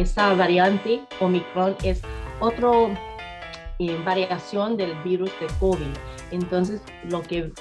esa 0.00 0.34
variante 0.34 1.02
Omicron 1.20 1.76
es 1.82 2.00
otra 2.40 2.70
eh, 3.78 3.98
variación 4.04 4.76
del 4.76 4.94
virus 5.02 5.30
de 5.40 5.46
COVID. 5.58 5.86
Entonces, 6.30 6.80
lo 7.04 7.22
que 7.22 7.52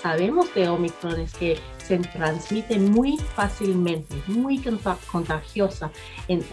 sabemos 0.00 0.54
de 0.54 0.68
Omicron 0.68 1.20
es 1.20 1.34
que 1.34 1.58
se 1.78 1.98
transmite 1.98 2.78
muy 2.78 3.18
fácilmente, 3.18 4.14
muy 4.28 4.62
contagiosa, 5.10 5.90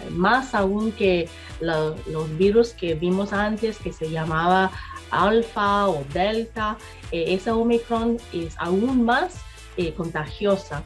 más 0.09 0.55
aún 0.55 0.91
que 0.91 1.29
los 1.61 2.37
virus 2.37 2.73
que 2.73 2.95
vimos 2.95 3.31
antes, 3.31 3.77
que 3.77 3.93
se 3.93 4.09
llamaba 4.09 4.71
alfa 5.11 5.87
o 5.87 6.03
delta, 6.11 6.77
eh, 7.11 7.25
esa 7.27 7.55
Omicron 7.55 8.17
es 8.33 8.55
aún 8.57 9.05
más 9.05 9.41
eh, 9.77 9.93
contagiosa. 9.93 10.83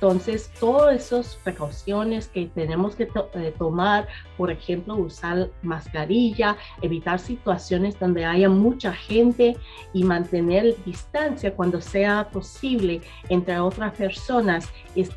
Entonces, 0.00 0.50
todas 0.58 0.96
esas 0.96 1.36
precauciones 1.44 2.28
que 2.28 2.46
tenemos 2.46 2.96
que 2.96 3.02
eh, 3.34 3.54
tomar, 3.58 4.08
por 4.38 4.50
ejemplo, 4.50 4.94
usar 4.96 5.50
mascarilla, 5.60 6.56
evitar 6.80 7.18
situaciones 7.18 8.00
donde 8.00 8.24
haya 8.24 8.48
mucha 8.48 8.94
gente 8.94 9.58
y 9.92 10.04
mantener 10.04 10.74
distancia 10.86 11.54
cuando 11.54 11.82
sea 11.82 12.30
posible 12.30 13.02
entre 13.28 13.58
otras 13.60 13.92
personas, 13.92 14.70
es 14.96 15.10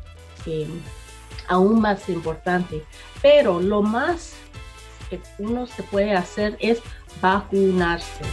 aún 1.48 1.80
más 1.80 2.06
importante. 2.10 2.84
Pero 3.22 3.60
lo 3.60 3.80
más 3.80 4.34
que 5.08 5.18
uno 5.38 5.66
se 5.66 5.82
puede 5.84 6.12
hacer 6.12 6.58
es 6.60 6.82
vacunarse. 7.22 8.24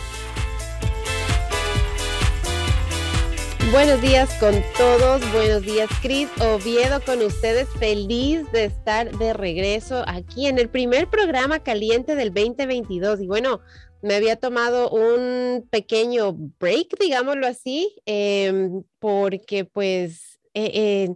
Buenos 3.72 4.02
días 4.02 4.34
con 4.38 4.54
todos, 4.78 5.22
buenos 5.32 5.62
días 5.62 5.90
Cris 6.02 6.28
Oviedo 6.42 7.00
con 7.06 7.22
ustedes, 7.22 7.70
feliz 7.80 8.44
de 8.52 8.66
estar 8.66 9.18
de 9.18 9.32
regreso 9.32 10.04
aquí 10.08 10.48
en 10.48 10.60
el 10.60 10.68
primer 10.68 11.10
programa 11.10 11.64
caliente 11.64 12.16
del 12.16 12.34
2022 12.34 13.22
y 13.22 13.28
bueno, 13.28 13.62
me 14.02 14.16
había 14.16 14.36
tomado 14.36 14.90
un 14.90 15.66
pequeño 15.72 16.34
break, 16.60 17.00
digámoslo 17.00 17.48
así, 17.48 17.96
em, 18.06 18.84
porque 19.00 19.64
pues... 19.64 20.42
Eh, 20.54 20.72
eh, 20.74 21.16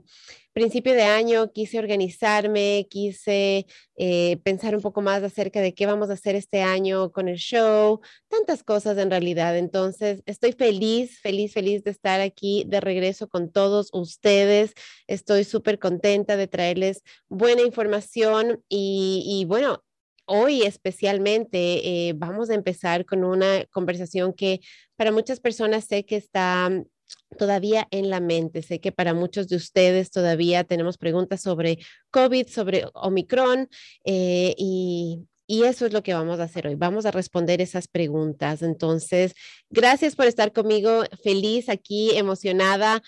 principio 0.55 0.93
de 0.93 1.03
año 1.03 1.51
quise 1.51 1.77
organizarme, 1.79 2.87
quise 2.89 3.67
eh, 3.97 4.37
pensar 4.41 4.73
un 4.73 4.81
poco 4.81 5.01
más 5.01 5.21
acerca 5.21 5.59
de 5.59 5.73
qué 5.73 5.85
vamos 5.85 6.09
a 6.09 6.13
hacer 6.13 6.35
este 6.35 6.61
año 6.61 7.11
con 7.11 7.27
el 7.27 7.35
show, 7.35 7.99
tantas 8.29 8.63
cosas 8.63 8.97
en 8.97 9.09
realidad. 9.09 9.57
Entonces, 9.57 10.23
estoy 10.25 10.53
feliz, 10.53 11.19
feliz, 11.19 11.53
feliz 11.53 11.83
de 11.83 11.91
estar 11.91 12.21
aquí 12.21 12.63
de 12.67 12.79
regreso 12.79 13.27
con 13.27 13.51
todos 13.51 13.89
ustedes. 13.91 14.73
Estoy 15.07 15.43
súper 15.43 15.77
contenta 15.77 16.37
de 16.37 16.47
traerles 16.47 17.03
buena 17.27 17.61
información 17.61 18.63
y, 18.69 19.45
bueno, 19.47 19.83
Hoy 20.27 20.63
especialmente 20.63 22.07
eh, 22.07 22.13
vamos 22.15 22.49
a 22.49 22.55
empezar 22.55 23.05
con 23.05 23.23
una 23.23 23.63
conversación 23.65 24.33
que 24.33 24.59
para 24.95 25.11
muchas 25.11 25.39
personas 25.39 25.85
sé 25.85 26.03
que 26.03 26.15
está 26.15 26.71
todavía 27.37 27.87
en 27.91 28.09
la 28.09 28.19
mente. 28.19 28.61
Sé 28.61 28.79
que 28.79 28.91
para 28.91 29.13
muchos 29.13 29.47
de 29.47 29.55
ustedes 29.55 30.11
todavía 30.11 30.63
tenemos 30.63 30.97
preguntas 30.97 31.41
sobre 31.41 31.79
COVID, 32.11 32.47
sobre 32.47 32.85
Omicron 32.93 33.69
eh, 34.03 34.55
y, 34.57 35.27
y 35.47 35.63
eso 35.63 35.85
es 35.85 35.93
lo 35.93 36.03
que 36.03 36.13
vamos 36.13 36.39
a 36.39 36.43
hacer 36.43 36.67
hoy. 36.67 36.75
Vamos 36.75 37.05
a 37.05 37.11
responder 37.11 37.61
esas 37.61 37.87
preguntas. 37.87 38.61
Entonces, 38.61 39.33
gracias 39.69 40.15
por 40.15 40.25
estar 40.25 40.51
conmigo. 40.53 41.03
Feliz 41.23 41.69
aquí, 41.69 42.11
emocionada 42.15 43.01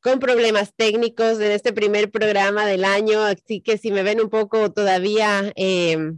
con 0.00 0.18
problemas 0.18 0.74
técnicos 0.74 1.38
en 1.38 1.52
este 1.52 1.72
primer 1.72 2.10
programa 2.10 2.66
del 2.66 2.84
año. 2.84 3.22
Así 3.22 3.60
que 3.60 3.78
si 3.78 3.90
me 3.92 4.02
ven 4.02 4.20
un 4.20 4.28
poco 4.28 4.72
todavía... 4.72 5.52
Eh, 5.56 6.14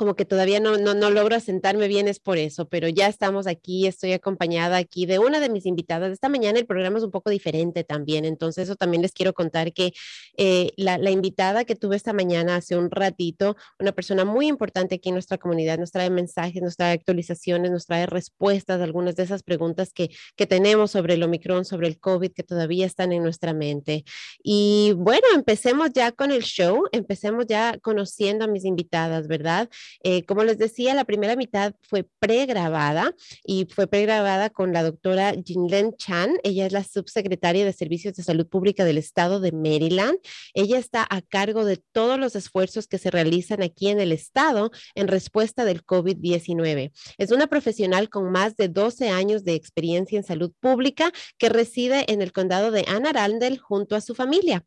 como 0.00 0.16
que 0.16 0.24
todavía 0.24 0.60
no, 0.60 0.78
no, 0.78 0.94
no, 0.94 1.10
logro 1.10 1.36
asentarme 1.36 1.86
bien 1.86 2.08
es 2.08 2.20
por 2.20 2.38
eso, 2.38 2.66
pero 2.70 2.88
ya 2.88 3.06
estamos 3.06 3.46
aquí, 3.46 3.86
estoy 3.86 4.14
acompañada 4.14 4.78
aquí 4.78 5.04
de 5.04 5.18
una 5.18 5.40
de 5.40 5.50
mis 5.50 5.66
invitadas. 5.66 6.10
Esta 6.10 6.30
mañana 6.30 6.58
el 6.58 6.64
programa 6.64 6.96
es 6.96 7.04
un 7.04 7.10
poco 7.10 7.28
diferente 7.28 7.84
también, 7.84 8.24
entonces 8.24 8.64
eso 8.64 8.76
también 8.76 9.02
les 9.02 9.12
quiero 9.12 9.34
contar 9.34 9.74
que 9.74 9.92
eh, 10.38 10.70
la, 10.78 10.96
la, 10.96 11.10
invitada 11.10 11.66
que 11.66 11.76
tuve 11.76 11.96
esta 11.96 12.14
mañana 12.14 12.56
hace 12.56 12.78
un 12.78 12.90
ratito, 12.90 13.58
una 13.78 13.92
persona 13.92 14.24
muy 14.24 14.46
importante 14.46 14.94
aquí 14.94 15.10
en 15.10 15.16
nuestra 15.16 15.36
comunidad, 15.36 15.78
nos 15.78 15.90
trae 15.90 16.08
mensajes, 16.08 16.62
nos 16.62 16.78
trae 16.78 16.94
actualizaciones, 16.94 17.70
nos 17.70 17.84
trae 17.84 18.06
respuestas 18.06 18.80
a 18.80 18.84
algunas 18.84 19.16
de 19.16 19.24
esas 19.24 19.42
preguntas 19.42 19.92
que, 19.92 20.10
que 20.34 20.46
tenemos 20.46 20.92
sobre 20.92 21.12
el 21.12 21.22
Omicron, 21.22 21.66
sobre 21.66 21.88
el 21.88 22.00
COVID, 22.00 22.32
que 22.32 22.42
todavía 22.42 22.86
están 22.86 23.12
en 23.12 23.22
nuestra 23.22 23.52
mente. 23.52 24.04
Y 24.42 24.94
bueno, 24.96 25.26
empecemos 25.34 25.90
ya 25.92 26.10
con 26.10 26.30
el 26.30 26.42
show, 26.42 26.84
empecemos 26.92 27.44
ya 27.46 27.76
conociendo 27.82 28.46
a 28.46 28.48
mis 28.48 28.64
invitadas, 28.64 29.28
¿verdad? 29.28 29.68
Eh, 30.02 30.24
como 30.24 30.44
les 30.44 30.58
decía, 30.58 30.94
la 30.94 31.04
primera 31.04 31.36
mitad 31.36 31.74
fue 31.82 32.06
pregrabada 32.18 33.14
y 33.44 33.66
fue 33.66 33.86
pregrabada 33.86 34.50
con 34.50 34.72
la 34.72 34.82
doctora 34.82 35.34
Jinlen 35.44 35.94
Chan. 35.96 36.34
Ella 36.42 36.66
es 36.66 36.72
la 36.72 36.84
subsecretaria 36.84 37.64
de 37.64 37.72
Servicios 37.72 38.14
de 38.14 38.22
Salud 38.22 38.46
Pública 38.46 38.84
del 38.84 38.98
Estado 38.98 39.40
de 39.40 39.52
Maryland. 39.52 40.18
Ella 40.54 40.78
está 40.78 41.06
a 41.08 41.22
cargo 41.22 41.64
de 41.64 41.76
todos 41.76 42.18
los 42.18 42.36
esfuerzos 42.36 42.86
que 42.86 42.98
se 42.98 43.10
realizan 43.10 43.62
aquí 43.62 43.88
en 43.88 44.00
el 44.00 44.12
Estado 44.12 44.70
en 44.94 45.08
respuesta 45.08 45.64
del 45.64 45.84
COVID-19. 45.84 46.92
Es 47.18 47.30
una 47.30 47.46
profesional 47.46 48.08
con 48.08 48.30
más 48.30 48.56
de 48.56 48.68
12 48.68 49.08
años 49.08 49.44
de 49.44 49.54
experiencia 49.54 50.18
en 50.18 50.24
salud 50.24 50.52
pública 50.60 51.12
que 51.38 51.48
reside 51.48 52.10
en 52.12 52.22
el 52.22 52.32
condado 52.32 52.70
de 52.70 52.84
Anne 52.88 53.10
Arundel 53.14 53.58
junto 53.58 53.96
a 53.96 54.00
su 54.00 54.14
familia 54.14 54.64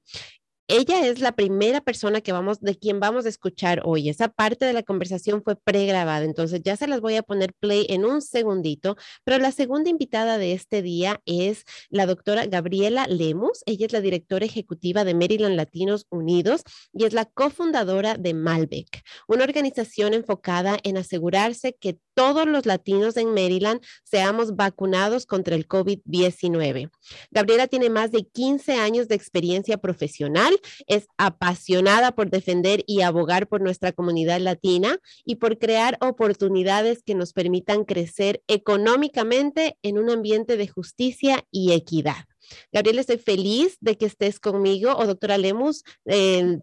ella 0.67 1.05
es 1.05 1.19
la 1.19 1.33
primera 1.33 1.81
persona 1.81 2.21
que 2.21 2.31
vamos, 2.31 2.61
de 2.61 2.77
quien 2.77 2.99
vamos 2.99 3.25
a 3.25 3.29
escuchar 3.29 3.81
hoy. 3.85 4.09
Esa 4.09 4.29
parte 4.29 4.65
de 4.65 4.73
la 4.73 4.83
conversación 4.83 5.43
fue 5.43 5.55
pregrabada, 5.55 6.23
entonces 6.23 6.61
ya 6.63 6.77
se 6.77 6.87
las 6.87 7.01
voy 7.01 7.15
a 7.15 7.23
poner 7.23 7.53
play 7.53 7.85
en 7.89 8.05
un 8.05 8.21
segundito, 8.21 8.95
pero 9.23 9.39
la 9.39 9.51
segunda 9.51 9.89
invitada 9.89 10.37
de 10.37 10.53
este 10.53 10.81
día 10.81 11.21
es 11.25 11.65
la 11.89 12.05
doctora 12.05 12.45
Gabriela 12.45 13.07
Lemus. 13.07 13.61
Ella 13.65 13.85
es 13.85 13.93
la 13.93 14.01
directora 14.01 14.45
ejecutiva 14.45 15.03
de 15.03 15.13
Maryland 15.13 15.55
Latinos 15.55 16.05
Unidos 16.09 16.63
y 16.93 17.05
es 17.05 17.13
la 17.13 17.25
cofundadora 17.25 18.15
de 18.15 18.33
Malbec, 18.33 19.03
una 19.27 19.43
organización 19.43 20.13
enfocada 20.13 20.77
en 20.83 20.97
asegurarse 20.97 21.75
que 21.79 21.99
todos 22.13 22.47
los 22.47 22.65
latinos 22.65 23.17
en 23.17 23.33
Maryland 23.33 23.81
seamos 24.03 24.55
vacunados 24.55 25.25
contra 25.25 25.55
el 25.55 25.67
COVID-19. 25.67 26.89
Gabriela 27.31 27.67
tiene 27.67 27.89
más 27.89 28.11
de 28.11 28.23
15 28.23 28.73
años 28.75 29.07
de 29.07 29.15
experiencia 29.15 29.77
profesional, 29.77 30.53
es 30.87 31.07
apasionada 31.17 32.13
por 32.13 32.29
defender 32.29 32.83
y 32.87 33.01
abogar 33.01 33.47
por 33.47 33.61
nuestra 33.61 33.91
comunidad 33.91 34.39
latina 34.39 34.97
y 35.25 35.35
por 35.35 35.57
crear 35.57 35.97
oportunidades 36.01 37.03
que 37.03 37.15
nos 37.15 37.33
permitan 37.33 37.85
crecer 37.85 38.41
económicamente 38.47 39.77
en 39.81 39.97
un 39.97 40.09
ambiente 40.09 40.57
de 40.57 40.67
justicia 40.67 41.45
y 41.51 41.73
equidad. 41.73 42.25
Gabriela, 42.71 43.01
estoy 43.01 43.17
feliz 43.17 43.77
de 43.79 43.97
que 43.97 44.05
estés 44.05 44.39
conmigo 44.39 44.95
o 44.95 45.05
doctora 45.05 45.37
Lemus. 45.37 45.83
Eh, 46.05 46.59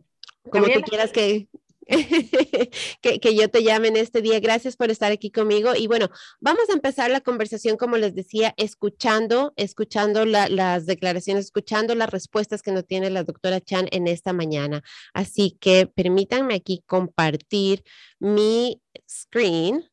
como 0.51 0.67
tú 0.67 0.83
quieras 0.83 1.13
que, 1.13 1.49
que, 3.01 3.35
yo 3.35 3.49
te 3.51 3.63
llame 3.63 3.89
en 3.89 3.97
este 3.97 4.23
día. 4.23 4.39
Gracias 4.41 4.77
por 4.77 4.91
estar 4.91 5.11
aquí 5.11 5.31
conmigo. 5.31 5.75
Y 5.75 5.87
bueno, 5.87 6.09
vamos 6.41 6.69
a 6.71 6.73
empezar 6.73 7.11
la 7.11 7.21
conversación, 7.21 7.77
como 7.77 7.97
les 7.97 8.15
decía, 8.15 8.55
escuchando, 8.57 9.53
escuchando 9.57 10.25
las 10.25 10.87
declaraciones, 10.87 11.47
escuchando 11.47 11.95
las 11.95 12.11
respuestas 12.11 12.63
que 12.63 12.73
nos 12.73 12.87
tiene 12.87 13.11
la 13.11 13.25
doctora 13.25 13.61
Chan 13.61 13.89
en 13.91 14.07
esta 14.07 14.33
mañana. 14.33 14.83
Así 15.13 15.57
que 15.61 15.87
permítanme 15.87 16.55
aquí 16.55 16.83
compartir 16.87 17.83
mi 18.21 18.81
screen. 19.09 19.85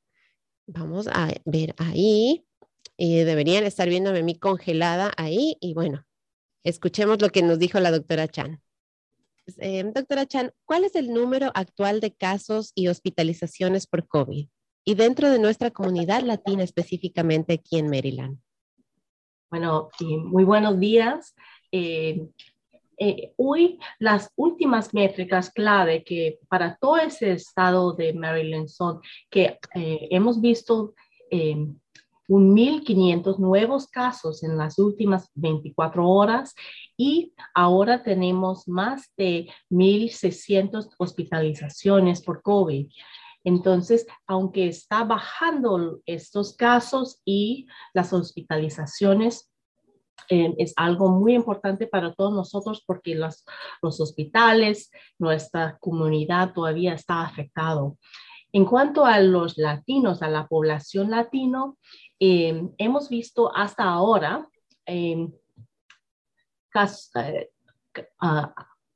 Vamos 0.68 1.08
a 1.08 1.34
ver 1.46 1.74
ahí. 1.78 2.46
Y 2.98 3.24
deberían 3.24 3.64
estar 3.64 3.90
viéndome 3.90 4.24
mi 4.24 4.38
congelada 4.38 5.14
ahí. 5.18 5.58
Y 5.62 5.74
bueno, 5.74 6.06
escuchemos 6.64 7.22
lo 7.22 7.30
que 7.30 7.42
nos 7.42 7.60
dijo 7.60 7.80
la 7.80 7.92
doctora 7.92 8.28
Chan. 8.28 8.62
Eh, 9.58 9.84
doctora 9.94 10.26
Chan, 10.26 10.52
¿cuál 10.66 10.84
es 10.84 10.96
el 10.96 11.14
número 11.14 11.52
actual 11.54 12.02
de 12.02 12.14
casos 12.14 12.72
y 12.76 12.90
hospitalizaciones 12.90 13.88
por 13.88 14.08
COVID? 14.08 14.48
Y 14.84 14.96
dentro 14.96 15.30
de 15.30 15.40
nuestra 15.40 15.72
comunidad 15.72 16.22
latina 16.22 16.64
específicamente 16.64 17.54
aquí 17.54 17.78
en 17.78 17.90
Maryland. 17.90 18.40
Bueno, 19.50 19.90
muy 20.26 20.44
buenos 20.44 20.80
días. 20.80 21.34
Eh, 21.72 22.28
eh, 23.00 23.34
hoy 23.38 23.80
las 24.00 24.32
últimas 24.36 24.94
métricas 24.94 25.50
clave 25.52 26.04
que 26.04 26.40
para 26.50 26.78
todo 26.78 26.98
ese 26.98 27.32
estado 27.32 27.94
de 27.94 28.14
Maryland 28.14 28.68
son 28.68 29.02
que 29.30 29.60
hemos 29.74 30.42
visto 30.42 30.94
1.500 32.28 33.40
nuevos 33.40 33.88
casos 33.88 34.44
en 34.44 34.58
las 34.58 34.80
últimas 34.80 35.30
24 35.36 36.08
horas 36.08 36.54
y 36.98 37.34
ahora 37.54 38.04
tenemos 38.04 38.68
más 38.68 39.12
de 39.16 39.50
1.600 39.70 40.90
hospitalizaciones 40.98 42.22
por 42.22 42.42
COVID. 42.42 42.88
Entonces, 43.44 44.06
aunque 44.26 44.68
está 44.68 45.06
bajando 45.06 46.02
estos 46.06 46.56
casos 46.56 47.22
y 47.24 47.68
las 47.94 48.12
hospitalizaciones, 48.12 49.50
eh, 50.30 50.54
es 50.58 50.74
algo 50.76 51.08
muy 51.10 51.36
importante 51.36 51.88
para 51.88 52.14
todos 52.14 52.34
nosotros 52.34 52.84
porque 52.86 53.16
los, 53.16 53.46
los 53.82 54.02
hospitales, 54.02 54.92
nuestra 55.18 55.78
comunidad 55.80 56.54
todavía 56.54 56.94
está 56.94 57.22
afectado. 57.22 57.98
En 58.52 58.66
cuanto 58.66 59.06
a 59.06 59.20
los 59.20 59.58
latinos, 59.58 60.22
a 60.22 60.30
la 60.30 60.48
población 60.48 61.12
latino, 61.12 61.78
eh, 62.20 62.70
hemos 62.78 63.10
visto 63.10 63.56
hasta 63.56 63.84
ahora 63.84 64.48
eh, 64.86 65.28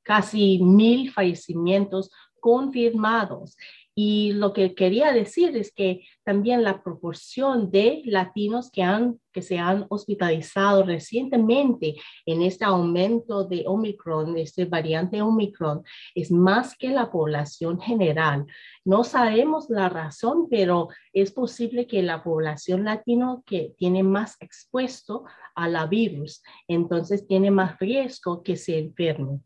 casi 0.04 0.60
mil 0.60 1.12
fallecimientos 1.12 2.12
confirmados 2.40 3.56
y 3.94 4.32
lo 4.34 4.54
que 4.54 4.74
quería 4.74 5.12
decir 5.12 5.56
es 5.58 5.74
que 5.74 6.08
también 6.24 6.64
la 6.64 6.82
proporción 6.82 7.72
de 7.72 8.02
latinos 8.06 8.72
que, 8.72 8.84
han, 8.84 9.20
que 9.34 9.42
se 9.42 9.60
han 9.60 9.86
hospitalizado 9.90 10.84
recientemente 10.84 11.96
en 12.26 12.42
este 12.42 12.64
aumento 12.64 13.44
de 13.44 13.66
Omicron, 13.68 14.38
este 14.38 14.66
variante 14.66 15.22
Omicron, 15.22 15.84
es 16.16 16.32
más 16.32 16.78
que 16.78 16.90
la 16.90 17.12
población 17.12 17.82
general. 17.82 18.46
No 18.86 19.04
sabemos 19.04 19.70
la 19.70 19.90
razón, 19.90 20.48
pero 20.50 20.88
es 21.12 21.32
posible 21.32 21.86
que 21.86 22.02
la 22.02 22.24
población 22.24 22.86
latino 22.86 23.44
que 23.46 23.74
tiene 23.78 24.04
más 24.04 24.38
expuesto 24.40 25.26
a 25.54 25.68
la 25.68 25.86
virus, 25.86 26.42
entonces 26.68 27.28
tiene 27.28 27.52
más 27.52 27.78
riesgo 27.78 28.42
que 28.42 28.56
se 28.56 28.80
enferme. 28.80 29.42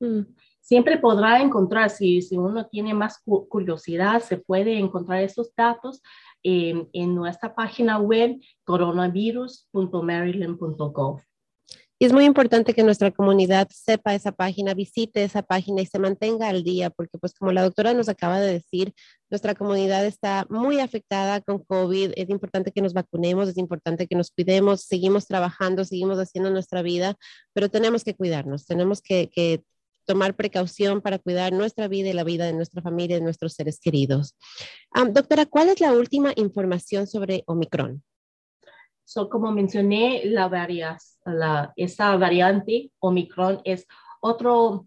Mm 0.00 0.24
siempre 0.68 0.98
podrá 0.98 1.40
encontrar, 1.40 1.88
si, 1.88 2.20
si 2.20 2.36
uno 2.36 2.66
tiene 2.66 2.92
más 2.92 3.22
curiosidad, 3.24 4.20
se 4.20 4.36
puede 4.36 4.78
encontrar 4.78 5.22
esos 5.22 5.50
datos 5.56 6.02
en 6.42 7.14
nuestra 7.14 7.54
página 7.54 7.98
web 7.98 8.38
coronavirus.maryland.gov. 8.64 11.22
Y 12.00 12.04
es 12.04 12.12
muy 12.12 12.26
importante 12.26 12.74
que 12.74 12.84
nuestra 12.84 13.10
comunidad 13.10 13.66
sepa 13.72 14.14
esa 14.14 14.30
página, 14.30 14.74
visite 14.74 15.24
esa 15.24 15.42
página 15.42 15.80
y 15.80 15.86
se 15.86 15.98
mantenga 15.98 16.48
al 16.48 16.62
día, 16.62 16.90
porque 16.90 17.16
pues 17.18 17.32
como 17.34 17.50
la 17.50 17.62
doctora 17.62 17.94
nos 17.94 18.10
acaba 18.10 18.38
de 18.38 18.52
decir, 18.52 18.92
nuestra 19.30 19.54
comunidad 19.54 20.04
está 20.04 20.46
muy 20.50 20.80
afectada 20.80 21.40
con 21.40 21.64
COVID. 21.64 22.12
Es 22.14 22.28
importante 22.28 22.72
que 22.72 22.82
nos 22.82 22.92
vacunemos, 22.92 23.48
es 23.48 23.56
importante 23.56 24.06
que 24.06 24.14
nos 24.14 24.30
cuidemos, 24.30 24.82
seguimos 24.82 25.26
trabajando, 25.26 25.82
seguimos 25.84 26.18
haciendo 26.18 26.50
nuestra 26.50 26.82
vida, 26.82 27.16
pero 27.54 27.70
tenemos 27.70 28.04
que 28.04 28.14
cuidarnos, 28.14 28.66
tenemos 28.66 29.00
que, 29.00 29.28
que 29.28 29.62
tomar 30.08 30.34
precaución 30.34 31.02
para 31.02 31.18
cuidar 31.18 31.52
nuestra 31.52 31.86
vida 31.86 32.08
y 32.08 32.14
la 32.14 32.24
vida 32.24 32.46
de 32.46 32.54
nuestra 32.54 32.80
familia 32.80 33.16
y 33.16 33.18
de 33.20 33.24
nuestros 33.24 33.52
seres 33.52 33.78
queridos. 33.78 34.34
doctora, 35.12 35.44
¿cuál 35.44 35.68
es 35.68 35.80
la 35.80 35.92
última 35.92 36.32
información 36.34 37.06
sobre 37.06 37.44
Omicron? 37.46 38.02
So, 39.04 39.28
como 39.28 39.52
mencioné, 39.52 40.22
la, 40.24 40.48
varias, 40.48 41.18
la 41.26 41.72
esa 41.76 42.16
variante 42.16 42.90
Omicron 43.00 43.60
es 43.64 43.86
otro 44.20 44.86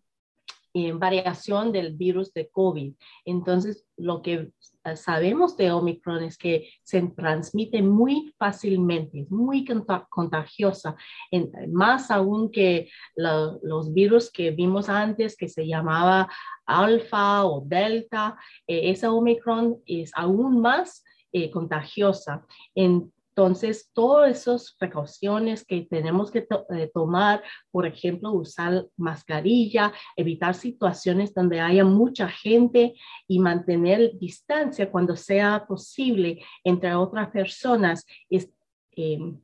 en 0.74 1.00
variación 1.00 1.72
del 1.72 1.96
virus 1.96 2.34
de 2.34 2.50
COVID. 2.50 2.94
Entonces, 3.26 3.86
lo 3.98 4.24
que 4.24 4.34
eh, 4.34 4.52
sabemos 4.96 5.56
de 5.58 5.72
Omicron 5.72 6.24
es 6.24 6.38
que 6.38 6.70
se 6.84 7.02
transmite 7.02 7.82
muy 7.82 8.34
fácilmente, 8.38 9.22
es 9.22 9.32
muy 9.32 9.66
contagiosa, 10.10 10.96
en, 11.30 11.52
más 11.72 12.10
aún 12.12 12.52
que 12.52 12.90
los 13.16 13.94
virus 13.94 14.32
que 14.32 14.52
vimos 14.52 14.90
antes, 14.90 15.36
que 15.36 15.48
se 15.48 15.68
llamaba 15.68 16.30
alfa 16.66 17.46
o 17.46 17.64
delta, 17.66 18.38
eh, 18.68 18.92
esa 18.92 19.12
Omicron 19.12 19.82
es 19.86 20.12
aún 20.16 20.62
más 20.62 21.04
eh, 21.32 21.50
contagiosa. 21.52 22.46
En, 22.76 23.12
entonces, 23.34 23.90
todas 23.94 24.30
esas 24.30 24.76
precauciones 24.78 25.64
que 25.66 25.88
tenemos 25.90 26.30
que 26.32 26.46
eh, 26.70 26.92
tomar, 26.94 27.42
por 27.72 27.86
ejemplo, 27.86 28.34
usar 28.34 28.86
mascarilla, 28.98 29.94
evitar 30.18 30.54
situaciones 30.54 31.34
donde 31.34 31.62
haya 31.62 31.86
mucha 31.86 32.28
gente 32.28 32.94
y 33.30 33.40
mantener 33.40 34.18
distancia 34.20 34.92
cuando 34.92 35.16
sea 35.16 35.66
posible 35.66 36.44
entre 36.66 36.94
otras 36.94 37.30
personas, 37.30 38.06
es 38.30 38.50
em, 38.92 39.40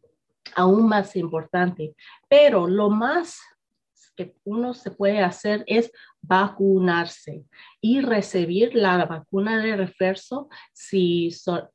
aún 0.54 0.90
más 0.90 1.16
importante. 1.16 1.96
Pero 2.28 2.68
lo 2.68 2.90
más 2.90 3.40
que 4.18 4.36
uno 4.44 4.74
se 4.74 4.92
puede 4.92 5.22
hacer 5.22 5.64
es 5.68 5.92
vacunarse 6.22 7.46
y 7.80 8.02
recibir 8.02 8.76
la 8.76 9.06
vacuna 9.06 9.64
de 9.64 9.78
refuerzo 9.78 10.50
si 10.74 11.30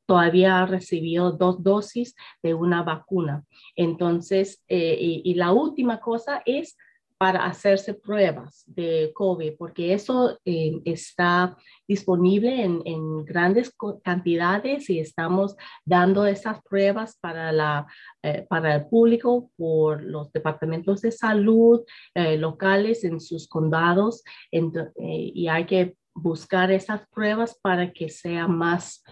todavía 0.05 0.61
ha 0.61 0.67
recibido 0.67 1.33
dos 1.33 1.62
dosis 1.62 2.15
de 2.43 2.53
una 2.53 2.83
vacuna. 2.83 3.44
Entonces, 3.77 4.62
eh, 4.69 5.23
y, 5.25 5.35
la 5.35 5.53
última 5.53 6.00
cosa 6.00 6.43
es 6.44 6.77
para 7.23 7.47
hacerse 7.47 7.95
pruebas 7.95 8.65
de 8.67 9.13
COVID, 9.15 9.53
porque 9.57 9.93
eso 9.93 10.41
eh, 10.45 10.81
está 10.85 11.57
disponible 11.87 12.65
en, 12.65 13.25
grandes 13.25 13.73
cantidades 14.03 14.91
y 14.91 14.99
estamos 14.99 15.55
dando 15.85 16.27
esas 16.27 16.61
pruebas 16.65 17.17
para, 17.21 17.53
la, 17.53 17.87
eh, 18.25 18.45
para 18.51 18.75
el 18.75 18.89
público 18.89 19.53
por 19.57 20.03
los 20.03 20.33
departamentos 20.33 21.01
de 21.03 21.13
salud 21.13 21.83
eh, 22.13 22.37
locales 22.39 23.05
en 23.05 23.21
sus 23.21 23.47
condados 23.47 24.25
y 24.51 25.47
hay 25.47 25.65
que 25.65 25.97
buscar 26.13 26.73
esas 26.73 27.07
pruebas 27.07 27.57
para 27.63 27.93
que 27.93 28.09
sea 28.09 28.49
más, 28.49 29.05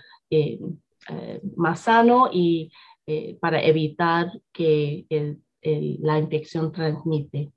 más 1.55 1.81
sano 1.83 2.29
y 2.33 2.73
para 3.41 3.62
evitar 3.62 4.33
que 4.53 5.07
la 5.62 6.19
infección 6.19 6.73
transmite. 6.73 7.53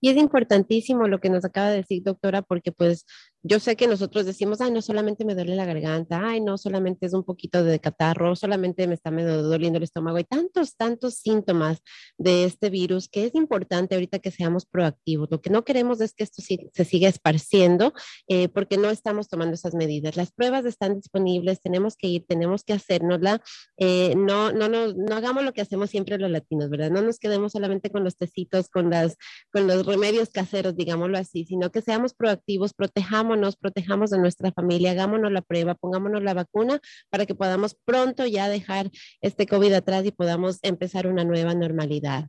Y 0.00 0.10
es 0.10 0.16
importantísimo 0.16 1.08
lo 1.08 1.20
que 1.20 1.30
nos 1.30 1.44
acaba 1.44 1.70
de 1.70 1.78
decir, 1.78 2.02
doctora, 2.04 2.42
porque 2.42 2.72
pues 2.72 3.04
yo 3.42 3.60
sé 3.60 3.76
que 3.76 3.86
nosotros 3.86 4.26
decimos, 4.26 4.60
ay, 4.60 4.72
no 4.72 4.82
solamente 4.82 5.24
me 5.24 5.34
duele 5.34 5.54
la 5.54 5.64
garganta, 5.64 6.20
ay, 6.24 6.40
no 6.40 6.58
solamente 6.58 7.06
es 7.06 7.12
un 7.12 7.24
poquito 7.24 7.62
de 7.62 7.78
catarro, 7.78 8.34
solamente 8.34 8.86
me 8.86 8.94
está 8.94 9.10
doliendo 9.10 9.76
el 9.76 9.84
estómago. 9.84 10.16
Hay 10.16 10.24
tantos, 10.24 10.76
tantos 10.76 11.14
síntomas 11.14 11.78
de 12.16 12.44
este 12.44 12.68
virus 12.68 13.08
que 13.08 13.26
es 13.26 13.34
importante 13.34 13.94
ahorita 13.94 14.18
que 14.18 14.30
seamos 14.30 14.66
proactivos. 14.66 15.28
Lo 15.30 15.40
que 15.40 15.50
no 15.50 15.64
queremos 15.64 16.00
es 16.00 16.14
que 16.14 16.24
esto 16.24 16.42
se 16.42 16.84
siga 16.84 17.08
esparciendo 17.08 17.92
eh, 18.26 18.48
porque 18.48 18.76
no 18.76 18.90
estamos 18.90 19.28
tomando 19.28 19.54
esas 19.54 19.74
medidas. 19.74 20.16
Las 20.16 20.32
pruebas 20.32 20.64
están 20.64 20.96
disponibles, 20.96 21.60
tenemos 21.60 21.96
que 21.96 22.08
ir, 22.08 22.26
tenemos 22.26 22.64
que 22.64 22.72
hacernosla. 22.72 23.40
Eh, 23.76 24.14
no, 24.16 24.50
no, 24.52 24.68
no, 24.68 24.92
no 24.92 25.14
hagamos 25.14 25.44
lo 25.44 25.52
que 25.52 25.60
hacemos 25.60 25.90
siempre 25.90 26.18
los 26.18 26.30
latinos, 26.30 26.70
¿verdad? 26.70 26.90
No 26.90 27.02
nos 27.02 27.18
quedemos 27.18 27.52
solamente 27.52 27.90
con 27.90 28.02
los 28.02 28.16
tecitos, 28.16 28.68
con, 28.68 28.90
las, 28.90 29.16
con 29.52 29.66
los 29.66 29.86
remedios 29.86 30.30
caseros, 30.30 30.76
digámoslo 30.76 31.18
así, 31.18 31.44
sino 31.44 31.70
que 31.70 31.82
seamos 31.82 32.14
proactivos, 32.14 32.72
protejamos 32.72 33.27
nos 33.36 33.56
protejamos 33.56 34.10
de 34.10 34.18
nuestra 34.18 34.52
familia, 34.52 34.92
hagámonos 34.92 35.32
la 35.32 35.42
prueba, 35.42 35.74
pongámonos 35.74 36.22
la 36.22 36.34
vacuna 36.34 36.80
para 37.10 37.26
que 37.26 37.34
podamos 37.34 37.76
pronto 37.84 38.26
ya 38.26 38.48
dejar 38.48 38.90
este 39.20 39.46
COVID 39.46 39.72
atrás 39.72 40.04
y 40.04 40.12
podamos 40.12 40.58
empezar 40.62 41.06
una 41.06 41.24
nueva 41.24 41.54
normalidad. 41.54 42.28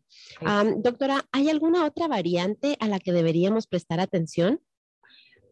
doctora, 0.77 1.25
¿hay 1.31 1.49
alguna 1.49 1.85
otra 1.85 2.07
variante 2.07 2.77
a 2.79 2.87
la 2.87 2.99
que 2.99 3.11
deberíamos 3.11 3.67
prestar 3.67 3.99
atención? 3.99 4.61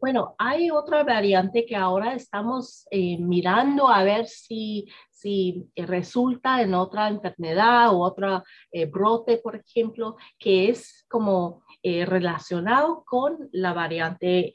Bueno, 0.00 0.36
hay 0.38 0.70
otra 0.70 1.02
variante 1.02 1.66
que 1.66 1.74
ahora 1.74 2.14
estamos 2.14 2.86
eh, 2.90 3.18
mirando 3.18 3.88
a 3.88 4.04
ver 4.04 4.26
si, 4.26 4.86
si 5.10 5.68
resulta 5.74 6.62
en 6.62 6.72
otra 6.74 7.08
enfermedad 7.08 7.92
o 7.92 7.98
otra 7.98 8.44
eh, 8.70 8.86
brote, 8.86 9.38
por 9.38 9.56
ejemplo, 9.56 10.16
que 10.38 10.68
es 10.68 11.04
como 11.08 11.64
eh, 11.88 12.04
relacionado 12.04 13.02
con 13.04 13.48
la 13.52 13.72
variante 13.72 14.52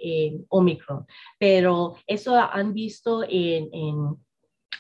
Omicron. 0.50 1.06
Pero 1.40 1.96
eso 2.06 2.36
han 2.36 2.74
visto 2.74 3.24
en, 3.28 3.70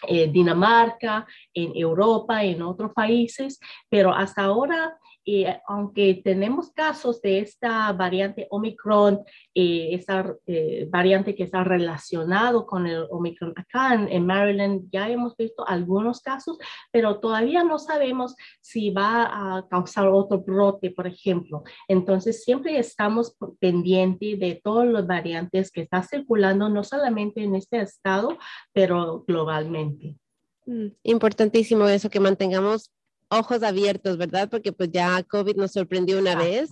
Dinamarca, 0.05 1.25
en 1.53 1.71
Europa, 1.75 2.43
en 2.43 2.61
otros 2.61 2.91
países, 2.93 3.57
pero 3.89 4.13
hasta 4.13 4.43
ahora 4.43 4.97
eh, 5.25 5.57
aunque 5.67 6.21
tenemos 6.23 6.71
casos 6.71 7.21
de 7.21 7.39
esta 7.39 7.91
variante 7.93 8.47
Omicron, 8.49 9.21
eh, 9.55 9.89
esta 9.93 10.35
eh, 10.45 10.87
variante 10.89 11.33
que 11.33 11.43
está 11.43 11.63
relacionado 11.63 12.65
con 12.65 12.87
el 12.87 13.07
Omicron 13.09 13.53
acá 13.55 13.93
en, 13.93 14.25
Maryland, 14.25 14.89
ya 14.91 15.09
hemos 15.09 15.35
visto 15.37 15.65
algunos 15.67 16.21
casos, 16.21 16.57
pero 16.91 17.19
todavía 17.19 17.63
no 17.63 17.79
sabemos 17.79 18.35
si 18.59 18.89
va 18.89 19.57
a 19.57 19.67
causar 19.69 20.07
otro 20.07 20.39
brote, 20.39 20.91
por 20.91 21.07
ejemplo. 21.07 21.63
Entonces, 21.87 22.43
siempre 22.43 22.77
estamos 22.77 23.35
pendientes 23.59 24.39
de 24.39 24.59
todas 24.61 24.87
las 24.87 25.07
variantes 25.07 25.71
que 25.71 25.81
están 25.81 26.03
circulando, 26.03 26.69
no 26.69 26.83
solamente 26.83 27.43
en 27.43 27.55
este 27.55 27.81
estado, 27.81 28.37
pero 28.73 29.23
globalmente. 29.25 30.17
Mm, 30.65 30.87
importantísimo 31.03 31.87
eso, 31.87 32.09
que 32.09 32.19
mantengamos 32.19 32.91
ojos 33.33 33.63
abiertos, 33.63 34.17
¿verdad? 34.17 34.49
Porque 34.49 34.71
pues 34.71 34.89
ya 34.91 35.21
COVID 35.23 35.55
nos 35.55 35.71
sorprendió 35.71 36.19
una 36.19 36.35
vez, 36.35 36.69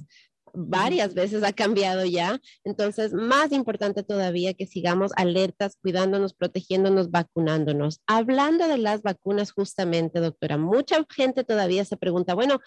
varias 0.54 1.14
veces 1.14 1.44
ha 1.44 1.54
cambiado 1.54 2.06
ya. 2.06 2.40
Entonces, 2.64 3.14
más 3.14 3.52
importante 3.52 4.04
todavía 4.04 4.54
que 4.54 4.68
sigamos 4.68 5.12
alertas, 5.16 5.78
cuidándonos, 5.82 6.34
protegiéndonos, 6.34 7.12
vacunándonos. 7.12 8.02
Hablando 8.08 8.68
de 8.68 8.78
las 8.78 9.02
vacunas 9.02 9.52
justamente, 9.52 10.20
doctora, 10.20 10.58
mucha 10.58 11.06
gente 11.10 11.44
todavía 11.44 11.86
se 11.86 11.98
pregunta, 11.98 12.34
bueno, 12.34 12.60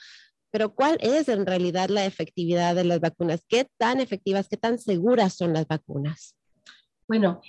pero 0.50 0.72
¿cuál 0.72 0.98
es 1.00 1.28
en 1.28 1.46
realidad 1.46 1.88
la 1.88 2.06
efectividad 2.06 2.76
de 2.76 2.84
las 2.84 3.00
vacunas? 3.00 3.44
¿Qué 3.48 3.66
tan 3.76 4.00
efectivas, 4.00 4.48
qué 4.48 4.56
tan 4.56 4.78
seguras 4.78 5.34
son 5.34 5.52
las 5.52 5.66
vacunas? 5.66 6.36
Bueno, 7.08 7.40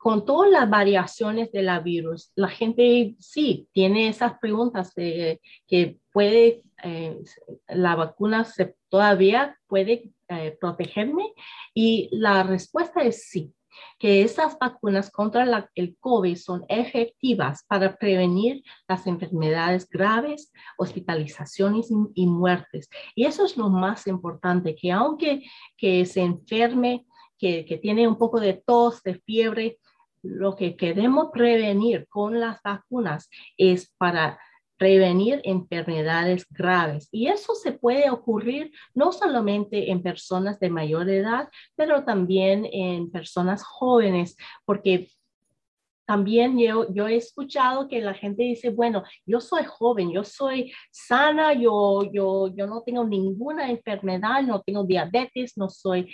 con 0.00 0.24
todas 0.24 0.50
las 0.50 0.70
variaciones 0.70 1.52
de 1.52 1.62
la 1.62 1.78
virus, 1.80 2.32
la 2.34 2.48
gente 2.48 3.16
sí 3.18 3.68
tiene 3.72 4.08
esas 4.08 4.38
preguntas 4.38 4.94
de 4.94 5.42
que 5.68 5.98
puede, 6.10 6.62
eh, 6.82 7.18
la 7.68 7.96
vacuna 7.96 8.44
se, 8.44 8.76
todavía 8.88 9.58
puede 9.66 10.10
eh, 10.28 10.56
protegerme 10.58 11.34
y 11.74 12.08
la 12.12 12.42
respuesta 12.44 13.02
es 13.02 13.28
sí 13.28 13.52
que 13.98 14.22
esas 14.22 14.58
vacunas 14.58 15.10
contra 15.10 15.68
el 15.74 15.96
COVID 16.00 16.36
son 16.36 16.64
efectivas 16.68 17.64
para 17.68 17.94
prevenir 17.94 18.62
las 18.88 19.06
enfermedades 19.06 19.86
graves, 19.86 20.50
hospitalizaciones 20.78 21.90
y, 22.14 22.26
muertes. 22.26 22.88
Y 23.14 23.26
eso 23.26 23.44
es 23.44 23.58
lo 23.58 23.68
más 23.68 24.06
importante, 24.06 24.74
que 24.74 24.92
aunque 24.92 25.42
que 25.76 26.06
se 26.06 26.22
enferme, 26.22 27.04
que, 27.38 27.64
que 27.64 27.76
tiene 27.76 28.08
un 28.08 28.16
poco 28.16 28.40
de 28.40 28.54
tos, 28.54 29.02
de 29.02 29.14
fiebre, 29.14 29.78
lo 30.22 30.56
que 30.56 30.76
queremos 30.76 31.28
prevenir 31.32 32.06
con 32.08 32.40
las 32.40 32.60
vacunas 32.62 33.28
es 33.56 33.92
para 33.98 34.38
prevenir 34.80 35.42
enfermedades 35.44 36.46
graves. 36.48 37.08
Y 37.12 37.26
eso 37.26 37.54
se 37.54 37.72
puede 37.72 38.08
ocurrir 38.08 38.72
no 38.94 39.12
solamente 39.12 39.90
en 39.90 40.02
personas 40.02 40.58
de 40.58 40.70
mayor 40.70 41.10
edad, 41.10 41.50
pero 41.76 42.04
también 42.04 42.66
en 42.72 43.10
personas 43.10 43.62
jóvenes, 43.62 44.36
porque 44.64 45.10
también 46.10 46.58
yo, 46.58 46.92
yo 46.92 47.06
he 47.06 47.14
escuchado 47.14 47.86
que 47.86 48.00
la 48.00 48.14
gente 48.14 48.42
dice, 48.42 48.70
bueno, 48.70 49.04
yo 49.24 49.40
soy 49.40 49.62
joven, 49.62 50.10
yo 50.10 50.24
soy 50.24 50.72
sana, 50.90 51.52
yo, 51.52 52.02
yo, 52.12 52.48
yo 52.48 52.66
no 52.66 52.82
tengo 52.82 53.04
ninguna 53.04 53.70
enfermedad, 53.70 54.42
no 54.42 54.60
tengo 54.60 54.82
diabetes, 54.82 55.56
no 55.56 55.68
soy, 55.68 56.12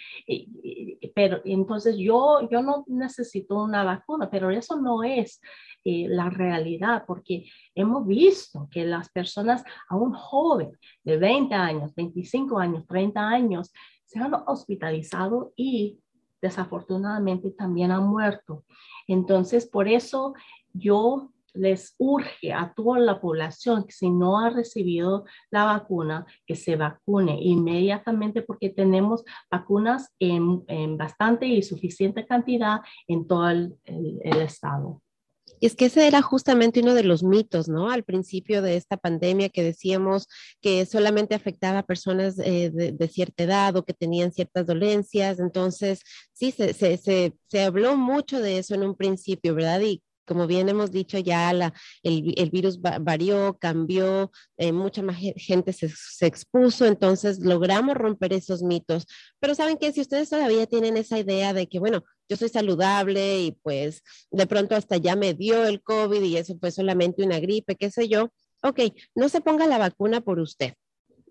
pero 1.14 1.40
entonces 1.46 1.96
yo, 1.96 2.46
yo 2.50 2.60
no 2.60 2.84
necesito 2.88 3.54
una 3.54 3.84
vacuna, 3.84 4.28
pero 4.28 4.50
eso 4.50 4.78
no 4.78 5.02
es 5.02 5.40
eh, 5.82 6.04
la 6.10 6.28
realidad, 6.28 7.04
porque 7.06 7.46
hemos 7.74 8.06
visto 8.06 8.68
que 8.70 8.84
las 8.84 9.08
personas 9.08 9.64
aún 9.88 10.12
jóvenes 10.12 10.78
de 11.04 11.16
20 11.16 11.54
años, 11.54 11.94
25 11.94 12.58
años, 12.58 12.86
30 12.86 13.26
años, 13.26 13.72
se 14.04 14.18
han 14.18 14.34
hospitalizado 14.46 15.54
y 15.56 15.98
desafortunadamente 16.40 17.50
también 17.50 17.90
han 17.90 18.06
muerto. 18.06 18.64
Entonces, 19.06 19.66
por 19.66 19.88
eso 19.88 20.34
yo 20.72 21.30
les 21.54 21.94
urge 21.98 22.52
a 22.52 22.74
toda 22.74 22.98
la 22.98 23.20
población 23.20 23.84
que 23.84 23.92
si 23.92 24.10
no 24.10 24.38
ha 24.38 24.50
recibido 24.50 25.24
la 25.50 25.64
vacuna, 25.64 26.26
que 26.46 26.54
se 26.54 26.76
vacune 26.76 27.38
inmediatamente 27.40 28.42
porque 28.42 28.68
tenemos 28.68 29.24
vacunas 29.50 30.14
en, 30.18 30.98
bastante 30.98 31.46
y 31.46 31.62
suficiente 31.62 32.26
cantidad 32.26 32.80
en 33.08 33.26
todo 33.26 33.48
el 33.48 33.78
estado. 34.22 35.00
Y 35.60 35.66
es 35.66 35.74
que 35.74 35.86
ese 35.86 36.06
era 36.06 36.22
justamente 36.22 36.80
uno 36.80 36.94
de 36.94 37.04
los 37.04 37.22
mitos, 37.22 37.68
¿no? 37.68 37.90
Al 37.90 38.04
principio 38.04 38.62
de 38.62 38.76
esta 38.76 38.96
pandemia 38.96 39.48
que 39.48 39.62
decíamos 39.62 40.28
que 40.60 40.84
solamente 40.86 41.34
afectaba 41.34 41.80
a 41.80 41.86
personas 41.86 42.38
eh, 42.38 42.70
de, 42.72 43.08
cierta 43.08 43.44
edad 43.44 43.76
o 43.76 43.84
que 43.84 43.94
tenían 43.94 44.32
ciertas 44.32 44.66
dolencias. 44.66 45.38
Entonces, 45.38 46.00
sí, 46.32 46.50
se, 46.50 46.74
se, 46.74 46.96
se, 46.98 47.62
habló 47.62 47.96
mucho 47.96 48.40
de 48.40 48.58
eso 48.58 48.74
en 48.74 48.82
un 48.82 48.94
principio, 48.96 49.54
¿verdad? 49.54 49.80
Y 49.80 50.02
como 50.26 50.46
bien 50.46 50.68
hemos 50.68 50.90
dicho 50.90 51.18
ya, 51.18 51.50
el, 51.50 51.72
el, 52.36 52.50
virus 52.50 52.80
varió, 52.80 53.56
cambió, 53.60 54.32
eh, 54.56 54.72
mucha 54.72 55.02
más 55.02 55.16
gente 55.16 55.72
se, 55.72 55.88
se, 55.88 56.26
expuso, 56.26 56.84
entonces 56.84 57.38
logramos 57.38 57.96
romper 57.96 58.32
esos 58.32 58.62
mitos. 58.62 59.06
Pero 59.38 59.54
saben 59.54 59.78
que 59.78 59.92
si 59.92 60.00
ustedes 60.00 60.28
todavía 60.28 60.66
tienen 60.66 60.96
esa 60.96 61.18
idea 61.18 61.54
de 61.54 61.68
que, 61.68 61.78
bueno, 61.78 62.02
yo 62.28 62.36
soy 62.36 62.48
saludable 62.48 63.40
y 63.40 63.52
pues 63.52 64.02
de 64.30 64.46
pronto 64.46 64.74
hasta 64.74 64.96
ya 64.96 65.16
me 65.16 65.34
dio 65.34 65.64
el 65.66 65.82
COVID 65.82 66.22
y 66.22 66.36
eso 66.36 66.56
fue 66.58 66.70
solamente 66.70 67.22
una 67.22 67.40
gripe, 67.40 67.76
qué 67.76 67.90
sé 67.90 68.08
yo, 68.08 68.30
ok, 68.62 68.80
no 69.14 69.28
se 69.28 69.40
ponga 69.40 69.66
la 69.66 69.78
vacuna 69.78 70.20
por 70.20 70.40
usted 70.40 70.74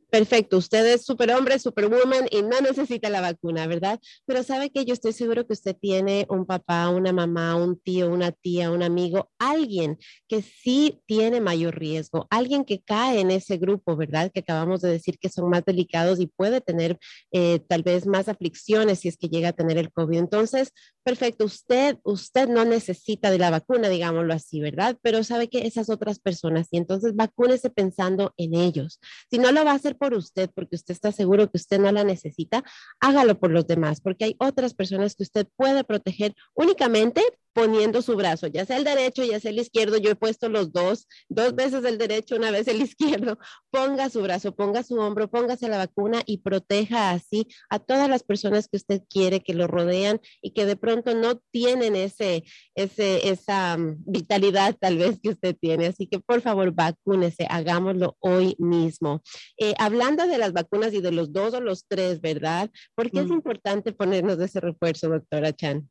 perfecto, 0.10 0.58
usted 0.58 0.86
es 0.86 1.06
superhombre, 1.06 1.60
superwoman 1.60 2.28
y 2.32 2.42
no 2.42 2.62
necesita 2.62 3.10
la 3.10 3.22
vacuna, 3.22 3.68
¿verdad? 3.68 4.00
Pero 4.26 4.44
sabe 4.44 4.70
que 4.70 4.86
yo 4.86 4.94
estoy 4.94 5.14
seguro 5.14 5.46
que 5.46 5.54
usted 5.54 5.76
tiene 5.76 6.26
un 6.30 6.46
papá, 6.46 6.90
una 6.90 7.14
mamá, 7.14 7.56
un 7.56 7.80
tío, 7.80 8.10
una 8.10 8.32
tía, 8.32 8.72
un 8.72 8.84
amigo, 8.84 9.32
alguien 9.40 9.98
que 10.28 10.42
sí 10.42 11.02
tiene 11.06 11.42
mayor 11.42 11.78
riesgo, 11.78 12.28
alguien 12.30 12.66
que 12.66 12.82
cae 12.82 13.20
en 13.20 13.32
ese 13.32 13.58
grupo, 13.58 13.96
¿verdad? 13.96 14.32
Que 14.34 14.40
acabamos 14.42 14.82
de 14.82 14.90
decir 14.90 15.18
que 15.20 15.30
son 15.30 15.50
más 15.50 15.66
delicados 15.66 16.20
y 16.20 16.28
puede 16.28 16.62
tener 16.62 16.98
eh, 17.32 17.60
tal 17.68 17.84
vez 17.84 18.06
más 18.06 18.28
aflicciones 18.28 19.00
si 19.00 19.08
es 19.08 19.18
que 19.18 19.30
llega 19.30 19.50
a 19.50 19.54
tener 19.54 19.78
el 19.78 19.92
COVID. 19.92 20.18
Entonces, 20.18 20.72
perfecto, 21.04 21.46
usted, 21.46 21.98
usted 22.04 22.48
no 22.50 22.66
necesita 22.66 23.32
de 23.32 23.40
la 23.40 23.52
vacuna, 23.52 23.90
digámoslo 23.90 24.34
así, 24.34 24.60
¿verdad? 24.60 24.98
Pero 25.02 25.24
sabe 25.24 25.50
que 25.50 25.68
esas 25.68 25.90
otras 25.90 26.20
personas, 26.20 26.68
y 26.72 26.78
entonces 26.78 27.16
vacúnese 27.16 27.70
pensando 27.70 28.34
en 28.38 28.56
ellos. 28.56 29.00
Si 29.30 29.38
no 29.38 29.52
lo 29.52 29.64
va 29.66 29.72
a 29.72 29.76
hacer 29.76 29.95
por 29.96 30.14
usted 30.14 30.50
porque 30.54 30.76
usted 30.76 30.94
está 30.94 31.12
seguro 31.12 31.50
que 31.50 31.58
usted 31.58 31.80
no 31.80 31.92
la 31.92 32.04
necesita, 32.04 32.64
hágalo 33.00 33.40
por 33.40 33.52
los 33.52 33.68
demás, 33.68 34.02
porque 34.02 34.26
hay 34.26 34.36
otras 34.40 34.74
personas 34.74 35.16
que 35.16 35.24
usted 35.24 35.48
puede 35.56 35.84
proteger 35.84 36.36
únicamente 36.54 37.22
poniendo 37.56 38.02
su 38.02 38.18
brazo, 38.18 38.48
ya 38.48 38.66
sea 38.66 38.76
el 38.76 38.84
derecho, 38.84 39.24
ya 39.24 39.40
sea 39.40 39.50
el 39.50 39.60
izquierdo, 39.60 39.96
yo 39.96 40.12
he 40.12 40.16
puesto 40.16 40.50
los 40.50 40.74
dos, 40.74 41.08
dos 41.30 41.56
veces 41.56 41.86
el 41.86 41.98
derecho, 41.98 42.36
una 42.36 42.52
vez 42.52 42.68
el 42.68 42.82
izquierdo, 42.82 43.40
ponga 43.72 44.10
su 44.10 44.22
brazo, 44.22 44.54
ponga 44.54 44.84
su 44.84 44.96
hombro, 44.96 45.30
póngase 45.30 45.70
la 45.70 45.78
vacuna 45.78 46.22
y 46.26 46.40
proteja 46.40 47.12
así 47.12 47.48
a 47.70 47.80
todas 47.80 48.10
las 48.10 48.24
personas 48.24 48.68
que 48.68 48.76
usted 48.76 49.04
quiere 49.10 49.40
que 49.40 49.54
lo 49.54 49.68
rodean 49.68 50.20
y 50.42 50.52
que 50.52 50.66
de 50.66 50.76
pronto 50.76 51.16
no 51.16 51.40
tienen 51.52 51.96
ese, 51.96 52.44
ese, 52.76 53.30
esa 53.30 53.78
mm, 53.78 54.04
vitalidad 54.06 54.76
tal 54.78 54.98
vez 54.98 55.22
que 55.24 55.30
usted 55.30 55.56
tiene. 55.56 55.88
Así 55.88 56.08
que 56.08 56.20
por 56.20 56.42
favor, 56.42 56.74
vacúnese, 56.74 57.48
hagámoslo 57.50 58.18
hoy 58.20 58.58
mismo. 58.60 59.24
Eh, 59.58 59.76
hablando 59.78 60.28
de 60.28 60.38
las 60.38 60.52
vacunas 60.52 60.94
y 60.94 61.00
de 61.00 61.14
los 61.14 61.32
dos 61.32 61.54
o 61.54 61.62
los 61.62 61.86
tres, 61.88 62.20
¿verdad? 62.20 62.70
¿Por 62.96 63.12
qué 63.12 63.22
es 63.22 63.28
mm. 63.28 63.34
importante 63.34 63.94
ponernos 63.94 64.42
ese 64.42 64.60
refuerzo, 64.60 65.08
doctora 65.08 65.54
Chan? 65.54 65.90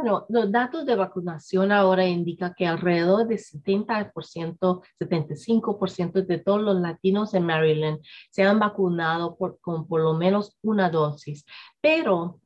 Bueno, 0.00 0.24
los 0.30 0.50
datos 0.50 0.86
de 0.86 0.96
vacunación 0.96 1.72
ahora 1.72 2.08
indican 2.08 2.54
que 2.56 2.66
alrededor 2.66 3.28
de 3.28 3.36
70%, 3.36 4.82
75% 4.98 6.26
de 6.26 6.38
todos 6.38 6.62
los 6.62 6.80
latinos 6.80 7.34
en 7.34 7.44
Maryland 7.44 8.00
se 8.30 8.42
han 8.42 8.58
vacunado 8.58 9.36
por, 9.36 9.60
con 9.60 9.86
por 9.86 10.00
lo 10.00 10.14
menos 10.14 10.56
una 10.62 10.88
dosis, 10.88 11.44
pero 11.82 12.40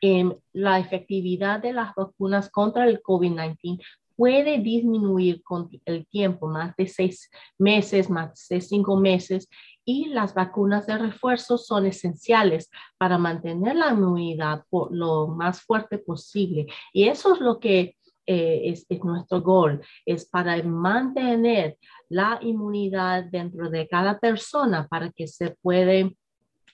em, 0.00 0.32
la 0.52 0.78
efectividad 0.78 1.60
de 1.60 1.72
las 1.72 1.92
vacunas 1.92 2.48
contra 2.50 2.88
el 2.88 3.02
COVID-19 3.02 3.82
puede 4.14 4.58
disminuir 4.58 5.42
con 5.42 5.68
el 5.86 6.06
tiempo, 6.06 6.46
más 6.46 6.76
de 6.76 6.86
seis 6.86 7.28
meses, 7.58 8.08
más 8.08 8.46
de 8.48 8.60
cinco 8.60 8.96
meses, 8.96 9.48
y 9.86 10.06
las 10.08 10.34
vacunas 10.34 10.86
de 10.86 10.98
refuerzo 10.98 11.56
son 11.56 11.86
esenciales 11.86 12.70
para 12.98 13.16
mantener 13.16 13.76
la 13.76 13.92
inmunidad 13.92 14.64
lo 14.90 15.28
más 15.28 15.62
fuerte 15.62 15.98
posible. 15.98 16.66
Y 16.92 17.04
eso 17.04 17.34
es 17.34 17.40
lo 17.40 17.60
que 17.60 17.96
eh, 18.26 18.74
es, 18.88 19.04
nuestro 19.04 19.40
gol, 19.40 19.80
es 20.04 20.28
para 20.28 20.60
mantener 20.64 21.78
la 22.08 22.40
inmunidad 22.42 23.24
dentro 23.26 23.70
de 23.70 23.86
cada 23.86 24.18
persona 24.18 24.88
para 24.88 25.10
que 25.12 25.28
se 25.28 25.50
puede 25.62 26.16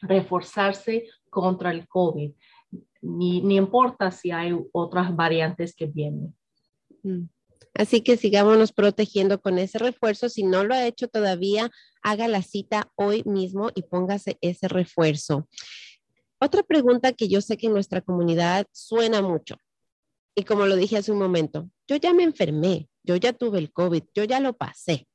reforzarse 0.00 1.06
contra 1.28 1.70
el 1.70 1.86
COVID. 1.86 2.32
Ni, 3.02 3.42
ni 3.42 3.56
importa 3.56 4.10
si 4.10 4.30
hay 4.30 4.58
otras 4.72 5.14
variantes 5.14 5.76
que 5.76 5.86
vienen. 5.86 6.34
Mm. 7.02 7.24
Así 7.74 8.02
que 8.02 8.16
sigámonos 8.16 8.72
protegiendo 8.72 9.40
con 9.40 9.58
ese 9.58 9.78
refuerzo. 9.78 10.28
Si 10.28 10.42
no 10.42 10.64
lo 10.64 10.74
ha 10.74 10.86
hecho 10.86 11.08
todavía, 11.08 11.70
haga 12.02 12.28
la 12.28 12.42
cita 12.42 12.90
hoy 12.96 13.22
mismo 13.24 13.70
y 13.74 13.82
póngase 13.82 14.38
ese 14.40 14.68
refuerzo. 14.68 15.48
Otra 16.38 16.62
pregunta 16.62 17.12
que 17.12 17.28
yo 17.28 17.40
sé 17.40 17.56
que 17.56 17.68
en 17.68 17.72
nuestra 17.72 18.00
comunidad 18.00 18.66
suena 18.72 19.22
mucho. 19.22 19.56
Y 20.34 20.44
como 20.44 20.66
lo 20.66 20.76
dije 20.76 20.96
hace 20.96 21.12
un 21.12 21.18
momento, 21.18 21.70
yo 21.86 21.96
ya 21.96 22.12
me 22.12 22.24
enfermé, 22.24 22.88
yo 23.02 23.16
ya 23.16 23.32
tuve 23.32 23.58
el 23.58 23.72
COVID, 23.72 24.02
yo 24.14 24.24
ya 24.24 24.40
lo 24.40 24.54
pasé. 24.54 25.06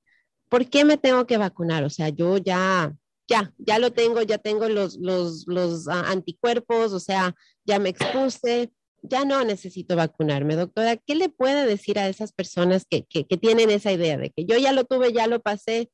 ¿Por 0.50 0.70
qué 0.70 0.86
me 0.86 0.98
tengo 0.98 1.26
que 1.28 1.38
vacunar? 1.38 1.84
O 1.84 1.90
sea, 1.90 2.10
yo 2.10 2.38
ya, 2.38 2.96
ya, 3.28 3.54
ya 3.58 3.80
lo 3.80 3.92
tengo, 3.92 4.22
ya 4.22 4.38
tengo 4.38 4.70
los, 4.70 4.98
los, 4.98 5.46
los 5.48 5.88
ah, 5.88 6.06
anticuerpos, 6.08 6.94
o 6.94 7.00
sea, 7.00 7.36
ya 7.66 7.80
me 7.80 7.90
expuse, 7.90 8.72
ya 9.01 9.25
no 9.25 9.44
necesito 9.44 9.96
vacunarme, 9.96 10.56
doctora. 10.56 10.98
¿Qué 10.98 11.16
le 11.16 11.30
puede 11.30 11.66
decir 11.66 12.00
a 12.00 12.08
esas 12.08 12.32
personas 12.32 12.86
que, 12.86 13.04
que, 13.06 13.24
tienen 13.38 13.70
esa 13.70 13.92
idea 13.92 14.18
de 14.18 14.32
que 14.32 14.46
yo 14.46 14.58
ya 14.58 14.72
lo 14.72 14.86
tuve, 14.86 15.13
ya 15.13 15.27
lo 15.27 15.39
pasé, 15.39 15.89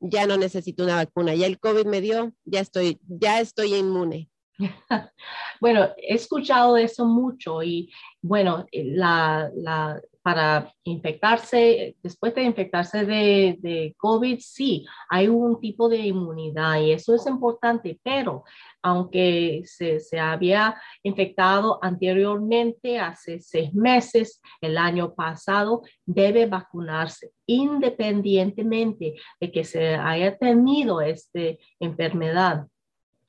ya 0.00 0.26
no 0.26 0.36
necesito 0.36 0.84
una 0.84 0.96
vacuna, 0.96 1.34
ya 1.34 1.46
el 1.46 1.58
COVID 1.58 1.86
me 1.86 2.00
dio, 2.00 2.32
ya 2.44 2.60
estoy, 2.60 3.00
ya 3.06 3.40
estoy 3.40 3.74
inmune? 3.74 4.30
Bueno, 5.60 5.88
he 5.96 6.14
escuchado 6.14 6.76
eso 6.76 7.04
mucho 7.04 7.64
y 7.64 7.92
bueno, 8.22 8.66
la, 8.72 9.50
para 10.22 10.72
infectarse, 10.84 11.96
después 12.02 12.34
de 12.34 12.42
infectarse 12.42 13.04
de, 13.04 13.94
COVID, 13.96 14.38
sí, 14.40 14.86
hay 15.08 15.28
un 15.28 15.60
tipo 15.60 15.88
de 15.88 15.98
inmunidad 15.98 16.80
y 16.80 16.92
eso 16.92 17.14
es 17.14 17.26
importante, 17.26 17.98
pero 18.02 18.44
aunque 18.82 19.62
se, 19.64 20.00
se 20.00 20.18
había 20.18 20.80
infectado 21.02 21.78
anteriormente, 21.82 22.98
hace 22.98 23.40
seis 23.40 23.72
meses, 23.74 24.40
el 24.60 24.76
año 24.76 25.14
pasado, 25.14 25.82
debe 26.04 26.46
vacunarse 26.46 27.32
independientemente 27.46 29.14
de 29.40 29.50
que 29.50 29.64
se 29.64 29.94
haya 29.94 30.36
tenido 30.36 31.00
esta 31.00 31.40
enfermedad. 31.80 32.66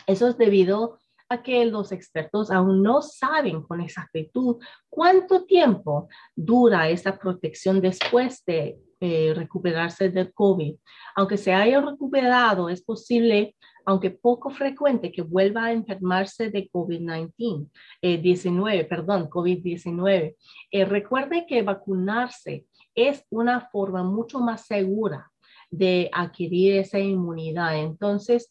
Eso 0.05 0.27
es 0.27 0.37
debido 0.37 0.98
a 1.29 1.43
que 1.43 1.63
los 1.65 1.91
expertos 1.91 2.49
aún 2.49 2.81
no 2.81 3.01
saben 3.01 3.61
con 3.61 3.81
exactitud 3.81 4.57
cuánto 4.89 5.45
tiempo 5.45 6.09
dura 6.35 6.89
esta 6.89 7.17
protección 7.17 7.79
después 7.79 8.43
de 8.45 8.79
eh, 8.99 9.33
recuperarse 9.33 10.09
del 10.09 10.33
COVID. 10.33 10.75
Aunque 11.15 11.37
se 11.37 11.53
haya 11.53 11.79
recuperado, 11.79 12.67
es 12.67 12.81
posible, 12.81 13.55
aunque 13.85 14.09
poco 14.09 14.49
frecuente, 14.49 15.11
que 15.11 15.21
vuelva 15.21 15.65
a 15.65 15.71
enfermarse 15.71 16.49
de 16.49 16.69
COVID-19, 16.69 17.69
19, 18.01 18.77
eh, 18.77 18.83
perdón, 18.85 19.29
COVID-19. 19.29 20.35
Eh, 20.71 20.85
recuerde 20.85 21.45
que 21.47 21.61
vacunarse 21.61 22.65
es 22.93 23.23
una 23.29 23.69
forma 23.69 24.03
mucho 24.03 24.41
más 24.41 24.65
segura 24.65 25.31
de 25.71 26.09
adquirir 26.11 26.77
esa 26.77 26.99
inmunidad. 26.99 27.77
Entonces, 27.77 28.49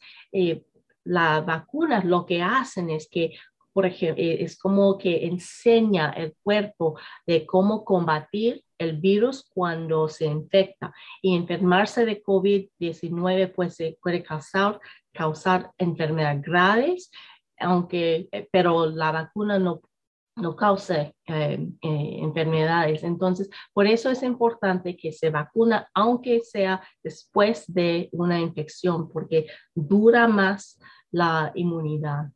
las 1.08 1.44
vacunas 1.44 2.04
lo 2.04 2.26
que 2.26 2.42
hacen 2.42 2.90
es 2.90 3.08
que, 3.10 3.34
por 3.72 3.86
ejemplo, 3.86 4.22
eh, 4.22 4.42
es 4.42 4.58
como 4.58 4.98
que 4.98 5.26
enseña 5.26 6.10
el 6.10 6.34
cuerpo 6.42 6.98
de 7.26 7.46
cómo 7.46 7.84
combatir 7.84 8.62
el 8.76 8.98
virus 8.98 9.48
cuando 9.52 10.08
se 10.08 10.26
infecta. 10.26 10.92
Y 11.22 11.34
enfermarse 11.34 12.04
de 12.04 12.22
COVID-19 12.22 13.52
pues, 13.54 13.78
puede 14.00 14.22
causar, 14.22 14.80
causar 15.12 15.72
enfermedades 15.78 16.42
graves, 16.42 17.10
aunque, 17.58 18.28
eh, 18.30 18.48
pero 18.52 18.86
la 18.86 19.10
vacuna 19.10 19.58
no 19.58 19.80
no 20.38 20.56
cause 20.56 21.14
eh, 21.26 21.68
enfermedades. 21.82 23.02
Entonces, 23.02 23.50
por 23.72 23.86
eso 23.86 24.10
es 24.10 24.22
importante 24.22 24.96
que 24.96 25.12
se 25.12 25.30
vacuna, 25.30 25.88
aunque 25.94 26.40
sea 26.40 26.80
después 27.02 27.64
de 27.66 28.08
una 28.12 28.38
infección, 28.40 29.08
porque 29.10 29.46
dura 29.74 30.28
más 30.28 30.78
la 31.10 31.52
inmunidad. 31.54 32.30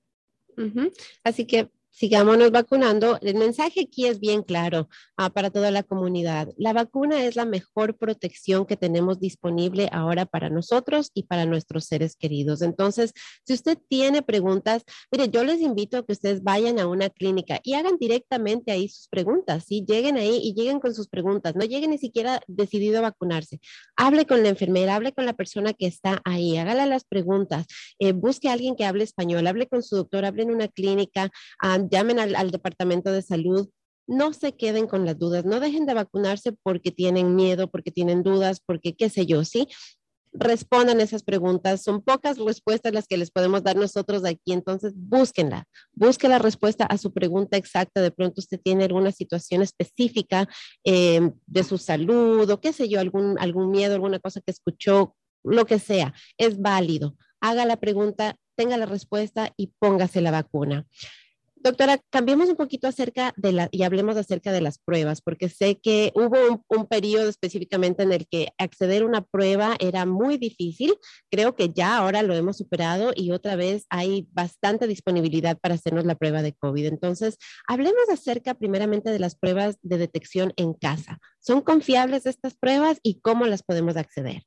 Así 1.25 1.47
que 1.47 1.71
sigámonos 1.93 2.51
vacunando. 2.51 3.19
El 3.21 3.37
mensaje 3.37 3.83
aquí 3.83 4.07
es 4.07 4.19
bien 4.19 4.43
claro 4.43 4.89
ah, 5.17 5.31
para 5.31 5.51
toda 5.51 5.71
la 5.71 5.83
comunidad. 5.83 6.49
La 6.57 6.73
vacuna 6.73 7.25
es 7.25 7.37
la 7.37 7.45
mejor 7.45 7.97
protección 7.97 8.67
que 8.67 8.77
tenemos 8.77 9.21
disponible 9.21 9.89
ahora 9.93 10.27
para 10.27 10.51
nosotros 10.51 11.11
y 11.15 11.25
para 11.25 11.45
nuestros 11.45 11.85
seres 11.85 12.17
queridos. 12.17 12.63
Entonces, 12.63 13.13
si 13.47 13.53
usted 13.53 13.79
tiene 13.89 14.23
preguntas, 14.23 14.83
mire, 15.11 15.29
yo 15.29 15.45
les 15.45 15.61
invito 15.61 15.99
a 15.99 16.05
que 16.05 16.13
ustedes 16.13 16.43
vayan 16.43 16.81
a 16.81 16.87
una 16.87 17.11
clínica 17.11 17.61
y 17.63 17.75
hagan 17.75 17.99
directamente 18.01 18.73
ahí 18.73 18.89
sus 18.89 19.09
preguntas. 19.09 19.65
¿sí? 19.69 19.85
Lleguen 19.87 20.17
ahí 20.17 20.41
y 20.43 20.55
lleguen 20.55 20.81
con 20.81 20.95
sus 20.95 21.09
preguntas. 21.09 21.55
No 21.55 21.65
lleguen 21.65 21.91
ni 21.91 21.99
siquiera 21.99 22.41
decidido 22.47 22.99
a 22.99 23.03
vacunarse. 23.03 23.61
Hable 23.97 24.27
con 24.27 24.43
la 24.43 24.49
enfermera, 24.49 24.97
hable 24.97 25.13
con 25.13 25.27
la 25.27 25.35
persona 25.35 25.75
que 25.75 25.87
está 25.87 26.23
ahí, 26.25 26.57
hágale 26.57 26.87
las 26.87 27.05
preguntas. 27.05 27.67
Eh, 27.99 28.13
busque 28.13 28.49
a 28.49 28.55
alguien 28.55 28.77
que 28.77 28.87
hable 28.87 29.05
español, 29.05 29.47
hable 29.47 29.67
con 29.67 29.83
su 29.83 29.97
doctor, 29.97 30.25
hable 30.25 30.45
en 30.45 30.51
una 30.51 30.69
clínica. 30.69 31.31
Ah, 31.61 31.82
llamen 31.91 32.19
al, 32.19 32.51
departamento 32.51 33.13
de 33.13 33.23
salud, 33.23 33.69
no 34.07 34.33
se 34.33 34.53
queden 34.53 34.87
con 34.87 35.05
las 35.07 35.19
dudas, 35.19 35.45
no 35.45 35.61
dejen 35.61 35.87
de 35.87 35.95
vacunarse 35.95 36.53
porque 36.63 36.91
tienen 36.91 37.35
miedo, 37.35 37.71
porque 37.71 37.91
tienen 37.91 38.23
dudas, 38.23 38.61
porque 38.65 38.95
qué 38.95 39.09
sé 39.09 39.27
yo, 39.27 39.45
¿sí? 39.45 39.69
Respondan 40.35 41.01
esas 41.01 41.23
preguntas. 41.23 41.83
Son 41.83 42.03
pocas 42.03 42.39
respuestas 42.39 42.93
las 42.93 43.07
que 43.07 43.17
les 43.17 43.31
podemos 43.31 43.63
dar 43.63 43.77
nosotros 43.77 44.25
aquí, 44.25 44.53
entonces 44.53 44.93
búsquenla, 44.97 45.67
busque 45.93 46.29
la 46.29 46.39
respuesta 46.39 46.85
a 46.85 46.99
su 46.99 47.13
pregunta 47.13 47.57
exacta. 47.57 48.01
De 48.01 48.11
pronto 48.11 48.41
usted 48.41 48.61
tiene 48.63 48.85
alguna 48.85 49.13
situación 49.13 49.63
específica 49.63 50.49
eh, 50.85 51.31
de 51.47 51.65
su 51.65 51.79
salud 51.79 52.49
o 52.51 52.61
qué 52.61 52.73
sé 52.73 52.89
yo, 52.89 52.99
algún, 52.99 53.39
algún 53.39 53.71
miedo, 53.71 53.95
alguna 53.95 54.19
cosa 54.19 54.41
que 54.41 54.51
escuchó, 54.51 55.15
lo 55.45 55.67
que 55.67 55.79
sea, 55.79 56.15
es 56.39 56.61
válido. 56.61 57.17
Haga 57.41 57.65
la 57.67 57.77
pregunta, 57.77 58.37
tenga 58.57 58.77
la 58.77 58.87
respuesta 58.87 59.53
y 59.57 59.73
póngase 59.79 60.21
la 60.21 60.31
vacuna. 60.31 60.87
Doctora, 61.63 62.01
cambiemos 62.11 62.49
un 62.49 62.57
poquito 62.57 62.89
acerca 62.89 63.33
de 63.37 63.53
la, 63.53 63.69
y 63.71 63.85
hablemos 63.85 64.17
acerca 64.17 64.51
de 64.51 64.61
las 64.61 64.79
pruebas, 64.79 65.23
porque 65.23 65.49
sé 65.49 65.79
que 65.79 66.11
hubo 66.17 66.65
un, 66.69 66.87
periodo 66.89 67.29
específicamente 67.29 68.03
en 68.03 68.13
el 68.13 68.27
que 68.27 68.49
acceder 68.59 69.03
a 69.03 69.07
una 69.07 69.23
prueba 69.23 69.77
era 69.79 70.05
muy 70.05 70.39
difícil. 70.39 70.95
Creo 71.31 71.55
que 71.55 71.69
ya 71.69 71.97
ahora 71.97 72.23
lo 72.23 72.35
hemos 72.35 72.57
superado 72.57 73.13
y 73.15 73.31
otra 73.31 73.55
vez 73.55 73.87
hay 73.91 74.27
bastante 74.33 74.89
disponibilidad 74.89 75.57
para 75.57 75.77
hacernos 75.77 76.05
la 76.05 76.17
prueba 76.17 76.43
de 76.43 76.53
COVID. 76.53 76.87
Entonces, 76.87 77.39
hablemos 77.69 78.09
acerca 78.13 78.55
primeramente 78.55 79.11
de 79.11 79.21
las 79.21 79.37
pruebas 79.37 79.79
de 79.83 79.99
detección 79.99 80.53
en 80.57 80.75
casa. 80.75 81.21
¿Son 81.39 81.61
confiables 81.61 82.27
estas 82.27 82.55
pruebas 82.55 82.99
y 83.05 83.21
cómo 83.21 83.47
las 83.47 83.63
podemos 83.63 83.97
acceder? 83.97 84.43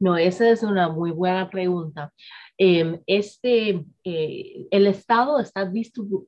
No, 0.00 0.16
esa 0.16 0.48
es 0.50 0.62
una 0.62 0.88
muy 0.88 1.10
buena 1.10 1.50
pregunta. 1.50 2.12
Em, 2.56 3.00
este, 3.06 3.84
eh, 4.04 4.66
el 4.70 4.86
Estado 4.86 5.40
está 5.40 5.70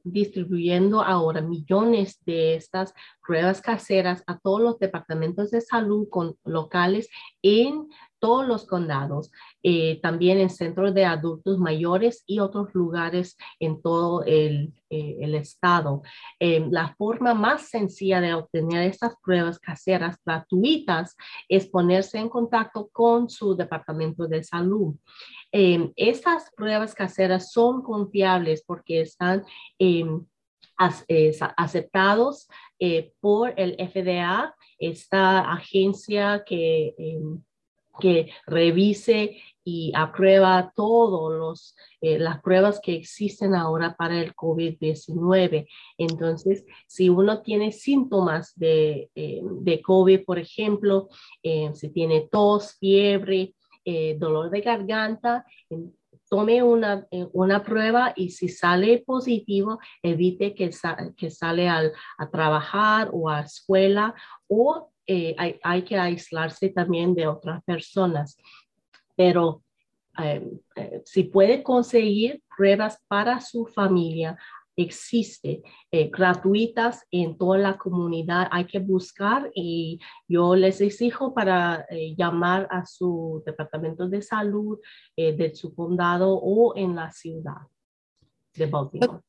distribuyendo 0.05 1.03
ahora 1.03 1.41
millones 1.41 2.21
de 2.25 2.55
estas 2.55 2.95
pruebas 3.27 3.61
caseras 3.61 4.23
a 4.27 4.39
todos 4.39 4.61
los 4.61 4.79
departamentos 4.79 5.51
de 5.51 5.61
salud 5.61 6.09
con, 6.09 6.37
locales 6.45 7.09
en 7.43 7.89
todos 8.21 8.47
los 8.47 8.67
condados, 8.67 9.33
eh, 9.63 9.99
también 10.01 10.39
en 10.39 10.51
centros 10.51 10.95
de 10.95 11.07
adultos 11.07 11.59
mayores 11.59 12.23
y 12.27 12.39
otros 12.39 12.73
lugares 12.75 13.37
en 13.59 13.83
todo 13.83 14.23
el, 14.25 14.73
eh, 14.91 15.17
estado. 15.41 16.03
Eh, 16.39 16.67
la 16.71 16.95
forma 16.97 17.33
más 17.33 17.69
sencilla 17.69 18.21
de 18.21 18.35
obtener 18.35 18.83
estas 18.83 19.15
pruebas 19.23 19.59
caseras 19.59 20.19
gratuitas 20.25 21.17
es 21.49 21.67
ponerse 21.67 22.19
en 22.19 22.29
contacto 22.29 22.89
con 22.93 23.31
su 23.31 23.57
departamento 23.57 24.27
de 24.29 24.45
salud. 24.45 24.95
estas 25.53 26.51
pruebas 26.57 26.95
caseras 26.95 27.51
son 27.51 27.83
confiables 27.83 28.63
porque 28.65 29.01
están 29.01 29.45
aceptados 31.57 32.49
por 33.21 33.55
el 33.57 33.75
FDA, 33.91 34.55
esta 34.79 35.53
agencia 35.53 36.45
que 36.47 36.95
que 38.01 38.33
revise 38.47 39.37
y 39.65 39.93
aprueba 39.95 40.73
todas 40.75 41.75
eh, 42.01 42.19
las 42.19 42.41
pruebas 42.41 42.81
que 42.83 42.95
existen 42.95 43.55
ahora 43.55 43.95
para 43.97 44.21
el 44.21 44.35
COVID-19. 44.35 45.69
Entonces, 45.99 46.65
si 46.87 47.09
uno 47.09 47.43
tiene 47.43 47.73
síntomas 47.73 48.53
de, 48.57 49.11
eh, 49.15 49.41
de 49.43 49.83
COVID, 49.83 50.25
por 50.25 50.39
ejemplo, 50.39 51.09
eh, 51.43 51.71
si 51.75 51.91
tiene 51.91 52.29
tos, 52.31 52.77
fiebre, 52.79 53.55
dolor 54.19 54.51
de 54.51 54.61
garganta, 54.61 55.45
tome 56.29 56.63
una, 56.63 57.09
una, 57.33 57.65
prueba 57.65 58.13
y 58.15 58.31
si 58.31 58.49
sale 58.49 59.03
positivo, 59.05 59.81
evite 60.01 60.55
que, 60.55 60.71
que 61.17 61.31
sale 61.31 61.69
al, 61.69 61.93
a 62.17 62.31
trabajar 62.31 63.09
o 63.13 63.29
a 63.29 63.41
escuela 63.41 64.15
o 64.47 64.93
eh, 65.13 65.59
hay, 65.65 65.83
que 65.83 65.99
aislarse 65.99 66.69
también 66.69 67.17
de 67.17 67.27
otras 67.27 67.65
personas. 67.65 68.37
Pero 69.17 69.65
eh, 70.23 70.49
eh, 70.77 71.03
si 71.05 71.25
puede 71.25 71.65
conseguir 71.65 72.45
pruebas 72.57 72.97
para 73.09 73.41
su 73.41 73.67
familia, 73.67 74.39
existe 74.77 75.63
gratuitas 76.13 77.05
en 77.11 77.37
toda 77.37 77.59
la 77.59 77.77
comunidad. 77.77 78.47
Hay 78.53 78.67
que 78.67 78.79
buscar 78.79 79.51
y 79.53 79.99
yo 80.29 80.55
les 80.55 80.81
exijo 80.81 81.35
para 81.35 81.85
llamar 82.17 82.69
a 82.71 82.87
su 82.87 83.43
departamento 83.45 84.09
de 84.09 84.23
salud 84.23 84.79
de 85.17 85.55
su 85.55 85.75
condado 85.75 86.33
o 86.33 86.75
en 86.77 86.95
la 86.95 87.11
ciudad 87.11 87.67
de 88.55 88.67
Baltimore. 88.67 89.21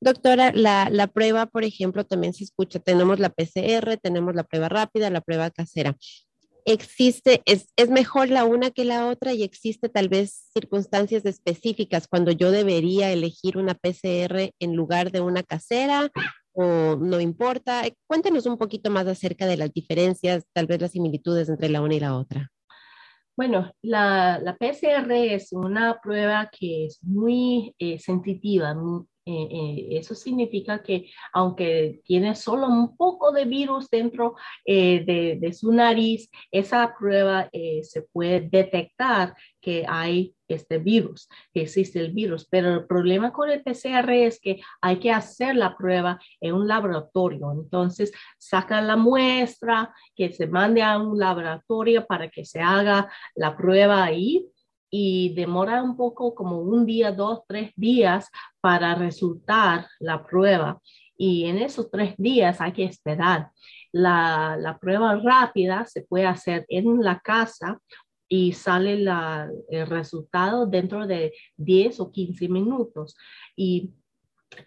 Doctora, 0.00 0.52
la, 0.54 0.88
la, 0.90 1.08
prueba, 1.08 1.46
por 1.46 1.64
ejemplo, 1.64 2.04
también 2.04 2.32
se 2.32 2.44
escucha, 2.44 2.78
tenemos 2.78 3.18
la 3.18 3.30
PCR, 3.30 3.96
tenemos 4.00 4.34
la 4.34 4.44
prueba 4.44 4.68
rápida, 4.68 5.10
la 5.10 5.20
prueba 5.20 5.50
casera. 5.50 5.96
¿Existe, 6.64 7.42
es, 7.46 7.72
es 7.76 7.88
mejor 7.88 8.28
la 8.28 8.44
una 8.44 8.70
que 8.70 8.84
la 8.84 9.08
otra 9.08 9.32
y 9.32 9.42
existe 9.42 9.88
tal 9.88 10.08
vez 10.08 10.50
circunstancias 10.52 11.24
específicas 11.24 12.06
cuando 12.06 12.30
yo 12.30 12.50
debería 12.50 13.10
elegir 13.10 13.56
una 13.56 13.74
PCR 13.74 14.52
en 14.60 14.76
lugar 14.76 15.10
de 15.10 15.20
una 15.20 15.42
casera 15.42 16.10
o 16.52 16.96
no 16.96 17.20
importa? 17.20 17.82
Cuéntenos 18.06 18.46
un 18.46 18.58
poquito 18.58 18.90
más 18.90 19.06
acerca 19.06 19.46
de 19.46 19.56
las 19.56 19.72
diferencias, 19.72 20.44
tal 20.52 20.66
vez 20.66 20.80
las 20.80 20.92
similitudes 20.92 21.48
entre 21.48 21.70
la 21.70 21.80
una 21.80 21.94
y 21.94 22.00
la 22.00 22.16
otra. 22.16 22.50
Bueno, 23.38 23.72
la, 23.82 24.38
la, 24.40 24.56
PCR 24.56 25.12
es 25.12 25.52
una 25.52 26.00
prueba 26.02 26.50
que 26.50 26.86
es 26.86 26.98
muy 27.02 27.72
eh, 27.78 27.98
sensitiva 28.00 28.74
Eh, 29.30 29.48
eh, 29.50 29.98
eso 29.98 30.14
significa 30.14 30.82
que 30.82 31.10
aunque 31.34 32.00
tiene 32.04 32.34
solo 32.34 32.66
un 32.66 32.96
poco 32.96 33.30
de 33.30 33.44
virus 33.44 33.90
dentro 33.90 34.36
de, 34.64 35.36
de, 35.38 35.52
su 35.52 35.70
nariz, 35.70 36.30
esa 36.50 36.94
prueba 36.98 37.50
se 37.82 38.02
puede 38.02 38.40
detectar 38.40 39.34
que 39.60 39.84
hay 39.86 40.34
este 40.48 40.78
virus, 40.78 41.28
que 41.52 41.62
existe 41.62 42.00
el 42.00 42.12
virus. 42.12 42.46
Pero 42.48 42.72
el 42.72 42.86
problema 42.86 43.32
con 43.32 43.50
el 43.50 43.62
PCR 43.62 44.10
es 44.10 44.40
que 44.40 44.60
hay 44.80 44.98
que 44.98 45.12
hacer 45.12 45.56
la 45.56 45.76
prueba 45.76 46.18
en 46.40 46.54
un 46.54 46.66
laboratorio. 46.66 47.52
Entonces, 47.52 48.12
sacan 48.38 48.86
la 48.86 48.96
muestra, 48.96 49.94
que 50.14 50.32
se 50.32 50.46
mande 50.46 50.82
a 50.82 50.98
un 50.98 51.18
laboratorio 51.18 52.06
para 52.06 52.30
que 52.30 52.44
se 52.44 52.60
haga 52.60 53.10
la 53.34 53.56
prueba 53.56 54.04
ahí 54.04 54.46
y 54.90 55.34
demora 55.34 55.82
un 55.82 55.96
poco 55.96 56.34
como 56.34 56.60
un 56.60 56.86
día, 56.86 57.12
dos, 57.12 57.40
tres 57.46 57.72
días 57.76 58.30
para 58.60 58.94
resultar 58.94 59.86
la 60.00 60.24
prueba. 60.24 60.80
Y 61.16 61.44
en 61.46 61.58
esos 61.58 61.90
tres 61.90 62.14
días 62.16 62.60
hay 62.60 62.72
que 62.72 62.84
esperar. 62.84 63.50
La, 63.92 64.56
la 64.58 64.78
prueba 64.78 65.16
rápida 65.16 65.84
se 65.86 66.02
puede 66.02 66.26
hacer 66.26 66.64
en 66.68 67.02
la 67.02 67.20
casa 67.20 67.80
y 68.28 68.52
sale 68.52 68.92
el 69.70 69.86
resultado 69.86 70.66
dentro 70.66 71.06
de 71.06 71.32
10 71.56 72.00
o 72.00 72.12
15 72.12 72.48
minutos. 72.48 73.16
Y 73.56 73.90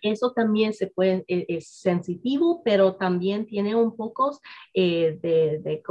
eso 0.01 0.31
también 0.31 0.73
se 0.73 0.88
puede, 0.88 1.23
e, 1.27 1.45
es, 1.47 1.67
sensitivo, 1.67 2.62
pero 2.63 2.95
también 2.95 3.45
tiene 3.45 3.75
un 3.75 3.95
poco 3.95 4.38
eh, 4.73 5.19
de, 5.21 5.81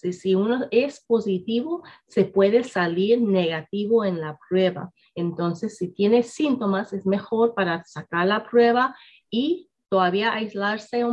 si, 0.00 0.34
uno 0.34 0.66
es 0.70 1.04
positivo, 1.06 1.82
se 2.06 2.24
puede 2.24 2.64
salir 2.64 3.20
negativo 3.20 4.04
en 4.04 4.20
la 4.20 4.38
prueba. 4.48 4.92
Entonces, 5.14 5.76
si 5.76 5.88
tiene 5.88 6.22
síntomas, 6.22 6.92
es 6.92 7.06
mejor 7.06 7.54
para 7.54 7.84
sacar 7.84 8.26
la 8.26 8.48
prueba 8.48 8.94
y 9.30 9.68
todavía 9.88 10.34
aislarse 10.34 11.04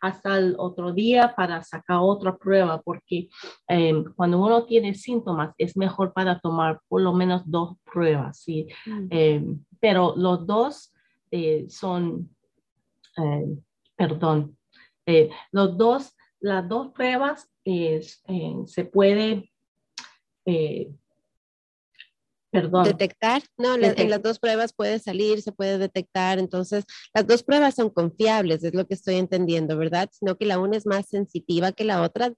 hasta 0.00 0.38
el 0.38 0.54
otro 0.58 0.92
día 0.92 1.34
para 1.34 1.62
sacar 1.62 1.98
otra 2.00 2.36
prueba, 2.36 2.80
porque 2.82 3.28
em, 3.66 4.04
cuando 4.14 4.38
uno 4.38 4.64
tiene 4.64 4.94
síntomas 4.94 5.54
es 5.58 5.76
mejor 5.76 6.12
para 6.12 6.38
tomar 6.38 6.80
por 6.88 7.00
lo 7.00 7.12
menos 7.12 7.42
dos 7.46 7.76
pruebas, 7.90 8.38
¿sí? 8.40 8.68
Mm. 8.86 9.06
Em, 9.10 9.64
pero 9.80 10.14
los 10.16 10.46
dos 10.46 10.92
eh, 11.30 11.66
son, 11.68 12.28
em, 13.16 13.60
perdón, 13.96 14.56
eh, 15.06 15.30
los 15.52 15.76
dos, 15.78 16.14
las 16.40 16.68
dos 16.68 16.92
pruebas 16.92 17.48
eh, 17.64 18.00
se 18.66 18.84
puede 18.84 19.50
Perdón. 22.50 22.84
Detectar, 22.84 23.42
no, 23.58 23.74
en 23.74 24.10
las 24.10 24.22
dos 24.22 24.38
pruebas 24.38 24.72
puede 24.72 24.98
salir, 24.98 25.42
se 25.42 25.52
puede 25.52 25.76
detectar, 25.76 26.38
entonces 26.38 26.84
las 27.12 27.26
dos 27.26 27.42
pruebas 27.42 27.74
son 27.74 27.90
confiables, 27.90 28.64
es 28.64 28.74
lo 28.74 28.86
que 28.86 28.94
estoy 28.94 29.16
entendiendo, 29.16 29.76
¿verdad? 29.76 30.08
Sino 30.12 30.36
que 30.36 30.46
la 30.46 30.58
una 30.58 30.78
es 30.78 30.86
más 30.86 31.06
sensitiva 31.08 31.72
que 31.72 31.84
la 31.84 32.00
otra, 32.00 32.32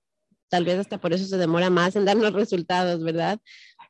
tal 0.49 0.65
vez 0.65 0.81
hasta 0.81 0.99
por 0.99 1.13
eso 1.13 1.27
se 1.27 1.37
demora 1.37 1.71
más 1.71 1.95
en 1.95 2.05
dar 2.05 2.17
los 2.17 2.33
resultados, 2.33 3.05
¿verdad? 3.05 3.39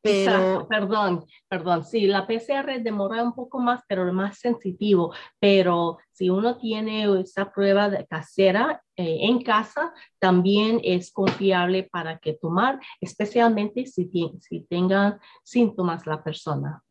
Pero, 0.03 0.67
perdón, 0.69 1.27
perdón, 1.49 1.85
sí, 1.85 2.07
la 2.07 2.27
PCR 2.27 2.83
demora 2.83 3.23
un 3.23 3.35
poco 3.35 3.59
más, 3.59 3.83
pero 3.87 4.07
es 4.09 4.15
más 4.15 4.39
sensitivo, 4.39 5.13
pero 5.39 5.99
si 6.11 6.31
uno 6.31 6.57
tiene 6.57 7.05
esa 7.21 7.53
prueba 7.53 7.91
de 7.91 8.07
casera 8.07 8.83
eh, 8.97 9.19
en 9.23 9.43
casa, 9.43 9.93
también 10.19 10.81
es 10.85 11.13
confiable 11.13 11.83
para 11.83 12.19
que 12.19 12.33
tomar, 12.33 12.81
especialmente 13.01 13.85
si, 13.85 14.11
si 14.41 14.61
tenga 14.71 15.21
síntomas 15.45 16.07
la 16.07 16.25
persona. 16.25 16.83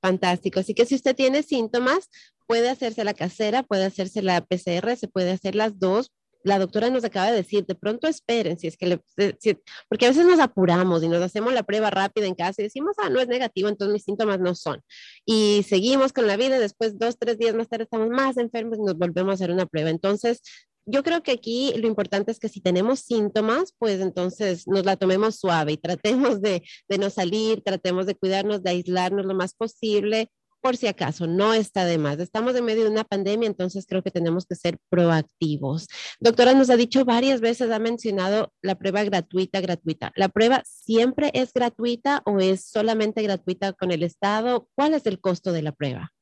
Fantástico. 0.00 0.60
Así 0.60 0.72
que 0.72 0.86
si 0.86 0.94
usted 0.94 1.16
tiene 1.16 1.42
síntomas, 1.42 2.08
puede 2.46 2.70
hacerse 2.70 3.02
la 3.02 3.14
casera, 3.14 3.64
puede 3.64 3.86
hacerse 3.86 4.22
la 4.22 4.40
PCR, 4.40 4.96
se 4.96 5.08
puede 5.08 5.32
hacer 5.32 5.56
las 5.56 5.80
dos, 5.80 6.12
la 6.46 6.60
doctora 6.60 6.90
nos 6.90 7.04
acaba 7.04 7.30
de 7.30 7.36
decir, 7.36 7.66
de 7.66 7.74
pronto 7.74 8.06
esperen, 8.06 8.56
si 8.56 8.68
es 8.68 8.76
que 8.76 8.86
le, 8.86 9.00
porque 9.88 10.06
a 10.06 10.10
veces 10.10 10.24
nos 10.24 10.38
apuramos 10.38 11.02
y 11.02 11.08
nos 11.08 11.20
hacemos 11.20 11.52
la 11.52 11.64
prueba 11.64 11.90
rápida 11.90 12.26
en 12.26 12.36
casa 12.36 12.62
y 12.62 12.64
decimos, 12.64 12.94
ah, 12.98 13.10
no 13.10 13.18
es 13.20 13.26
negativo, 13.26 13.68
entonces 13.68 13.92
mis 13.92 14.04
síntomas 14.04 14.38
no 14.38 14.54
son. 14.54 14.80
Y 15.24 15.64
seguimos 15.68 16.12
con 16.12 16.28
la 16.28 16.36
vida, 16.36 16.60
después 16.60 16.98
dos, 16.98 17.18
tres 17.18 17.36
días 17.36 17.56
más 17.56 17.68
tarde 17.68 17.84
estamos 17.84 18.10
más 18.10 18.36
enfermos 18.36 18.78
y 18.78 18.82
nos 18.82 18.96
volvemos 18.96 19.32
a 19.32 19.34
hacer 19.34 19.50
una 19.50 19.66
prueba. 19.66 19.90
Entonces, 19.90 20.40
yo 20.86 21.02
creo 21.02 21.20
que 21.24 21.32
aquí 21.32 21.74
lo 21.78 21.88
importante 21.88 22.30
es 22.30 22.38
que 22.38 22.48
si 22.48 22.60
tenemos 22.60 23.00
síntomas, 23.00 23.74
pues 23.76 24.00
entonces 24.00 24.68
nos 24.68 24.84
la 24.84 24.96
tomemos 24.96 25.40
suave 25.40 25.72
y 25.72 25.76
tratemos 25.78 26.40
de, 26.40 26.62
de 26.88 26.98
no 26.98 27.10
salir, 27.10 27.62
tratemos 27.64 28.06
de 28.06 28.14
cuidarnos, 28.14 28.62
de 28.62 28.70
aislarnos 28.70 29.26
lo 29.26 29.34
más 29.34 29.52
posible, 29.52 30.30
por 30.66 30.76
si 30.76 30.88
acaso, 30.88 31.28
no 31.28 31.54
está 31.54 31.84
de 31.84 31.96
más. 31.96 32.18
Estamos 32.18 32.56
en 32.56 32.64
medio 32.64 32.82
de 32.82 32.90
una 32.90 33.04
pandemia, 33.04 33.46
entonces 33.46 33.86
creo 33.88 34.02
que 34.02 34.10
tenemos 34.10 34.46
que 34.46 34.56
ser 34.56 34.78
proactivos. 34.88 35.86
Doctora, 36.18 36.54
nos 36.54 36.70
ha 36.70 36.76
dicho 36.76 37.04
varias 37.04 37.40
veces, 37.40 37.70
ha 37.70 37.78
mencionado 37.78 38.52
la 38.62 38.74
prueba 38.74 39.04
gratuita, 39.04 39.60
gratuita. 39.60 40.10
¿La 40.16 40.28
prueba 40.28 40.64
siempre 40.66 41.30
es 41.34 41.52
gratuita 41.52 42.20
o 42.26 42.40
es 42.40 42.64
solamente 42.64 43.22
gratuita 43.22 43.74
con 43.74 43.92
el 43.92 44.02
Estado? 44.02 44.66
¿Cuál 44.74 44.94
es 44.94 45.06
el 45.06 45.20
costo 45.20 45.52
de 45.52 45.62
la 45.62 45.70
prueba? 45.70 46.15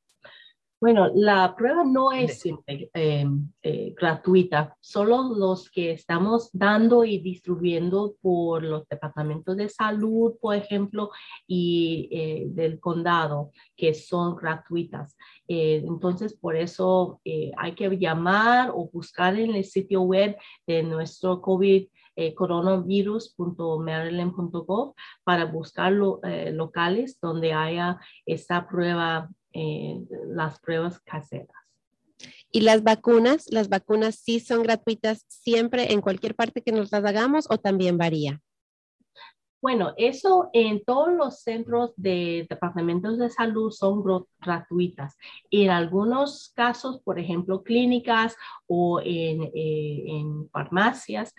Bueno, 0.80 1.10
la 1.14 1.54
prueba 1.56 1.84
no 1.84 2.10
es 2.12 2.40
siempre 2.40 2.90
em, 2.92 3.50
eh, 3.62 3.94
gratuita, 3.96 4.76
solo 4.80 5.32
los 5.34 5.70
que 5.70 5.92
estamos 5.92 6.50
dando 6.52 7.04
y 7.04 7.20
distribuyendo 7.20 8.16
por 8.20 8.62
los 8.62 8.86
departamentos 8.88 9.56
de 9.56 9.70
salud, 9.70 10.34
por 10.40 10.56
ejemplo, 10.56 11.10
y 11.46 12.08
eh, 12.12 12.44
del 12.48 12.80
condado, 12.80 13.52
que 13.76 13.94
son 13.94 14.34
gratuitas. 14.36 15.16
Eh, 15.48 15.82
entonces, 15.86 16.34
por 16.34 16.56
eso 16.56 17.20
hay 17.56 17.74
que 17.74 17.88
llamar 17.96 18.70
o 18.74 18.90
buscar 18.92 19.38
en 19.38 19.54
el 19.54 19.64
sitio 19.64 20.02
web 20.02 20.36
de 20.66 20.82
nuestro 20.82 21.40
COVID 21.40 21.86
coronavirus.maryland.gov 22.34 24.94
para 25.24 25.46
buscar 25.46 25.92
locales 25.92 27.18
donde 27.20 27.52
haya 27.52 27.98
esta 28.24 28.68
prueba 28.68 29.28
eh, 29.54 30.04
las 30.28 30.58
pruebas 30.60 31.00
caseras. 31.00 31.56
¿Y 32.50 32.60
las 32.60 32.82
vacunas? 32.82 33.46
¿Las 33.50 33.68
vacunas 33.68 34.16
sí 34.16 34.40
son 34.40 34.62
gratuitas 34.62 35.24
siempre 35.28 35.92
en 35.92 36.00
cualquier 36.00 36.34
parte 36.34 36.62
que 36.62 36.72
nos 36.72 36.92
las 36.92 37.04
hagamos 37.04 37.46
o 37.50 37.58
también 37.58 37.98
varía? 37.98 38.40
Bueno, 39.64 39.94
eso 39.96 40.50
en 40.52 40.84
todos 40.84 41.10
los 41.14 41.40
centros 41.40 41.94
de 41.96 42.46
departamentos 42.50 43.16
de 43.16 43.30
salud 43.30 43.70
son 43.70 44.04
gratuitas. 44.38 45.16
En 45.50 45.70
algunos 45.70 46.52
casos, 46.54 47.00
por 47.02 47.18
ejemplo, 47.18 47.62
clínicas 47.62 48.36
o 48.66 49.00
en, 49.00 49.44
eh, 49.54 50.04
en 50.06 50.50
farmacias, 50.50 51.34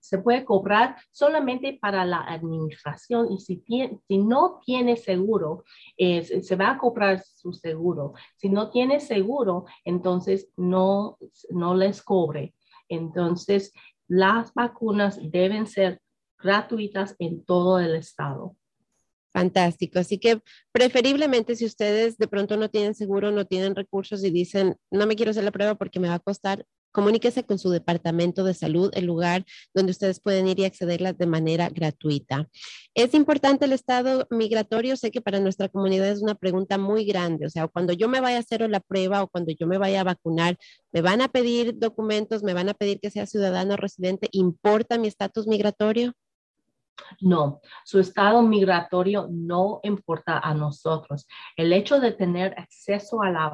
se 0.00 0.18
puede 0.18 0.44
cobrar 0.44 0.96
solamente 1.12 1.78
para 1.80 2.04
la 2.04 2.20
administración 2.20 3.32
y 3.32 3.38
si, 3.38 3.62
si 4.06 4.18
no 4.18 4.60
tiene 4.64 4.96
seguro, 4.96 5.64
se 5.98 6.56
va 6.56 6.72
a 6.72 6.78
cobrar 6.78 7.22
su 7.22 7.52
seguro. 7.52 8.14
Si 8.36 8.48
no 8.48 8.70
tiene 8.70 9.00
seguro, 9.00 9.64
entonces 9.84 10.48
no, 10.56 11.18
no 11.50 11.74
les 11.74 12.02
cobre. 12.02 12.54
Entonces, 12.88 13.72
las 14.08 14.52
vacunas 14.54 15.18
deben 15.22 15.66
ser 15.66 16.00
gratuitas 16.38 17.16
en 17.18 17.44
todo 17.44 17.78
el 17.78 17.94
estado. 17.96 18.56
Fantástico. 19.32 19.98
Así 19.98 20.18
que 20.18 20.40
preferiblemente 20.70 21.56
si 21.56 21.64
ustedes 21.64 22.18
de 22.18 22.28
pronto 22.28 22.56
no 22.56 22.70
tienen 22.70 22.94
seguro, 22.94 23.32
no 23.32 23.46
tienen 23.46 23.74
recursos 23.74 24.22
y 24.22 24.30
dicen, 24.30 24.76
no 24.92 25.06
me 25.06 25.16
quiero 25.16 25.32
hacer 25.32 25.42
la 25.42 25.50
prueba 25.50 25.74
porque 25.74 25.98
me 25.98 26.08
va 26.08 26.14
a 26.14 26.20
costar, 26.20 26.64
comuníquese 26.94 27.44
con 27.44 27.58
su 27.58 27.70
departamento 27.70 28.44
de 28.44 28.54
salud, 28.54 28.90
el 28.94 29.04
lugar 29.04 29.44
donde 29.74 29.90
ustedes 29.90 30.20
pueden 30.20 30.46
ir 30.46 30.60
y 30.60 30.64
accederlas 30.64 31.18
de 31.18 31.26
manera 31.26 31.68
gratuita. 31.68 32.48
Es 32.94 33.14
importante 33.14 33.64
el 33.64 33.72
estado 33.72 34.26
migratorio, 34.30 34.96
sé 34.96 35.10
que 35.10 35.20
para 35.20 35.40
nuestra 35.40 35.68
comunidad 35.68 36.08
es 36.08 36.22
una 36.22 36.36
pregunta 36.36 36.78
muy 36.78 37.04
grande, 37.04 37.46
o 37.46 37.50
sea, 37.50 37.66
cuando 37.66 37.92
yo 37.92 38.08
me 38.08 38.20
vaya 38.20 38.36
a 38.36 38.40
hacer 38.40 38.68
la 38.70 38.80
prueba 38.80 39.22
o 39.22 39.28
cuando 39.28 39.52
yo 39.52 39.66
me 39.66 39.76
vaya 39.76 40.02
a 40.02 40.04
vacunar, 40.04 40.56
me 40.92 41.02
van 41.02 41.20
a 41.20 41.28
pedir 41.28 41.76
documentos, 41.78 42.44
me 42.44 42.54
van 42.54 42.68
a 42.68 42.74
pedir 42.74 43.00
que 43.00 43.10
sea 43.10 43.26
ciudadano 43.26 43.76
residente, 43.76 44.28
¿importa 44.30 44.96
mi 44.96 45.08
estatus 45.08 45.48
migratorio? 45.48 46.14
No, 47.20 47.60
su 47.84 48.00
estado 48.00 48.42
migratorio 48.42 49.28
no 49.30 49.80
importa 49.82 50.38
a 50.38 50.54
nosotros. 50.54 51.26
El 51.56 51.72
hecho 51.72 52.00
de 52.00 52.12
tener 52.12 52.54
acceso 52.58 53.22
a 53.22 53.30
la 53.30 53.48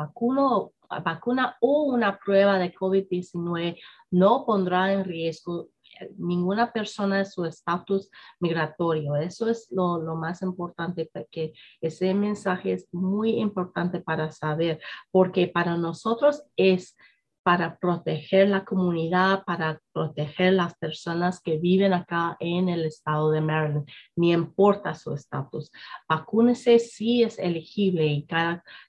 vacuna, 1.05 1.57
o 1.61 1.83
una 1.85 2.19
prueba 2.19 2.59
de 2.59 2.75
COVID-19 2.75 3.79
no 4.11 4.45
pondrá 4.45 4.93
en 4.93 5.05
riesgo 5.05 5.69
eh, 6.01 6.11
ninguna 6.19 6.73
persona 6.73 7.19
de 7.19 7.25
su 7.25 7.45
estatus 7.45 8.11
migratorio. 8.41 9.17
Eso 9.17 9.49
es 9.49 9.69
lo, 9.71 10.01
lo, 10.01 10.17
más 10.17 10.43
importante, 10.43 11.09
porque 11.13 11.53
ese 11.81 12.13
mensaje 12.15 12.73
es 12.73 12.89
muy 12.93 13.39
importante 13.39 14.01
para 14.01 14.31
saber, 14.33 14.81
porque 15.11 15.49
para 15.49 15.77
nosotros 15.77 16.43
es 16.57 16.97
para 17.43 17.79
proteger 17.79 18.49
la 18.49 18.65
comunidad, 18.65 19.45
para 19.45 19.81
proteger 19.93 20.53
las 20.53 20.75
personas 20.77 21.41
que 21.41 21.59
viven 21.59 21.93
acá 21.93 22.37
en 22.41 22.69
el 22.69 22.85
estado 22.85 23.31
de 23.31 23.41
Maryland, 23.41 23.89
ni 24.17 24.33
importa 24.33 24.95
su 24.95 25.15
estatus. 25.15 25.71
Vacúnese 26.09 26.79
si 26.79 27.23
es 27.23 27.39
elegible 27.39 28.07
y 28.07 28.27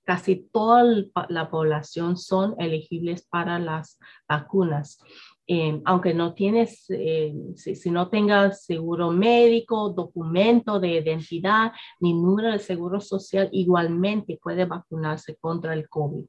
casi 0.05 0.49
toda 0.51 0.83
la 1.29 1.49
población 1.49 2.17
son 2.17 2.55
elegibles 2.59 3.25
para 3.25 3.59
las 3.59 3.97
vacunas. 4.27 4.99
Eh, 5.47 5.81
aunque 5.83 6.13
no 6.13 6.33
tienes, 6.33 6.85
eh, 6.89 7.33
si, 7.55 7.91
no 7.91 8.09
tengas 8.09 8.63
seguro 8.63 9.11
médico, 9.11 9.89
documento 9.89 10.79
de 10.79 10.89
identidad 10.99 11.73
ni 11.99 12.13
número 12.13 12.51
de 12.51 12.59
seguro 12.59 13.01
social, 13.01 13.49
igualmente 13.51 14.39
puede 14.41 14.63
vacunarse 14.65 15.35
contra 15.35 15.73
el 15.73 15.89
COVID. 15.89 16.25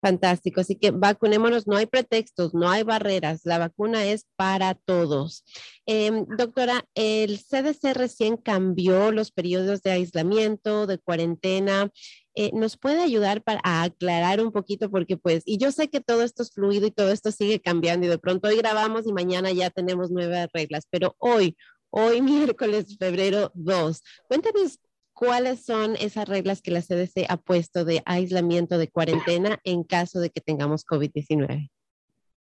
Fantástico, 0.00 0.60
así 0.60 0.76
que 0.76 0.92
vacunémonos, 0.92 1.66
no 1.66 1.76
hay 1.76 1.86
pretextos, 1.86 2.54
no 2.54 2.70
hay 2.70 2.84
barreras, 2.84 3.40
la 3.42 3.58
vacuna 3.58 4.04
es 4.04 4.26
para 4.36 4.74
todos. 4.74 5.44
Em, 5.86 6.24
doctora, 6.36 6.84
el 6.94 7.38
CDC 7.38 7.94
recién 7.94 8.36
cambió 8.36 9.10
los 9.10 9.32
periodos 9.32 9.82
de 9.82 9.90
aislamiento, 9.90 10.86
de 10.86 10.98
cuarentena. 10.98 11.90
Eh, 12.36 12.52
¿Nos 12.54 12.76
puede 12.76 13.00
ayudar 13.02 13.42
para 13.42 13.60
aclarar 13.64 14.40
un 14.40 14.52
poquito? 14.52 14.88
Porque 14.88 15.16
pues, 15.16 15.42
y 15.44 15.58
yo 15.58 15.72
sé 15.72 15.88
que 15.88 16.00
todo 16.00 16.22
esto 16.22 16.44
es 16.44 16.52
fluido 16.52 16.86
y 16.86 16.92
todo 16.92 17.10
esto 17.10 17.32
sigue 17.32 17.58
cambiando 17.58 18.06
y 18.06 18.08
de 18.08 18.18
pronto 18.18 18.46
hoy 18.46 18.56
grabamos 18.56 19.04
y 19.04 19.12
mañana 19.12 19.50
ya 19.50 19.70
tenemos 19.70 20.12
nuevas 20.12 20.48
reglas, 20.52 20.84
pero 20.90 21.16
hoy, 21.18 21.56
hoy 21.90 22.22
miércoles, 22.54 22.96
febrero 22.98 23.50
2, 23.54 24.02
cuéntanos 24.28 24.78
cuáles 25.18 25.64
son 25.64 25.96
esas 25.96 26.28
reglas 26.28 26.62
que 26.62 26.70
la 26.70 26.80
CDC 26.80 27.26
ha 27.28 27.38
puesto 27.38 27.84
de 27.84 28.02
aislamiento, 28.06 28.78
de 28.78 28.88
cuarentena 28.88 29.58
en 29.64 29.82
caso 29.82 30.20
de 30.20 30.30
que 30.30 30.40
tengamos 30.40 30.86
COVID-19. 30.86 31.70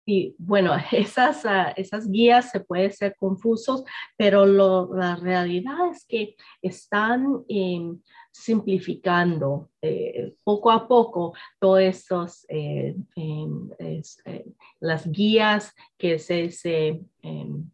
Sí, 0.04 0.34
bueno, 0.38 0.72
esas, 0.90 1.46
ah, 1.46 1.72
esas 1.76 2.10
guías 2.10 2.50
se 2.50 2.58
pueden 2.58 2.90
ser 2.90 3.14
confusos, 3.16 3.84
pero 4.16 4.44
la 4.44 5.14
realidad 5.14 5.88
es 5.92 6.04
que 6.04 6.34
están 6.60 7.44
em, 7.48 8.00
simplificando 8.32 9.70
eh, 9.80 10.34
poco 10.42 10.72
a 10.72 10.88
poco 10.88 11.34
todas 11.60 11.84
estos, 11.84 12.44
eh, 12.48 12.96
em, 13.14 13.70
eh, 13.78 14.02
las 14.80 15.06
guías 15.06 15.72
que 15.96 16.18
se, 16.18 16.50
se 16.50 17.00
em, 17.22 17.70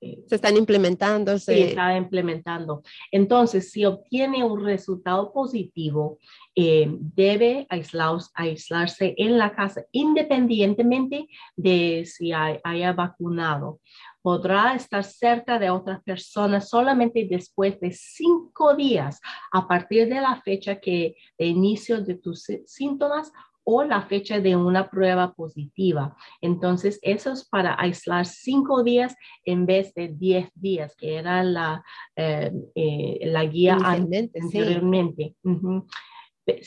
se 0.00 0.34
están 0.34 0.56
implementando. 0.56 1.38
Se 1.38 1.54
sí, 1.54 1.60
está 1.62 1.96
implementando. 1.96 2.82
Entonces, 3.10 3.70
si 3.70 3.84
obtiene 3.84 4.42
un 4.44 4.64
resultado 4.64 5.32
positivo, 5.32 6.18
eh, 6.56 6.88
debe 6.90 7.66
aislarse 7.68 9.14
en 9.16 9.38
la 9.38 9.54
casa 9.54 9.84
independientemente 9.92 11.28
de 11.56 12.04
si 12.06 12.32
haya 12.32 12.92
vacunado. 12.92 13.80
Podrá 14.22 14.74
estar 14.74 15.04
cerca 15.04 15.58
de 15.58 15.70
otras 15.70 16.02
personas 16.02 16.68
solamente 16.68 17.26
después 17.30 17.78
de 17.80 17.92
cinco 17.92 18.74
días 18.74 19.20
a 19.52 19.66
partir 19.66 20.08
de 20.08 20.20
la 20.20 20.40
fecha 20.42 20.80
que 20.80 21.14
de 21.38 21.46
inicio 21.46 22.02
de 22.02 22.16
tus 22.16 22.46
síntomas 22.66 23.32
o 23.64 23.84
la 23.84 24.02
fecha 24.02 24.40
de 24.40 24.56
una 24.56 24.88
prueba 24.88 25.32
positiva. 25.34 26.16
Entonces, 26.40 26.98
eso 27.02 27.32
es 27.32 27.44
para 27.44 27.80
aislar 27.80 28.26
cinco 28.26 28.82
días 28.82 29.14
en 29.44 29.66
vez 29.66 29.94
de 29.94 30.08
diez 30.08 30.50
días, 30.54 30.96
que 30.96 31.16
era 31.16 31.42
la, 31.42 31.84
eh, 32.16 32.52
eh, 32.74 33.20
la 33.24 33.44
guía 33.44 33.78
anteriormente. 33.82 35.34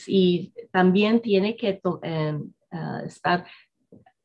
Y 0.06 0.52
también 0.70 1.20
tiene 1.20 1.56
que 1.56 1.80
eh, 2.02 2.38
estar 3.04 3.46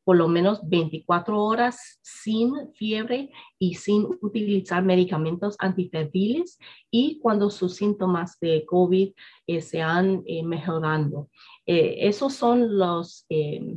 por 0.02 0.16
lo 0.16 0.28
menos 0.28 0.66
24 0.66 1.38
horas 1.38 2.00
sin 2.02 2.72
fiebre 2.72 3.30
y 3.58 3.74
sin 3.74 4.06
utilizar 4.22 4.82
medicamentos 4.82 5.54
antifebriles 5.58 6.58
y 6.90 7.18
cuando 7.20 7.50
sus 7.50 7.76
síntomas 7.76 8.40
de 8.40 8.64
COVID 8.64 9.12
se 9.60 9.82
han 9.82 10.24
mejorando. 10.44 11.28
Eh, 11.72 12.08
esos 12.08 12.34
son 12.34 12.78
los, 12.78 13.26
eh, 13.28 13.76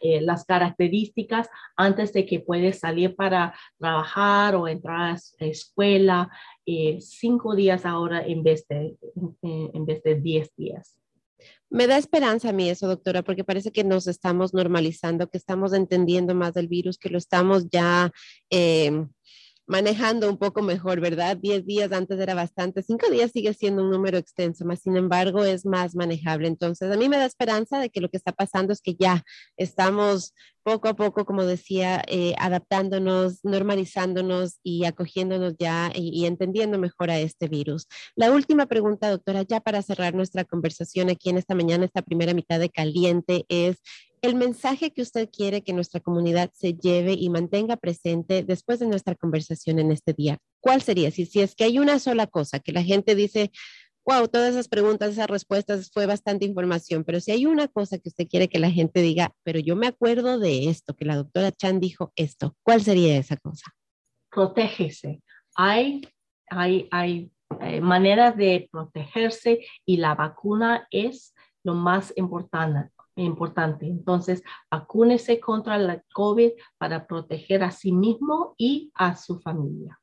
eh, 0.00 0.20
las 0.20 0.44
características 0.44 1.48
antes 1.76 2.12
de 2.12 2.26
que 2.26 2.40
puedes 2.40 2.80
salir 2.80 3.14
para 3.14 3.54
trabajar 3.78 4.56
o 4.56 4.66
entrar 4.66 5.14
a 5.14 5.44
escuela 5.44 6.28
cinco 6.98 7.54
días 7.54 7.86
ahora 7.86 8.26
en 8.26 8.42
vez 8.42 8.66
de, 8.66 8.96
en 9.42 9.86
vez 9.86 10.02
de 10.02 10.16
diez 10.16 10.50
días. 10.56 10.98
Me 11.70 11.86
da 11.86 11.98
esperanza 11.98 12.48
a 12.48 12.52
mí 12.52 12.68
eso, 12.68 12.88
doctora, 12.88 13.22
porque 13.22 13.44
parece 13.44 13.70
que 13.70 13.84
nos 13.84 14.08
estamos 14.08 14.52
normalizando, 14.52 15.30
que 15.30 15.38
estamos 15.38 15.72
entendiendo 15.72 16.34
más 16.34 16.54
del 16.54 16.66
virus, 16.66 16.98
que 16.98 17.10
lo 17.10 17.18
estamos 17.18 17.68
ya 17.70 18.10
manejando 19.66 20.28
un 20.28 20.38
poco 20.38 20.62
mejor, 20.62 21.00
¿verdad? 21.00 21.36
Diez 21.36 21.64
días 21.64 21.92
antes 21.92 22.18
era 22.20 22.34
bastante, 22.34 22.82
cinco 22.82 23.08
días 23.10 23.30
sigue 23.32 23.54
siendo 23.54 23.82
un 23.82 23.90
número 23.90 24.18
extenso, 24.18 24.64
más 24.64 24.80
sin 24.80 24.96
embargo 24.96 25.44
es 25.44 25.64
más 25.64 25.94
manejable. 25.94 26.48
Entonces, 26.48 26.90
a 26.90 26.96
mí 26.96 27.08
me 27.08 27.16
da 27.16 27.24
esperanza 27.24 27.78
de 27.78 27.90
que 27.90 28.00
lo 28.00 28.08
que 28.08 28.16
está 28.16 28.32
pasando 28.32 28.72
es 28.72 28.80
que 28.80 28.94
ya 28.94 29.24
estamos 29.56 30.34
poco 30.62 30.88
a 30.88 30.94
poco, 30.94 31.24
como 31.24 31.44
decía, 31.44 32.02
eh, 32.08 32.34
adaptándonos, 32.38 33.44
normalizándonos 33.44 34.58
y 34.62 34.84
acogiéndonos 34.86 35.54
ya 35.58 35.92
y, 35.94 36.10
y, 36.18 36.26
entendiendo 36.26 36.78
mejor 36.78 37.10
a 37.10 37.20
este 37.20 37.48
virus. 37.48 37.86
La 38.16 38.32
última 38.32 38.66
pregunta, 38.66 39.10
doctora, 39.10 39.42
ya 39.42 39.60
para 39.60 39.82
cerrar 39.82 40.14
nuestra 40.14 40.44
conversación 40.44 41.10
aquí 41.10 41.28
en 41.28 41.38
esta 41.38 41.54
mañana, 41.54 41.84
esta 41.84 42.02
primera 42.02 42.32
mitad 42.32 42.58
de 42.58 42.70
caliente, 42.70 43.44
es 43.48 43.78
el 44.26 44.34
mensaje 44.34 44.92
que 44.92 45.02
usted 45.02 45.28
quiere 45.30 45.62
que 45.62 45.72
nuestra 45.72 46.00
comunidad 46.00 46.50
se 46.54 46.74
lleve 46.74 47.12
y 47.12 47.28
mantenga 47.30 47.76
presente 47.76 48.42
después 48.42 48.78
de 48.78 48.86
nuestra 48.86 49.14
conversación 49.14 49.78
en 49.78 49.92
este 49.92 50.12
día? 50.12 50.38
¿Cuál 50.60 50.82
sería? 50.82 51.10
Si, 51.10 51.26
si 51.26 51.40
es 51.40 51.54
que 51.54 51.64
hay 51.64 51.78
una 51.78 51.98
sola 51.98 52.26
cosa 52.26 52.58
que 52.58 52.72
la 52.72 52.82
gente 52.82 53.14
dice, 53.14 53.50
wow, 54.06 54.28
todas 54.28 54.52
esas 54.52 54.68
preguntas, 54.68 55.12
esas 55.12 55.28
respuestas, 55.28 55.90
fue 55.92 56.06
bastante 56.06 56.44
información, 56.44 57.04
pero 57.04 57.20
si 57.20 57.32
hay 57.32 57.46
una 57.46 57.68
cosa 57.68 57.98
que 57.98 58.08
usted 58.08 58.26
quiere 58.28 58.48
que 58.48 58.58
la 58.58 58.70
gente 58.70 59.00
diga, 59.00 59.32
pero 59.42 59.58
yo 59.58 59.76
me 59.76 59.86
acuerdo 59.86 60.38
de 60.38 60.68
esto, 60.68 60.94
que 60.94 61.04
la 61.04 61.16
doctora 61.16 61.52
Chan 61.52 61.80
dijo 61.80 62.12
esto, 62.16 62.54
¿cuál 62.62 62.82
sería 62.82 63.16
esa 63.16 63.36
cosa? 63.36 63.74
Protégese. 64.30 65.22
Hay, 65.54 66.02
hay, 66.50 66.88
hay 66.90 67.30
eh, 67.60 67.80
maneras 67.80 68.36
de 68.36 68.68
protegerse 68.70 69.60
y 69.86 69.98
la 69.98 70.14
vacuna 70.14 70.86
es 70.90 71.34
lo 71.62 71.74
más 71.74 72.12
importante 72.16 72.93
importante. 73.16 73.86
Entonces, 73.86 74.42
vacúnese 74.70 75.40
contra 75.40 75.78
la 75.78 76.02
COVID 76.12 76.52
para 76.78 77.06
proteger 77.06 77.62
a 77.62 77.70
sí 77.70 77.92
mismo 77.92 78.54
y 78.58 78.90
a 78.94 79.16
su 79.16 79.40
familia. 79.40 79.98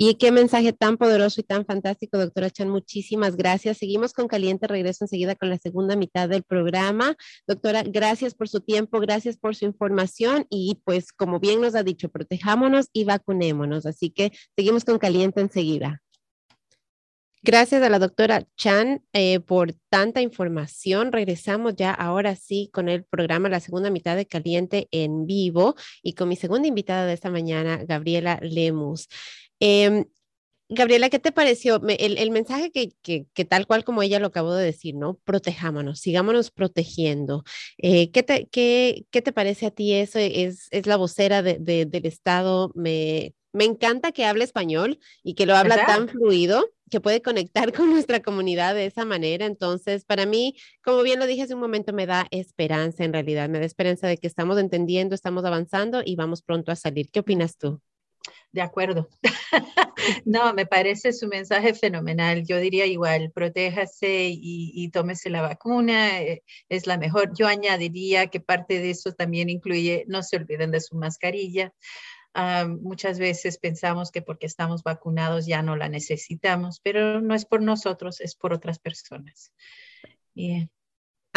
Y 0.00 0.14
qué 0.14 0.30
mensaje 0.30 0.72
tan 0.72 0.96
poderoso 0.96 1.40
y 1.40 1.44
tan 1.44 1.66
fantástico, 1.66 2.18
doctora 2.18 2.50
Chan. 2.50 2.68
Muchísimas 2.68 3.34
gracias. 3.34 3.78
Seguimos 3.78 4.12
con 4.12 4.28
Caliente. 4.28 4.68
Regreso 4.68 5.02
enseguida 5.02 5.34
con 5.34 5.50
la 5.50 5.58
segunda 5.58 5.96
mitad 5.96 6.28
del 6.28 6.44
programa. 6.44 7.16
Doctora, 7.48 7.82
gracias 7.82 8.32
por 8.32 8.48
su 8.48 8.60
tiempo, 8.60 9.00
gracias 9.00 9.36
por 9.36 9.56
su 9.56 9.64
información 9.64 10.46
y 10.50 10.80
pues 10.84 11.12
como 11.12 11.40
bien 11.40 11.60
nos 11.60 11.74
ha 11.74 11.82
dicho, 11.82 12.10
protejámonos 12.10 12.86
y 12.92 13.02
vacunémonos. 13.02 13.86
Así 13.86 14.10
que 14.10 14.30
seguimos 14.54 14.84
con 14.84 14.98
Caliente 14.98 15.40
enseguida. 15.40 16.00
Gracias 17.42 17.82
a 17.82 17.88
la 17.88 17.98
doctora 17.98 18.46
Chan 18.56 19.04
eh, 19.12 19.40
por 19.40 19.72
tanta 19.88 20.20
información. 20.20 21.12
Regresamos 21.12 21.76
ya 21.76 21.92
ahora 21.92 22.34
sí 22.34 22.68
con 22.72 22.88
el 22.88 23.04
programa, 23.04 23.48
la 23.48 23.60
segunda 23.60 23.90
mitad 23.90 24.16
de 24.16 24.26
Caliente 24.26 24.88
en 24.90 25.26
vivo 25.26 25.76
y 26.02 26.14
con 26.14 26.28
mi 26.28 26.36
segunda 26.36 26.66
invitada 26.66 27.06
de 27.06 27.12
esta 27.12 27.30
mañana, 27.30 27.78
Gabriela 27.84 28.40
Lemus. 28.42 29.08
Em, 29.60 30.04
Gabriela, 30.70 31.08
¿qué 31.08 31.18
te 31.18 31.32
pareció 31.32 31.80
el, 31.88 32.30
mensaje 32.30 32.70
que, 32.70 32.92
que, 33.02 33.44
tal 33.46 33.66
cual 33.66 33.84
como 33.84 34.02
ella 34.02 34.18
lo 34.18 34.26
acabó 34.26 34.54
de 34.54 34.66
decir, 34.66 34.94
¿no? 34.96 35.14
Protejámonos, 35.24 36.00
sigámonos 36.00 36.50
protegiendo. 36.50 37.42
Eh, 37.78 38.10
¿qué, 38.10 38.22
te, 38.22 38.48
qué, 38.48 39.06
qué, 39.10 39.22
te 39.22 39.32
parece 39.32 39.66
a 39.66 39.70
ti 39.70 39.94
eso? 39.94 40.18
Es, 40.18 40.68
es 40.70 40.86
la 40.86 40.96
vocera 40.96 41.42
de, 41.42 41.56
del 41.58 42.04
Estado. 42.04 42.70
Me, 42.74 43.34
me 43.52 43.64
encanta 43.64 44.12
que 44.12 44.26
hable 44.26 44.44
español 44.44 44.98
y 45.22 45.34
que 45.34 45.46
lo 45.46 45.56
habla 45.56 45.86
tan 45.86 46.08
fluido 46.08 46.68
que 46.88 47.00
puede 47.00 47.22
conectar 47.22 47.72
con 47.72 47.90
nuestra 47.90 48.20
comunidad 48.20 48.74
de 48.74 48.86
esa 48.86 49.04
manera. 49.04 49.46
Entonces, 49.46 50.04
para 50.04 50.26
mí, 50.26 50.56
como 50.82 51.02
bien 51.02 51.18
lo 51.18 51.26
dije 51.26 51.42
hace 51.42 51.54
un 51.54 51.60
momento, 51.60 51.92
me 51.92 52.06
da 52.06 52.26
esperanza 52.30 53.04
en 53.04 53.12
realidad, 53.12 53.48
me 53.48 53.58
da 53.58 53.66
esperanza 53.66 54.06
de 54.06 54.16
que 54.16 54.26
estamos 54.26 54.58
entendiendo, 54.58 55.14
estamos 55.14 55.44
avanzando 55.44 56.02
y 56.04 56.16
vamos 56.16 56.42
pronto 56.42 56.72
a 56.72 56.76
salir. 56.76 57.10
¿Qué 57.10 57.20
opinas 57.20 57.56
tú? 57.56 57.80
De 58.52 58.62
acuerdo. 58.62 59.08
no, 60.24 60.54
me 60.54 60.66
parece 60.66 61.12
su 61.12 61.28
mensaje 61.28 61.74
fenomenal. 61.74 62.44
Yo 62.46 62.58
diría 62.58 62.86
igual, 62.86 63.30
protéjase 63.34 64.28
y, 64.30 64.72
y, 64.74 64.90
tómese 64.90 65.30
la 65.30 65.42
vacuna, 65.42 66.20
eh, 66.20 66.42
es 66.68 66.86
la 66.86 66.96
mejor. 66.96 67.32
Yo 67.36 67.46
añadiría 67.46 68.28
que 68.28 68.40
parte 68.40 68.80
de 68.80 68.90
eso 68.90 69.12
también 69.12 69.50
incluye, 69.50 70.04
no 70.08 70.22
se 70.22 70.36
olviden 70.36 70.70
de 70.70 70.80
su 70.80 70.96
mascarilla, 70.96 71.72
muchas 72.80 73.18
veces 73.18 73.58
pensamos 73.58 74.10
que 74.10 74.22
porque 74.22 74.46
estamos 74.46 74.82
vacunados 74.82 75.46
ya 75.46 75.62
no 75.62 75.76
la 75.76 75.88
necesitamos, 75.88 76.80
pero 76.80 77.20
no 77.20 77.34
es 77.34 77.44
por 77.44 77.62
nosotros, 77.62 78.20
es 78.20 78.34
por 78.34 78.52
otras 78.52 78.78
personas. 78.78 79.52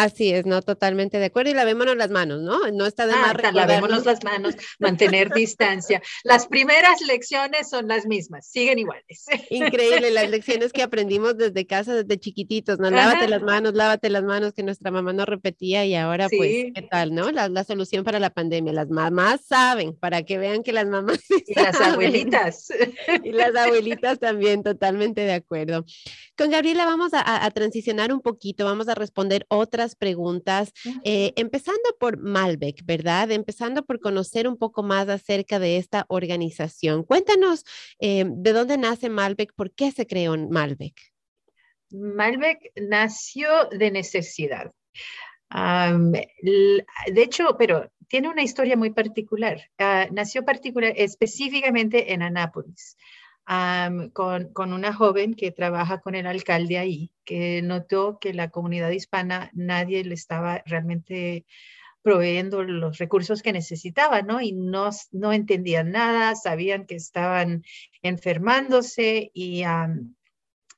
Así 0.02 0.34
es, 0.34 0.48
no 0.48 0.64
totalmente 0.64 1.20
de 1.20 1.26
acuerdo. 1.26 1.52
Y 1.52 1.54
lavémonos 1.54 1.96
las 1.96 2.10
manos, 2.10 2.42
¿no? 2.42 2.72
No 2.72 2.88
está 2.88 3.06
de 3.06 3.14
más. 3.14 3.36
Ah, 3.44 3.52
lavémonos 3.52 4.04
las 4.04 4.24
manos, 4.24 4.56
mantener 4.80 5.30
distancia. 5.36 6.02
Las 6.24 6.48
primeras 6.48 7.02
lecciones 7.02 7.70
son 7.70 7.88
las 7.88 8.08
mismas, 8.08 8.48
siguen 8.48 8.80
iguales. 8.80 9.26
Increíble, 9.52 10.10
las 10.10 10.28
lecciones 10.28 10.74
que 10.74 10.82
aprendimos 10.84 11.38
desde 11.38 11.68
casa, 11.68 11.94
desde 11.94 12.20
chiquititos, 12.20 12.80
¿no? 12.80 12.90
Lávate 12.90 13.28
las 13.28 13.44
manos, 13.44 13.76
lávate 13.76 14.10
las 14.10 14.24
manos, 14.24 14.54
que 14.54 14.64
nuestra 14.64 14.90
mamá 14.90 15.14
nos 15.14 15.28
repetía 15.28 15.86
y 15.86 15.94
ahora, 15.94 16.30
pues, 16.36 16.72
¿qué 16.74 16.88
tal, 16.90 17.14
no? 17.14 17.30
La, 17.32 17.48
la, 17.48 17.64
solución 17.64 18.04
para 18.04 18.20
la 18.20 18.32
pandemia. 18.32 18.74
Las 18.74 18.90
mamás 18.90 19.42
saben, 19.48 19.96
para 19.96 20.24
que 20.24 20.40
vean 20.40 20.64
que 20.64 20.74
las 20.74 20.88
mamás. 20.88 21.20
y 21.48 21.54
las 21.54 21.80
abuelitas. 21.80 22.74
y 23.24 23.34
las 23.34 23.56
abuelitas 23.56 24.18
también, 24.18 24.64
totalmente 24.64 25.22
de 25.22 25.34
acuerdo. 25.34 25.86
Con 26.36 26.50
Gabriela 26.50 26.86
vamos 26.86 27.14
a, 27.14 27.46
a 27.46 27.52
transicionar 27.52 28.12
un 28.12 28.22
poquito, 28.22 28.66
vamos 28.66 28.88
a 28.88 28.96
responder 28.96 29.46
otras 29.48 29.91
preguntas, 29.96 30.74
eh, 31.04 31.34
empezando 31.36 31.96
por 32.00 32.18
Malbec, 32.18 32.86
¿verdad? 32.86 33.32
Empezando 33.32 33.84
por 33.86 34.00
conocer 34.00 34.48
un 34.48 34.58
poco 34.58 34.84
más 34.84 35.10
acerca 35.10 35.60
de 35.60 35.78
esta 35.78 36.06
organización. 36.10 37.04
Cuéntanos 37.04 37.66
eh, 38.00 38.26
de 38.28 38.54
dónde 38.54 38.78
nace 38.78 39.10
Malbec, 39.10 39.54
por 39.56 39.74
qué 39.74 39.92
se 39.92 40.06
creó 40.08 40.36
Malbec. 40.38 40.96
Malbec 41.92 42.72
nació 42.76 43.48
de 43.72 43.92
necesidad. 43.92 44.72
de 45.50 47.22
hecho, 47.22 47.56
pero 47.58 47.92
tiene 48.08 48.30
una 48.30 48.44
historia 48.44 48.76
muy 48.76 48.92
particular. 48.92 49.62
Ah, 49.78 50.08
nació 50.12 50.44
particular 50.44 50.94
específicamente 50.96 52.14
en 52.14 52.22
Anápolis 52.22 52.98
con, 54.14 54.74
una 54.74 54.94
joven 54.94 55.34
que 55.34 55.52
trabaja 55.52 56.00
con 56.00 56.16
el 56.16 56.26
alcalde 56.26 56.78
ahí, 56.78 57.12
que 57.26 57.62
notó 57.62 58.18
que 58.20 58.34
la 58.34 58.50
comunidad 58.50 58.92
hispana 58.92 59.52
nadie 59.54 60.06
le 60.06 60.14
estaba 60.14 60.64
realmente 60.66 61.46
proveyendo 62.02 62.64
los 62.64 62.98
recursos 62.98 63.42
que 63.42 63.52
necesitaba, 63.52 64.22
¿no? 64.22 64.42
Y 64.42 64.54
no, 64.54 64.90
no 65.12 65.34
entendían 65.34 65.92
nada, 65.92 66.36
sabían 66.36 66.86
que 66.86 66.96
estaban 66.96 67.64
enfermándose 68.02 69.32
y 69.34 69.64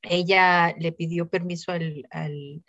ella 0.01 0.75
le 0.77 0.91
pidió 0.91 1.29
permiso 1.29 1.71
al, 1.71 2.07
al, 2.09 2.63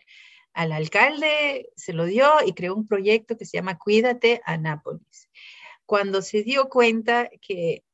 al, 0.53 0.73
alcalde, 0.73 1.71
se 1.77 1.95
lo 1.95 2.05
dio 2.05 2.31
y 2.47 2.53
creó 2.53 2.75
un 2.75 2.87
proyecto 2.87 3.39
que 3.39 3.47
se 3.47 3.57
llama 3.57 3.79
Cuídate 3.79 4.43
Anápolis. 4.45 5.31
Cuando 5.87 6.21
se 6.21 6.43
dio 6.43 6.69
cuenta 6.69 7.31
que 7.41 7.85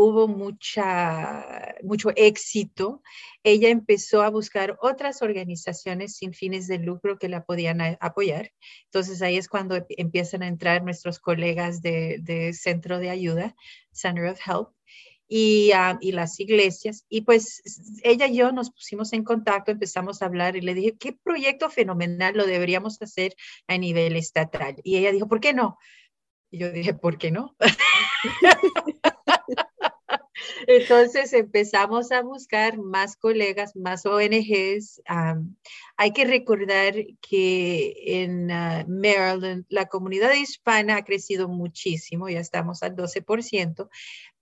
hubo 0.00 0.28
mucha, 0.28 1.74
mucho 1.82 2.10
éxito, 2.14 3.02
ella 3.42 3.68
empezó 3.68 4.22
a 4.22 4.30
buscar 4.30 4.78
otras 4.80 5.22
organizaciones 5.22 6.16
sin 6.16 6.34
fines 6.34 6.68
de 6.68 6.78
lucro 6.78 7.18
que 7.18 7.28
la 7.28 7.44
podían 7.44 7.80
apoyar. 7.98 8.52
Entonces 8.84 9.22
ahí 9.22 9.36
es 9.36 9.48
cuando 9.48 9.84
empiezan 9.88 10.44
a 10.44 10.46
entrar 10.46 10.84
nuestros 10.84 11.18
colegas 11.18 11.82
de, 11.82 12.52
Centro 12.54 13.00
de 13.00 13.10
Ayuda, 13.10 13.56
Center 13.90 14.26
of 14.26 14.38
Help, 14.46 14.68
y, 15.26 15.72
ah, 15.72 15.98
y, 16.00 16.12
las 16.12 16.38
iglesias. 16.38 17.04
Y 17.08 17.22
pues 17.22 17.60
ella 18.04 18.28
y 18.28 18.36
yo 18.36 18.52
nos 18.52 18.70
pusimos 18.70 19.12
en 19.12 19.24
contacto, 19.24 19.72
empezamos 19.72 20.22
a 20.22 20.26
hablar 20.26 20.54
y 20.54 20.60
le 20.60 20.74
dije, 20.74 20.96
¿qué 20.96 21.12
proyecto 21.12 21.70
fenomenal 21.70 22.36
lo 22.36 22.46
deberíamos 22.46 23.02
hacer 23.02 23.34
a 23.66 23.76
nivel 23.76 24.14
estatal? 24.14 24.76
Y 24.84 24.96
ella 24.96 25.10
dijo, 25.10 25.26
¿por 25.26 25.40
qué 25.40 25.52
no? 25.52 25.76
Y 26.52 26.60
yo 26.60 26.70
dije, 26.70 26.94
¿por 26.94 27.18
qué 27.18 27.32
no? 27.32 27.56
Entonces 30.66 31.32
empezamos 31.32 32.12
a 32.12 32.22
buscar 32.22 32.78
más 32.78 33.16
colegas, 33.16 33.76
más 33.76 34.04
ONGs. 34.06 35.02
hay 35.96 36.12
que 36.12 36.24
recordar 36.24 36.94
que 37.20 38.22
en 38.22 38.50
ah, 38.50 38.84
Maryland 38.88 39.64
la 39.68 39.86
comunidad 39.86 40.32
hispana 40.34 40.96
ha 40.96 41.04
crecido 41.04 41.48
muchísimo, 41.48 42.28
ya 42.28 42.40
estamos 42.40 42.82
al 42.82 42.96
12%, 42.96 43.88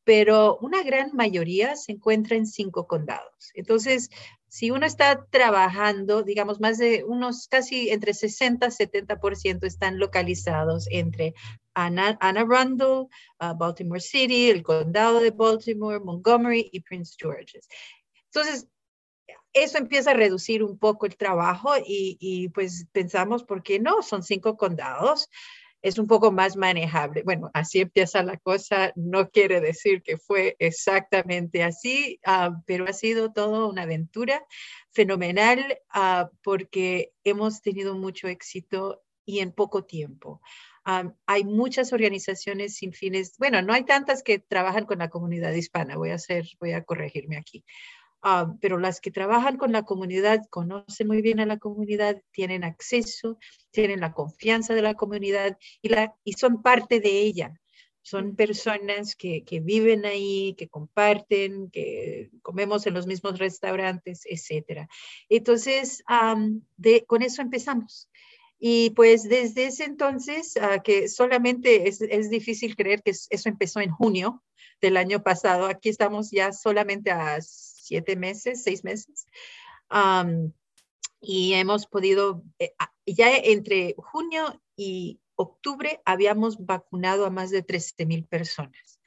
pero 0.07 0.57
una 0.59 0.85
gran 0.85 1.11
mayoría 1.16 1.75
se 1.75 1.90
encuentra 1.90 2.37
en 2.37 2.47
cinco 2.47 2.87
condados. 2.87 3.51
Entonces, 3.55 4.09
si 4.47 4.71
uno 4.71 4.87
está 4.87 5.27
trabajando, 5.31 6.23
digamos, 6.23 6.61
más 6.61 6.79
de 6.79 7.03
unos 7.03 7.49
casi 7.49 7.90
entre 7.90 8.14
60 8.14 8.69
y 8.69 8.71
70% 8.71 9.66
están 9.66 9.99
localizados 9.99 10.87
entre 10.92 11.35
Anna, 11.75 12.16
Arundel, 12.21 13.09
uh, 13.40 13.59
Baltimore 13.59 14.01
City, 14.01 14.49
el 14.49 14.62
condado 14.62 15.19
de 15.19 15.33
Baltimore, 15.33 15.99
Montgomery 15.99 16.71
y 16.73 16.83
Prince 16.83 17.16
George's. 17.19 17.66
Entonces, 18.27 18.69
eso 19.53 19.79
empieza 19.79 20.12
a 20.12 20.14
reducir 20.14 20.62
un 20.62 20.79
poco 20.79 21.07
el 21.07 21.16
trabajo 21.16 21.77
y, 21.85 22.16
y 22.21 22.49
pues 22.51 22.87
pensamos, 22.92 23.42
¿por 23.42 23.64
qué 23.64 23.81
no? 23.81 24.03
Son 24.03 24.23
cinco 24.23 24.57
condados 24.57 25.29
es 25.83 25.99
un 25.99 26.07
poco 26.07 26.33
más 26.33 26.57
manejable. 26.57 27.23
Bueno, 27.23 27.51
así 27.55 27.81
empieza 27.81 28.23
la 28.23 28.37
cosa, 28.39 28.93
no 28.97 29.31
quiere 29.31 29.61
decir 29.61 30.03
que 30.03 30.17
fue 30.17 30.57
exactamente 30.59 31.62
así, 31.62 32.21
ah, 32.25 32.61
pero 32.67 32.87
ha 32.89 32.93
sido 32.93 33.33
toda 33.33 33.67
una 33.67 33.83
aventura 33.83 34.45
fenomenal 34.91 35.79
ah, 35.91 36.31
porque 36.43 37.12
hemos 37.25 37.62
tenido 37.62 37.95
mucho 37.95 38.29
éxito 38.29 39.03
y 39.25 39.41
en 39.41 39.53
poco 39.53 39.85
tiempo. 39.85 40.41
Ah, 40.85 41.12
hay 41.27 41.45
muchas 41.45 41.93
organizaciones 41.93 42.77
sin 42.77 42.93
fines, 42.93 43.37
bueno, 43.39 43.61
no 43.61 43.73
hay 43.73 43.85
tantas 43.85 44.23
que 44.23 44.39
trabajan 44.39 44.87
con 44.87 44.99
la 44.99 45.11
comunidad 45.11 45.53
hispana, 45.53 45.97
voy 45.97 46.11
a 46.11 46.15
hacer, 46.15 46.47
voy 46.61 46.73
a 46.73 46.85
corregirme 46.85 47.37
aquí. 47.37 47.65
Ah, 48.22 48.55
pero 48.61 48.79
las 48.79 49.00
que 49.00 49.11
trabajan 49.11 49.57
con 49.57 49.72
la 49.72 49.85
comunidad 49.85 50.40
conocen 50.50 51.07
muy 51.07 51.22
bien 51.22 51.40
a 51.40 51.46
la 51.46 51.59
comunidad, 51.59 52.20
tienen 52.33 52.64
acceso, 52.64 53.38
tienen 53.70 54.00
la 54.00 54.12
confianza 54.12 54.74
de 54.74 54.83
la 54.83 54.94
comunidad 54.94 55.57
y, 55.83 55.90
la, 55.90 56.14
y 56.24 56.33
son 56.33 56.62
parte 56.62 57.00
de 57.00 57.20
ella. 57.20 57.61
Son 58.02 58.37
personas 58.37 59.16
que, 59.16 59.42
que 59.44 59.61
viven 59.61 60.07
ahí, 60.07 60.55
que 60.57 60.68
comparten, 60.68 61.70
que 61.70 62.31
comemos 62.42 62.87
en 62.87 62.94
los 62.94 63.07
mismos 63.07 63.38
restaurantes, 63.38 64.22
etc. 64.26 64.88
Entonces, 65.29 66.05
de, 66.76 67.05
con 67.05 67.22
eso 67.22 67.42
empezamos. 67.42 68.09
Y 68.59 68.90
pues 68.90 69.24
desde 69.24 69.66
ese 69.66 69.85
entonces, 69.85 70.55
uh, 70.57 70.81
que 70.83 71.09
solamente 71.09 71.88
es, 71.88 72.00
es, 72.00 72.31
difícil 72.31 72.74
creer 72.76 73.02
que 73.02 73.11
eso 73.11 73.48
empezó 73.48 73.81
en 73.81 73.90
junio 73.90 74.42
del 74.81 74.96
año 74.96 75.22
pasado, 75.22 75.66
aquí 75.66 75.88
estamos 75.88 76.31
ya 76.31 76.52
solamente 76.52 77.11
a 77.11 77.38
siete 77.87 78.16
meses, 78.16 78.62
seis 78.62 78.85
meses. 78.85 79.27
y 81.20 81.55
hemos 81.55 81.87
podido, 81.87 82.42
eh, 82.59 82.72
ya 83.07 83.35
entre 83.37 83.94
junio 83.96 84.61
y 84.77 85.20
octubre 85.37 86.01
habíamos 86.05 86.64
vacunado 86.64 87.27
a 87.27 87.31
más 87.31 87.51
de 87.51 87.62
13 87.62 88.07
mil 88.07 88.25
personas. 88.25 89.01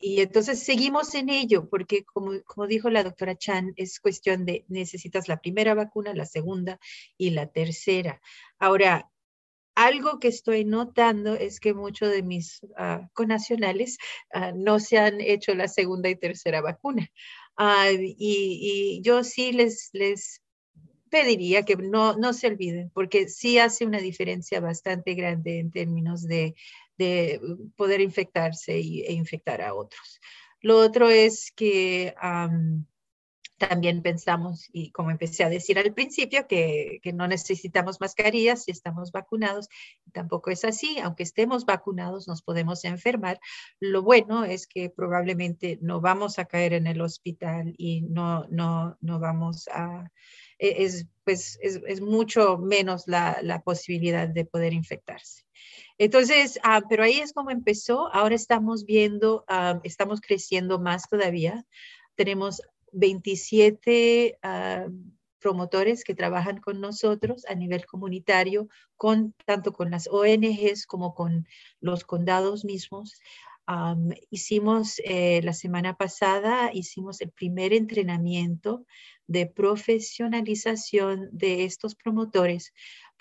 y 0.00 0.20
entonces 0.20 0.62
seguimos 0.62 1.14
en 1.14 1.28
ello, 1.28 1.68
porque 1.68 2.04
como, 2.04 2.42
como 2.44 2.66
dijo 2.66 2.90
la 2.90 3.04
doctora 3.04 3.36
Chan, 3.36 3.72
es 3.76 4.00
cuestión 4.00 4.44
de 4.44 4.64
necesitas 4.68 5.28
la 5.28 5.40
primera 5.40 5.74
vacuna, 5.74 6.14
la 6.14 6.26
segunda 6.26 6.80
y 7.16 7.30
la 7.30 7.46
tercera. 7.46 8.20
Ahora, 8.58 9.11
algo 9.74 10.18
que 10.18 10.28
estoy 10.28 10.64
notando 10.64 11.34
es 11.34 11.60
que 11.60 11.74
muchos 11.74 12.10
de 12.10 12.22
mis 12.22 12.62
uh, 12.62 13.06
conacionales 13.12 13.98
uh, 14.34 14.56
no 14.56 14.78
se 14.80 14.98
han 14.98 15.20
hecho 15.20 15.54
la 15.54 15.68
segunda 15.68 16.08
y 16.08 16.16
tercera 16.16 16.60
vacuna. 16.60 17.10
Uh, 17.58 17.96
y, 17.98 18.16
y, 18.18 19.02
yo 19.02 19.24
sí 19.24 19.52
les, 19.52 19.90
les 19.92 20.42
pediría 21.10 21.64
que 21.64 21.76
no, 21.76 22.16
no 22.16 22.32
se 22.32 22.46
olviden, 22.46 22.90
porque 22.94 23.28
sí 23.28 23.58
hace 23.58 23.84
una 23.84 23.98
diferencia 23.98 24.60
bastante 24.60 25.14
grande 25.14 25.58
en 25.58 25.70
términos 25.70 26.22
de, 26.22 26.54
de 26.96 27.40
poder 27.76 28.00
infectarse 28.00 28.78
y, 28.78 29.02
e 29.02 29.12
infectar 29.12 29.60
a 29.60 29.74
otros. 29.74 30.20
Lo 30.60 30.78
otro 30.78 31.10
es 31.10 31.52
que 31.54 32.14
um, 32.22 32.84
también 33.68 34.02
pensamos, 34.02 34.68
y 34.72 34.90
como 34.90 35.10
empecé 35.10 35.44
a 35.44 35.48
decir 35.48 35.78
al 35.78 35.94
principio, 35.94 36.46
que, 36.48 36.98
que, 37.02 37.12
no 37.12 37.28
necesitamos 37.28 38.00
mascarillas 38.00 38.64
si 38.64 38.72
estamos 38.72 39.12
vacunados. 39.12 39.68
Tampoco 40.12 40.50
es 40.50 40.64
así, 40.64 40.98
aunque 40.98 41.22
estemos 41.22 41.64
vacunados 41.64 42.26
nos 42.26 42.42
podemos 42.42 42.84
enfermar. 42.84 43.38
Lo 43.78 44.02
bueno 44.02 44.44
es 44.44 44.66
que 44.66 44.90
probablemente 44.90 45.78
no 45.80 46.00
vamos 46.00 46.38
a 46.38 46.46
caer 46.46 46.72
en 46.72 46.88
el 46.88 47.00
hospital 47.00 47.74
y 47.78 48.02
no, 48.02 48.46
no, 48.50 48.96
no 49.00 49.20
vamos 49.20 49.68
a... 49.68 50.10
E, 50.58 50.84
es, 50.84 51.06
pues, 51.24 51.58
es, 51.62 52.00
mucho 52.00 52.58
menos 52.58 53.06
la, 53.06 53.38
la, 53.42 53.62
posibilidad 53.62 54.28
de 54.28 54.44
poder 54.44 54.72
infectarse. 54.72 55.44
Entonces, 55.98 56.58
ah, 56.64 56.82
pero 56.88 57.04
ahí 57.04 57.20
es 57.20 57.32
como 57.32 57.50
empezó. 57.50 58.12
Ahora 58.12 58.34
estamos 58.34 58.84
viendo, 58.86 59.44
ah, 59.46 59.80
estamos 59.84 60.20
creciendo 60.20 60.80
más 60.80 61.08
todavía. 61.08 61.64
Tenemos 62.16 62.60
27 62.92 64.38
ah, 64.42 64.86
promotores 65.40 66.04
que 66.04 66.14
trabajan 66.14 66.60
con 66.60 66.80
nosotros 66.80 67.44
a 67.48 67.54
nivel 67.54 67.84
comunitario, 67.84 68.68
con, 68.96 69.34
tanto 69.44 69.72
con 69.72 69.90
las 69.90 70.08
ONGs 70.08 70.86
como 70.86 71.14
con 71.14 71.46
los 71.80 72.04
condados 72.04 72.64
mismos. 72.64 73.20
hicimos 74.30 75.00
eh, 75.04 75.40
la 75.42 75.52
semana 75.52 75.96
pasada, 75.96 76.70
hicimos 76.72 77.20
el 77.20 77.30
primer 77.30 77.72
entrenamiento 77.72 78.86
de 79.26 79.46
profesionalización 79.46 81.28
de 81.32 81.64
estos 81.64 81.94
promotores 81.94 82.72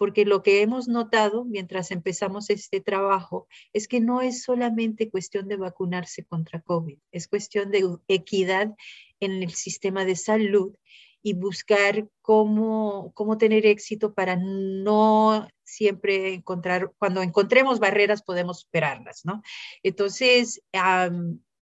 porque 0.01 0.25
lo 0.25 0.41
que 0.41 0.63
hemos 0.63 0.87
notado 0.87 1.45
mientras 1.45 1.91
empezamos 1.91 2.49
este 2.49 2.81
trabajo 2.81 3.47
es 3.71 3.87
que 3.87 3.99
no 3.99 4.21
es 4.21 4.41
solamente 4.41 5.11
cuestión 5.11 5.47
de 5.47 5.57
vacunarse 5.57 6.25
contra 6.25 6.59
COVID, 6.59 6.97
es 7.11 7.27
cuestión 7.27 7.69
de 7.69 7.87
equidad 8.07 8.73
en 9.21 9.41
el 9.43 9.53
sistema 9.53 10.03
de 10.03 10.17
salud 10.17 10.75
y 11.23 11.33
buscar 11.33 12.09
cómo, 12.21 13.11
cómo 13.13 13.37
tener 13.37 13.65
éxito 13.65 14.13
para 14.13 14.35
no 14.35 15.47
siempre 15.63 16.33
encontrar, 16.33 16.91
cuando 16.97 17.21
encontremos 17.21 17.79
barreras 17.79 18.23
podemos 18.23 18.61
superarlas, 18.61 19.21
¿no? 19.23 19.41
Entonces, 19.83 20.61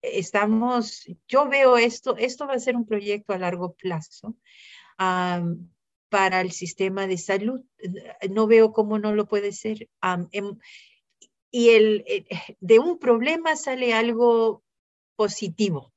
estamos, 0.03 1.07
yo 1.27 1.49
veo 1.49 1.77
esto, 1.77 2.17
esto 2.17 2.47
va 2.47 2.55
a 2.55 2.61
ser 2.61 2.77
un 2.77 2.87
proyecto 2.87 3.33
a 3.33 3.39
largo 3.39 3.75
plazo 3.75 4.37
para 4.97 6.41
el 6.41 6.53
sistema 6.53 7.07
de 7.07 7.19
salud. 7.19 7.65
No 8.31 8.47
veo 8.47 8.73
cómo 8.73 8.99
no 8.99 9.15
lo 9.15 9.27
puede 9.27 9.53
ser. 9.53 9.89
Em, 10.33 10.59
y 11.51 11.71
el, 11.71 12.05
eh, 12.07 12.27
de 12.61 12.79
un 12.79 12.99
problema 12.99 13.57
sale 13.57 13.95
algo 13.95 14.63
positivo, 15.17 15.93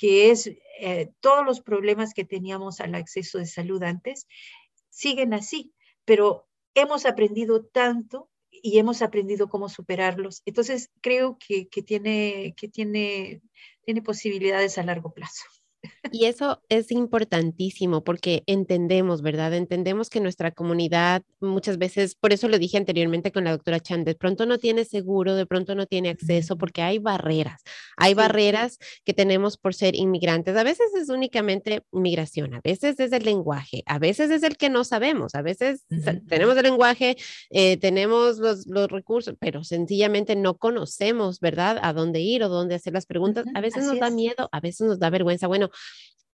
que 0.00 0.30
es 0.30 0.50
eh, 0.80 1.10
todos 1.20 1.44
los 1.44 1.60
problemas 1.60 2.14
que 2.14 2.24
teníamos 2.24 2.80
al 2.80 2.94
acceso 2.94 3.36
de 3.36 3.44
salud 3.44 3.82
antes 3.82 4.26
siguen 4.88 5.34
así, 5.34 5.74
pero 6.06 6.48
hemos 6.74 7.04
aprendido 7.04 7.66
tanto 7.66 8.30
y 8.50 8.78
hemos 8.78 9.02
aprendido 9.02 9.50
cómo 9.50 9.68
superarlos. 9.68 10.40
Entonces, 10.46 10.88
creo 11.02 11.36
que, 11.38 11.68
que, 11.68 11.82
tiene, 11.82 12.54
que 12.56 12.68
tiene, 12.68 13.42
tiene 13.84 14.00
posibilidades 14.00 14.78
a 14.78 14.84
largo 14.84 15.12
plazo. 15.12 15.44
Y 16.12 16.24
eso 16.24 16.62
es 16.68 16.90
importantísimo 16.90 18.02
porque 18.02 18.42
entendemos, 18.46 19.22
¿verdad? 19.22 19.54
Entendemos 19.54 20.10
que 20.10 20.20
nuestra 20.20 20.50
comunidad 20.50 21.22
muchas 21.40 21.78
veces, 21.78 22.14
por 22.14 22.32
eso 22.32 22.48
lo 22.48 22.58
dije 22.58 22.76
anteriormente 22.76 23.32
con 23.32 23.44
la 23.44 23.52
doctora 23.52 23.80
Chan, 23.80 24.04
de 24.04 24.14
pronto 24.14 24.44
no 24.44 24.58
tiene 24.58 24.84
seguro, 24.84 25.34
de 25.34 25.46
pronto 25.46 25.74
no 25.74 25.86
tiene 25.86 26.10
acceso 26.10 26.58
porque 26.58 26.82
hay 26.82 26.98
barreras. 26.98 27.62
Hay 27.96 28.14
barreras 28.14 28.78
que 29.04 29.14
tenemos 29.14 29.56
por 29.56 29.74
ser 29.74 29.94
inmigrantes. 29.94 30.56
A 30.56 30.64
veces 30.64 30.86
es 31.00 31.08
únicamente 31.08 31.82
migración, 31.92 32.54
a 32.54 32.60
veces 32.62 32.98
es 32.98 33.12
el 33.12 33.24
lenguaje, 33.24 33.82
a 33.86 33.98
veces 33.98 34.30
es 34.30 34.42
el 34.42 34.56
que 34.56 34.68
no 34.68 34.84
sabemos, 34.84 35.34
a 35.34 35.42
veces 35.42 35.86
tenemos 36.28 36.56
el 36.56 36.62
lenguaje, 36.64 37.16
eh, 37.50 37.76
tenemos 37.76 38.38
los, 38.38 38.66
los, 38.66 38.90
recursos, 38.90 39.34
pero 39.38 39.62
sencillamente 39.62 40.34
no 40.34 40.56
conocemos, 40.56 41.40
¿verdad? 41.40 41.78
A 41.82 41.92
dónde 41.92 42.20
ir 42.20 42.42
o 42.42 42.48
dónde 42.48 42.74
hacer 42.74 42.92
las 42.92 43.06
preguntas. 43.06 43.44
A 43.54 43.60
veces 43.60 43.84
nos 43.84 43.98
da 43.98 44.10
miedo, 44.10 44.48
a 44.50 44.60
veces 44.60 44.86
nos 44.86 44.98
da 44.98 45.10
vergüenza. 45.10 45.46
Bueno, 45.46 45.69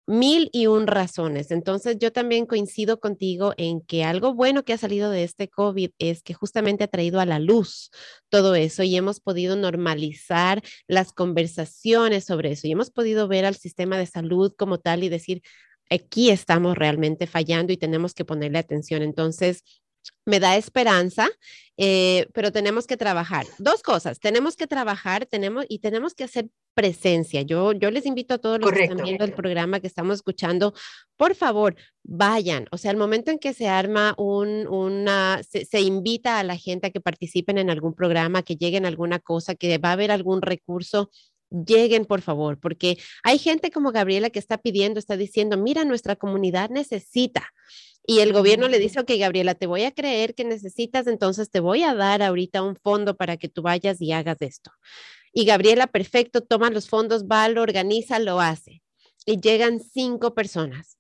mil 0.08 0.50
y 0.54 0.68
un 0.68 0.88
razones. 0.88 1.52
Entonces, 1.52 1.98
yo 2.00 2.12
también 2.12 2.46
coincido 2.46 3.00
contigo 3.00 3.54
en 3.58 3.82
que 3.82 4.04
algo 4.04 4.34
bueno 4.34 4.64
que 4.64 4.74
ha 4.74 4.78
salido 4.78 5.10
de 5.10 5.24
este 5.24 5.48
COVID 5.50 5.92
es 5.98 6.22
que 6.22 6.34
justamente 6.34 6.84
ha 6.84 6.88
traído 6.88 7.20
a 7.20 7.26
la 7.26 7.40
luz 7.40 7.90
todo 8.30 8.56
eso 8.56 8.84
y 8.84 8.96
hemos 8.96 9.20
podido 9.20 9.56
normalizar 9.56 10.62
las 10.88 11.12
conversaciones 11.12 12.26
sobre 12.26 12.52
eso 12.52 12.68
y 12.68 12.72
hemos 12.72 12.92
podido 12.92 13.28
ver 13.28 13.46
al 13.46 13.56
sistema 13.56 13.98
de 13.98 14.06
salud 14.06 14.54
como 14.56 14.80
tal 14.80 15.04
y 15.04 15.10
decir, 15.10 15.42
aquí 15.90 16.30
estamos 16.30 16.78
realmente 16.78 17.28
fallando 17.28 17.74
y 17.74 17.78
tenemos 17.78 18.14
que 18.14 18.26
ponerle 18.26 18.60
atención. 18.60 19.02
Entonces, 19.02 19.64
me 20.26 20.40
da 20.40 20.58
esperanza, 20.58 21.30
eh, 21.78 22.28
pero 22.34 22.52
tenemos 22.52 22.88
que 22.88 22.98
trabajar. 22.98 23.46
Dos 23.60 23.84
cosas, 23.84 24.20
tenemos 24.20 24.56
que 24.56 24.68
trabajar 24.68 25.26
tenemos, 25.26 25.66
y 25.70 25.80
tenemos 25.80 26.14
que 26.14 26.24
hacer 26.24 26.50
presencia. 26.74 27.42
Yo, 27.42 27.72
yo 27.72 27.90
les 27.92 28.06
invito 28.06 28.34
a 28.34 28.38
todos 28.38 28.60
los 28.60 28.72
que 28.72 28.84
están 28.84 29.04
viendo 29.04 29.24
el 29.24 29.34
programa 29.34 29.80
que 29.80 29.88
estamos 29.88 30.16
escuchando, 30.16 30.74
por 31.18 31.36
favor, 31.36 31.76
vayan. 32.04 32.68
O 32.72 32.78
sea, 32.78 32.92
al 32.92 32.98
momento 32.98 33.32
en 33.32 33.40
que 33.40 33.54
se 33.54 33.68
arma 33.68 34.14
un, 34.18 34.68
una, 34.68 35.42
se, 35.44 35.66
se, 35.66 35.82
invita 35.82 36.40
a 36.40 36.44
la 36.44 36.58
gente 36.58 36.88
a 36.88 36.92
que 36.92 37.02
participen 37.02 37.58
en 37.58 37.70
algún 37.70 37.94
programa, 37.94 38.44
que 38.44 38.56
lleguen 38.56 38.86
a 38.86 38.90
alguna 38.90 39.20
cosa, 39.20 39.56
que 39.56 39.78
va 39.78 39.90
a 39.90 39.94
haber 39.94 40.12
algún 40.12 40.42
recurso, 40.42 41.10
lleguen 41.66 42.06
por 42.06 42.22
favor, 42.22 42.60
porque 42.60 42.98
hay 43.24 43.38
gente 43.38 43.72
como 43.72 43.92
Gabriela 43.92 44.30
que 44.30 44.40
está 44.40 44.58
pidiendo, 44.58 45.00
está 45.00 45.18
diciendo, 45.18 45.58
mira, 45.58 45.86
nuestra 45.86 46.16
comunidad 46.16 46.70
necesita. 46.70 47.52
Y 48.08 48.20
el 48.20 48.34
gobierno 48.34 48.68
le 48.68 48.78
dice, 48.78 49.00
ok, 49.00 49.12
Gabriela, 49.18 49.56
te 49.56 49.66
voy 49.66 49.84
a 49.84 49.92
creer 49.92 50.36
que 50.36 50.44
necesitas, 50.44 51.08
entonces 51.08 51.50
te 51.50 51.60
voy 51.60 51.84
a 51.84 51.96
dar 51.96 52.22
ahorita 52.22 52.62
un 52.62 52.76
fondo 52.76 53.18
para 53.18 53.38
que 53.38 53.50
tú 53.50 53.64
vayas 53.64 54.00
y 54.00 54.12
hagas 54.12 54.38
esto. 54.42 54.72
Y 55.34 55.46
Gabriela, 55.46 55.88
perfecto, 55.88 56.42
toma 56.42 56.70
los 56.70 56.88
fondos, 56.88 57.26
va, 57.26 57.50
lo 57.50 57.62
organiza, 57.62 58.20
lo 58.20 58.40
hace. 58.40 58.84
Y 59.26 59.42
llegan 59.42 59.80
cinco 59.80 60.36
personas. 60.36 60.98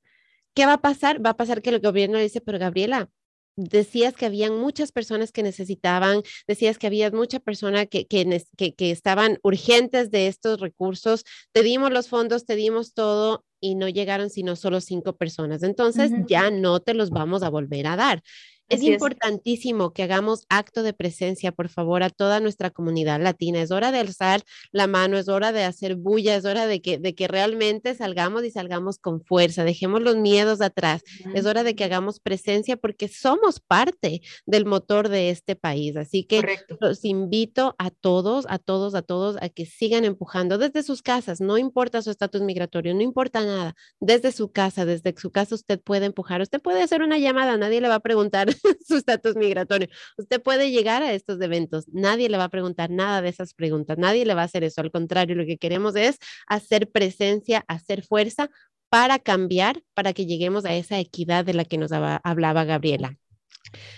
¿Qué 0.55 0.65
va 0.65 0.73
a 0.73 0.81
pasar? 0.81 1.23
Va 1.23 1.31
a 1.31 1.37
pasar 1.37 1.61
que 1.61 1.69
el 1.69 1.79
gobierno 1.79 2.17
le 2.17 2.23
dice, 2.23 2.41
pero 2.41 2.57
Gabriela, 2.57 3.09
decías 3.55 4.13
que 4.13 4.25
habían 4.25 4.59
muchas 4.59 4.91
personas 4.91 5.31
que 5.31 5.43
necesitaban, 5.43 6.21
decías 6.47 6.77
que 6.77 6.87
había 6.87 7.11
muchas 7.11 7.41
personas 7.41 7.87
que, 7.89 8.05
que, 8.05 8.43
que, 8.57 8.91
estaban 8.91 9.39
urgentes 9.43 10.11
de 10.11 10.27
estos 10.27 10.59
recursos, 10.59 11.23
te 11.51 11.63
dimos 11.63 11.91
los 11.91 12.09
fondos, 12.09 12.45
te 12.45 12.55
dimos 12.55 12.93
todo 12.93 13.45
y 13.59 13.75
no 13.75 13.89
llegaron 13.89 14.29
sino 14.29 14.55
solo 14.55 14.81
cinco 14.81 15.15
personas. 15.15 15.63
Entonces 15.63 16.11
ya 16.27 16.51
no 16.51 16.79
te 16.79 16.93
los 16.93 17.09
vamos 17.09 17.43
a 17.43 17.49
volver 17.49 17.87
a 17.87 17.95
dar. 17.95 18.21
Es 18.67 18.81
importantísimo 18.81 19.93
que 19.93 20.01
hagamos 20.01 20.45
acto 20.49 20.81
de 20.81 20.93
presencia, 20.93 21.51
por 21.51 21.69
favor, 21.69 22.01
a 22.01 22.09
toda 22.09 22.39
nuestra 22.39 22.71
comunidad 22.71 23.21
latina. 23.21 23.61
Es 23.61 23.69
hora 23.69 23.91
de 23.91 23.99
alzar 23.99 24.41
la 24.71 24.87
mano, 24.87 25.17
es 25.17 25.29
hora 25.29 25.51
de 25.51 25.63
hacer 25.63 25.95
bulla, 25.95 26.35
es 26.35 26.45
hora 26.45 26.65
de 26.65 26.81
que, 26.81 26.97
de 26.97 27.13
que 27.13 27.27
realmente 27.27 27.93
salgamos 27.93 28.43
y 28.43 28.49
salgamos 28.49 28.97
con 28.97 29.21
fuerza, 29.23 29.63
dejemos 29.63 30.01
los 30.01 30.15
miedos 30.15 30.61
atrás. 30.61 31.03
Es 31.35 31.45
hora 31.45 31.63
de 31.63 31.75
que 31.75 31.83
hagamos 31.83 32.19
presencia 32.19 32.75
porque 32.75 33.07
somos 33.07 33.59
parte 33.59 34.21
del 34.47 34.65
motor 34.65 35.09
de 35.09 35.29
este 35.29 35.55
país. 35.55 35.95
Así 35.95 36.23
que 36.23 36.43
los 36.79 37.05
invito 37.05 37.75
a 37.77 37.91
todos, 37.91 38.45
a 38.49 38.57
todos, 38.57 38.95
a 38.95 39.03
todos 39.03 39.37
a 39.41 39.49
que 39.49 39.65
sigan 39.65 40.05
empujando 40.05 40.57
desde 40.57 40.81
sus 40.81 41.03
casas, 41.03 41.39
no 41.39 41.59
importa 41.59 42.01
su 42.01 42.09
estatus 42.09 42.41
migratorio, 42.41 42.95
no 42.95 43.01
importa 43.01 43.45
nada, 43.45 43.75
desde 43.99 44.31
su 44.31 44.51
casa, 44.51 44.85
desde 44.85 45.13
su 45.17 45.31
casa 45.31 45.53
usted 45.53 45.79
puede 45.79 46.07
empujar, 46.07 46.41
usted 46.41 46.61
puede 46.61 46.81
hacer 46.81 47.03
una 47.03 47.19
llamada, 47.19 47.57
nadie 47.57 47.79
le 47.79 47.89
va 47.89 47.95
a 47.95 47.99
preguntar 47.99 48.54
su 48.87 48.97
estatus 48.97 49.35
migratorio. 49.35 49.87
Usted 50.17 50.41
puede 50.41 50.71
llegar 50.71 51.03
a 51.03 51.13
estos 51.13 51.39
eventos, 51.41 51.87
nadie 51.89 52.29
le 52.29 52.37
va 52.37 52.45
a 52.45 52.49
preguntar 52.49 52.89
nada 52.89 53.21
de 53.21 53.29
esas 53.29 53.53
preguntas, 53.53 53.97
nadie 53.97 54.25
le 54.25 54.33
va 54.33 54.41
a 54.41 54.45
hacer 54.45 54.63
eso. 54.63 54.81
Al 54.81 54.91
contrario, 54.91 55.35
lo 55.35 55.45
que 55.45 55.57
queremos 55.57 55.95
es 55.95 56.17
hacer 56.47 56.89
presencia, 56.89 57.63
hacer 57.67 58.03
fuerza 58.03 58.49
para 58.89 59.19
cambiar, 59.19 59.83
para 59.93 60.13
que 60.13 60.25
lleguemos 60.25 60.65
a 60.65 60.73
esa 60.73 60.99
equidad 60.99 61.43
de 61.45 61.53
la 61.53 61.65
que 61.65 61.77
nos 61.77 61.91
hablaba 61.91 62.63
Gabriela. 62.63 63.17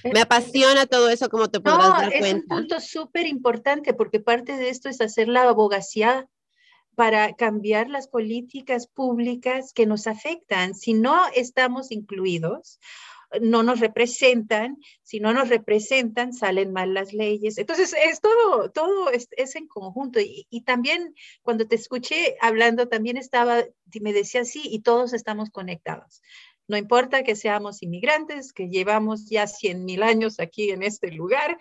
Me 0.04 0.22
apasiona 0.22 0.86
todo 0.86 1.10
eso, 1.10 1.30
como 1.30 1.50
te 1.50 1.60
podrás 1.60 1.90
dar 1.90 2.10
cuenta. 2.18 2.28
Es 2.28 2.34
un 2.34 2.48
punto 2.48 2.80
súper 2.80 3.28
importante 3.28 3.94
porque 3.94 4.20
parte 4.20 4.58
de 4.58 4.70
esto 4.70 4.90
es 4.90 5.02
hacer 5.02 5.28
la 5.28 5.44
abogacía 5.44 6.28
para 6.96 7.34
cambiar 7.34 7.90
las 7.90 8.08
políticas 8.08 8.88
públicas 8.88 9.72
que 9.74 9.86
nos 9.86 10.08
afectan. 10.08 10.74
Si 10.74 10.94
no 10.94 11.22
estamos 11.36 11.92
incluidos 11.92 12.80
no 13.42 13.64
nos 13.64 13.80
representan, 13.80 14.78
si 15.04 15.20
no 15.20 15.34
nos 15.34 15.50
representan, 15.50 16.34
salen 16.34 16.72
mal 16.72 16.94
las 16.94 17.14
leyes. 17.14 17.58
Entonces, 17.58 17.94
es 17.94 18.22
todo, 18.22 18.72
todo 18.72 19.10
es, 19.12 19.56
en 19.56 19.68
conjunto. 19.68 20.20
Y, 20.20 20.48
y, 20.50 20.62
también 20.62 21.14
cuando 21.42 21.68
te 21.68 21.76
escuché 21.76 22.38
hablando, 22.42 22.88
también 22.88 23.18
estaba, 23.18 23.64
me 24.02 24.14
decía 24.14 24.46
sí, 24.46 24.62
y 24.66 24.80
todos 24.80 25.14
estamos 25.14 25.50
conectados. 25.50 26.22
No 26.68 26.76
importa 26.76 27.24
que 27.24 27.36
seamos 27.36 27.82
inmigrantes, 27.82 28.52
que 28.52 28.68
llevamos 28.68 29.30
ya 29.30 29.48
100 29.48 29.86
mil 29.86 30.04
años 30.04 30.40
aquí 30.40 30.72
en 30.72 30.84
este 30.84 31.12
lugar, 31.12 31.58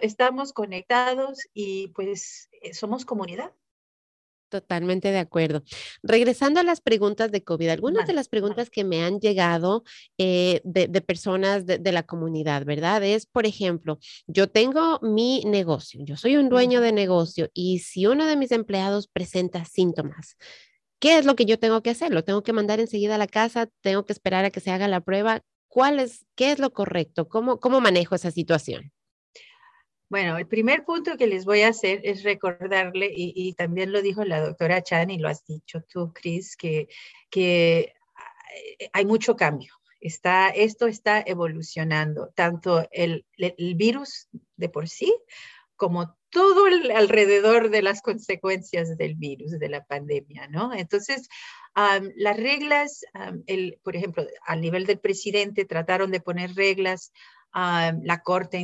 estamos 0.00 0.54
conectados 0.54 1.40
y 1.52 1.88
pues 1.88 2.48
eh, 2.62 2.72
somos 2.72 3.04
comunidad. 3.04 3.52
Totalmente 4.52 5.10
de 5.10 5.18
acuerdo. 5.18 5.62
Regresando 6.02 6.60
a 6.60 6.62
las 6.62 6.82
preguntas 6.82 7.32
de 7.32 7.42
COVID, 7.42 7.70
algunas 7.70 8.06
de 8.06 8.12
las 8.12 8.28
preguntas 8.28 8.68
que 8.68 8.84
me 8.84 9.02
han 9.02 9.18
llegado 9.18 9.82
eh, 10.18 10.60
de, 10.62 11.00
personas 11.00 11.64
de, 11.64 11.80
la 11.90 12.02
comunidad, 12.02 12.66
¿verdad? 12.66 13.02
Es, 13.02 13.24
por 13.24 13.46
ejemplo, 13.46 13.98
yo 14.26 14.50
tengo 14.50 15.00
mi 15.00 15.42
negocio, 15.46 16.00
yo 16.04 16.18
soy 16.18 16.36
un 16.36 16.50
dueño 16.50 16.82
de 16.82 16.92
negocio 16.92 17.48
y 17.54 17.78
si 17.78 18.04
uno 18.04 18.26
de 18.26 18.36
mis 18.36 18.52
empleados 18.52 19.08
presenta 19.08 19.64
síntomas, 19.64 20.36
¿qué 20.98 21.16
es 21.16 21.24
lo 21.24 21.34
que 21.34 21.46
yo 21.46 21.58
tengo 21.58 21.82
que 21.82 21.88
hacer? 21.88 22.12
¿Lo 22.12 22.22
tengo 22.22 22.42
que 22.42 22.52
mandar 22.52 22.78
enseguida 22.78 23.14
a 23.14 23.18
la 23.18 23.26
casa? 23.26 23.70
¿Tengo 23.80 24.04
que 24.04 24.12
esperar 24.12 24.44
a 24.44 24.50
que 24.50 24.60
se 24.60 24.70
haga 24.70 24.86
la 24.86 25.00
prueba? 25.00 25.40
¿Cuál 25.68 25.98
es, 25.98 26.26
qué 26.34 26.52
es 26.52 26.58
lo 26.58 26.74
correcto? 26.74 27.26
¿Cómo, 27.26 27.58
cómo 27.58 27.80
manejo 27.80 28.14
esa 28.14 28.30
situación? 28.30 28.92
Bueno, 30.12 30.36
el 30.36 30.46
primer 30.46 30.84
punto 30.84 31.16
que 31.16 31.26
les 31.26 31.46
voy 31.46 31.62
a 31.62 31.68
hacer 31.68 32.02
es 32.04 32.22
recordarle, 32.22 33.10
y, 33.16 33.54
también 33.54 33.92
lo 33.92 34.02
dijo 34.02 34.26
la 34.26 34.42
doctora 34.42 34.82
Chan 34.82 35.08
y 35.08 35.18
lo 35.18 35.26
has 35.26 35.46
dicho 35.46 35.80
tú, 35.90 36.12
Chris, 36.12 36.54
que, 36.54 36.88
que 37.30 37.94
hay 38.92 39.06
mucho 39.06 39.36
cambio. 39.36 39.72
Está, 40.00 40.50
esto 40.50 40.86
está 40.86 41.22
evolucionando, 41.24 42.30
tanto 42.34 42.86
el, 42.90 43.24
el 43.38 43.74
virus 43.74 44.28
de 44.56 44.68
por 44.68 44.86
sí 44.86 45.16
como 45.76 46.14
todo 46.28 46.66
el, 46.66 46.90
alrededor 46.90 47.70
de 47.70 47.80
las 47.80 48.02
consecuencias 48.02 48.98
del 48.98 49.14
virus, 49.14 49.58
de 49.58 49.70
la 49.70 49.82
pandemia, 49.82 50.46
¿no? 50.48 50.74
Entonces, 50.74 51.26
las 51.74 52.36
reglas, 52.36 53.00
el, 53.46 53.80
por 53.82 53.96
ejemplo, 53.96 54.26
a 54.46 54.56
nivel 54.56 54.84
del 54.84 55.00
presidente 55.00 55.64
trataron 55.64 56.10
de 56.10 56.20
poner 56.20 56.54
reglas 56.54 57.12
ah, 57.54 57.94
la 58.02 58.20
corte 58.22 58.58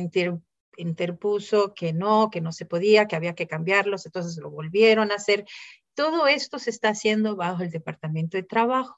interpuso 0.79 1.73
que 1.73 1.93
no, 1.93 2.29
que 2.29 2.41
no 2.41 2.51
se 2.51 2.65
podía, 2.65 3.07
que 3.07 3.15
había 3.15 3.35
que 3.35 3.47
cambiarlos, 3.47 4.05
entonces 4.05 4.37
lo 4.37 4.49
volvieron 4.49 5.11
a 5.11 5.15
hacer. 5.15 5.45
Todo 5.93 6.27
esto 6.27 6.59
se 6.59 6.69
está 6.69 6.89
haciendo 6.89 7.35
bajo 7.35 7.63
el 7.63 7.71
Departamento 7.71 8.37
de 8.37 8.43
Trabajo. 8.43 8.97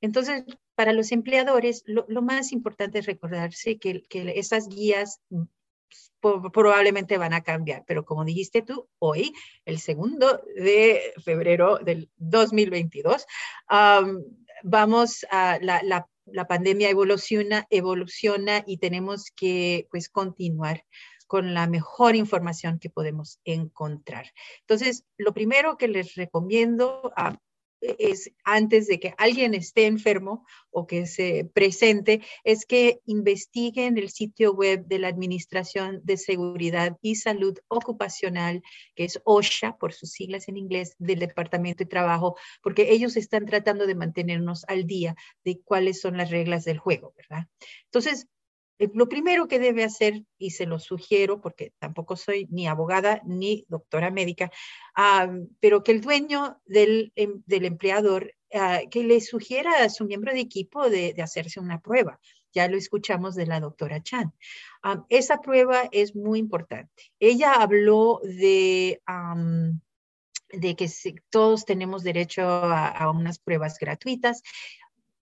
Entonces, 0.00 0.44
para 0.74 0.92
los 0.92 1.12
empleadores, 1.12 1.84
lo, 1.86 2.22
más 2.22 2.52
importante 2.52 2.98
es 2.98 3.06
recordarse 3.06 3.78
que, 3.78 4.02
que 4.02 4.32
esas 4.36 4.68
guías 4.68 5.20
probablemente 6.20 7.18
van 7.18 7.32
a 7.32 7.42
cambiar, 7.42 7.84
pero 7.86 8.04
como 8.04 8.24
dijiste 8.24 8.62
tú, 8.62 8.88
hoy, 8.98 9.32
el 9.64 9.80
segundo 9.80 10.42
de 10.56 11.12
febrero 11.24 11.78
del 11.78 12.10
2022, 12.16 13.26
vamos 14.62 15.26
a 15.30 15.58
la, 15.60 15.82
la, 15.82 16.08
la, 16.26 16.46
pandemia 16.46 16.90
evoluciona, 16.90 17.66
evoluciona 17.70 18.62
y 18.66 18.78
tenemos 18.78 19.32
que 19.34 19.88
pues 19.90 20.08
continuar 20.08 20.84
con 21.32 21.54
la 21.54 21.66
mejor 21.66 22.14
información 22.14 22.78
que 22.78 22.90
podemos 22.90 23.40
encontrar. 23.46 24.26
Entonces, 24.60 25.06
lo 25.16 25.32
primero 25.32 25.78
que 25.78 25.88
les 25.88 26.14
recomiendo 26.14 27.10
a 27.16 27.38
es 27.80 28.30
antes 28.44 28.86
de 28.86 29.00
que 29.00 29.14
alguien 29.16 29.54
esté 29.54 29.86
enfermo 29.86 30.44
o 30.70 30.86
que 30.86 31.06
se 31.06 31.50
presente, 31.54 32.20
es 32.44 32.66
que 32.66 33.00
investiguen 33.06 33.96
el 33.96 34.10
sitio 34.10 34.52
web 34.52 34.84
de 34.84 34.98
la 34.98 35.08
Administración 35.08 36.02
de 36.04 36.18
Seguridad 36.18 36.98
y 37.00 37.16
Salud 37.16 37.58
Ocupacional, 37.68 38.62
que 38.94 39.04
es 39.04 39.18
OSHA 39.24 39.78
por 39.78 39.94
sus 39.94 40.10
siglas 40.10 40.48
en 40.48 40.58
inglés, 40.58 40.96
del 40.98 41.18
Departamento 41.18 41.82
de 41.82 41.88
Trabajo, 41.88 42.36
porque 42.62 42.92
ellos 42.92 43.16
están 43.16 43.46
tratando 43.46 43.86
de 43.86 43.94
mantenernos 43.94 44.66
al 44.68 44.84
día 44.86 45.16
de 45.46 45.62
cuáles 45.64 45.98
son 45.98 46.18
las 46.18 46.30
reglas 46.30 46.66
del 46.66 46.78
juego, 46.78 47.14
¿verdad? 47.16 47.48
Entonces, 47.86 48.28
lo 48.78 49.08
primero 49.08 49.48
que 49.48 49.58
debe 49.58 49.84
hacer, 49.84 50.24
y 50.38 50.50
se 50.50 50.66
lo 50.66 50.78
sugiero 50.78 51.40
porque 51.40 51.72
tampoco 51.78 52.16
soy 52.16 52.46
ni 52.50 52.66
abogada 52.66 53.20
ni 53.24 53.64
doctora 53.68 54.10
médica, 54.10 54.50
pero 55.60 55.82
que 55.82 55.92
el 55.92 56.00
dueño 56.00 56.60
del, 56.66 57.12
em, 57.14 57.42
empleador, 57.46 58.34
ah, 58.54 58.80
que 58.90 59.04
le 59.04 59.20
sugiera 59.20 59.84
a 59.84 59.88
su 59.90 60.04
miembro 60.04 60.32
de 60.32 60.40
equipo 60.40 60.90
de, 60.90 61.14
hacerse 61.22 61.60
una 61.60 61.80
prueba. 61.80 62.18
Ya 62.54 62.68
lo 62.68 62.76
escuchamos 62.76 63.34
de 63.34 63.46
la 63.46 63.60
doctora 63.60 64.02
Chan. 64.02 64.32
esa 65.08 65.40
prueba 65.40 65.88
es 65.92 66.14
muy 66.14 66.38
importante. 66.38 67.12
Ella 67.18 67.54
habló 67.54 68.20
de... 68.24 69.00
de 70.52 70.76
que 70.76 70.90
todos 71.30 71.64
tenemos 71.64 72.02
derecho 72.02 72.42
a, 72.42 73.10
unas 73.10 73.38
pruebas 73.38 73.78
gratuitas 73.78 74.42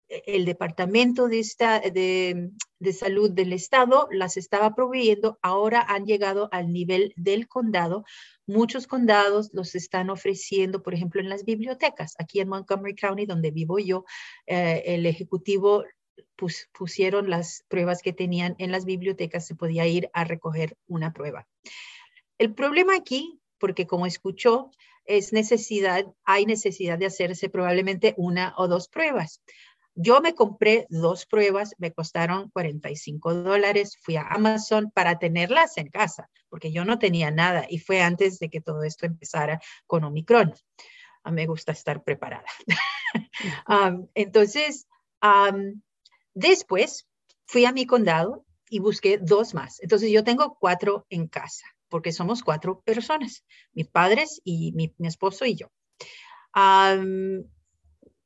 el 0.10 0.46
Departamento 0.46 1.28
de, 1.28 1.40
esta, 1.40 1.80
de, 1.80 2.52
Salud 2.94 3.32
del 3.32 3.54
Estado 3.54 4.08
las 4.12 4.38
estaba 4.38 4.74
proveyendo, 4.74 5.38
ahora 5.42 5.82
han 5.82 6.06
llegado 6.06 6.50
al 6.52 6.72
nivel 6.72 7.14
del 7.16 7.48
condado. 7.48 8.06
Muchos 8.46 8.88
condados 8.88 9.50
los 9.54 9.76
están 9.76 10.10
ofreciendo, 10.10 10.82
por 10.82 10.94
ejemplo, 10.94 11.20
en 11.20 11.30
las 11.30 11.44
bibliotecas. 11.44 12.16
Aquí 12.20 12.40
en 12.40 12.50
Montgomery 12.50 12.96
County, 12.96 13.26
donde 13.26 13.52
vivo 13.52 13.80
yo, 13.80 14.06
eh, 14.46 14.84
el 14.86 15.06
Ejecutivo 15.06 15.84
pusieron 16.72 17.30
las 17.30 17.64
pruebas 17.68 18.02
que 18.02 18.14
tenían 18.14 18.56
en 18.60 18.72
las 18.72 18.86
bibliotecas, 18.86 19.46
se 19.46 19.56
podía 19.56 19.86
ir 19.88 20.10
a 20.14 20.24
recoger 20.24 20.78
una 20.88 21.12
prueba. 21.14 21.48
El 22.38 22.54
problema 22.54 22.96
aquí, 22.96 23.40
porque 23.58 23.88
como 23.88 24.06
escuchó, 24.06 24.72
es 25.06 25.34
necesidad, 25.34 26.06
hay 26.26 26.46
necesidad 26.46 26.98
de 26.98 27.06
hacerse 27.08 27.50
probablemente 27.50 28.14
una 28.18 28.54
o 28.58 28.68
dos 28.68 28.90
pruebas. 28.90 29.42
Yo 30.00 30.22
me 30.22 30.36
compré 30.36 30.86
dos 30.92 31.26
pruebas, 31.26 31.74
me 31.80 31.92
costaron 31.92 32.52
45 32.52 33.34
dólares, 33.34 33.98
fui 34.00 34.16
a 34.16 34.28
Amazon 34.28 34.92
para 34.92 35.18
tenerlas 35.18 35.76
en 35.78 35.90
casa, 35.90 36.30
porque 36.50 36.72
yo 36.72 36.86
no 36.86 37.00
tenía 37.00 37.32
nada 37.32 37.66
y 37.68 37.80
fue 37.80 38.02
antes 38.02 38.38
de 38.38 38.50
que 38.50 38.62
todo 38.62 38.84
esto 38.84 39.08
empezara 39.08 39.60
con 39.88 40.04
Omicron. 40.04 40.54
A 41.24 41.32
me 41.32 41.48
gusta 41.48 41.72
estar 41.72 42.04
preparada. 42.04 42.46
entonces, 44.14 44.88
después 46.36 47.08
fui 47.48 47.66
a 47.66 47.72
mi 47.72 47.88
condado 47.88 48.46
y 48.70 48.78
busqué 48.78 49.18
dos 49.18 49.56
más. 49.56 49.82
Entonces 49.82 50.12
yo 50.12 50.24
tengo 50.24 50.60
cuatro 50.60 51.08
en 51.10 51.28
casa, 51.28 51.66
porque 51.90 52.12
somos 52.12 52.44
cuatro 52.44 52.82
personas, 52.82 53.44
mis 53.74 53.88
padres 53.88 54.42
y 54.44 54.74
mi, 54.74 54.94
esposo 55.00 55.44
y 55.46 55.56
yo 55.56 55.72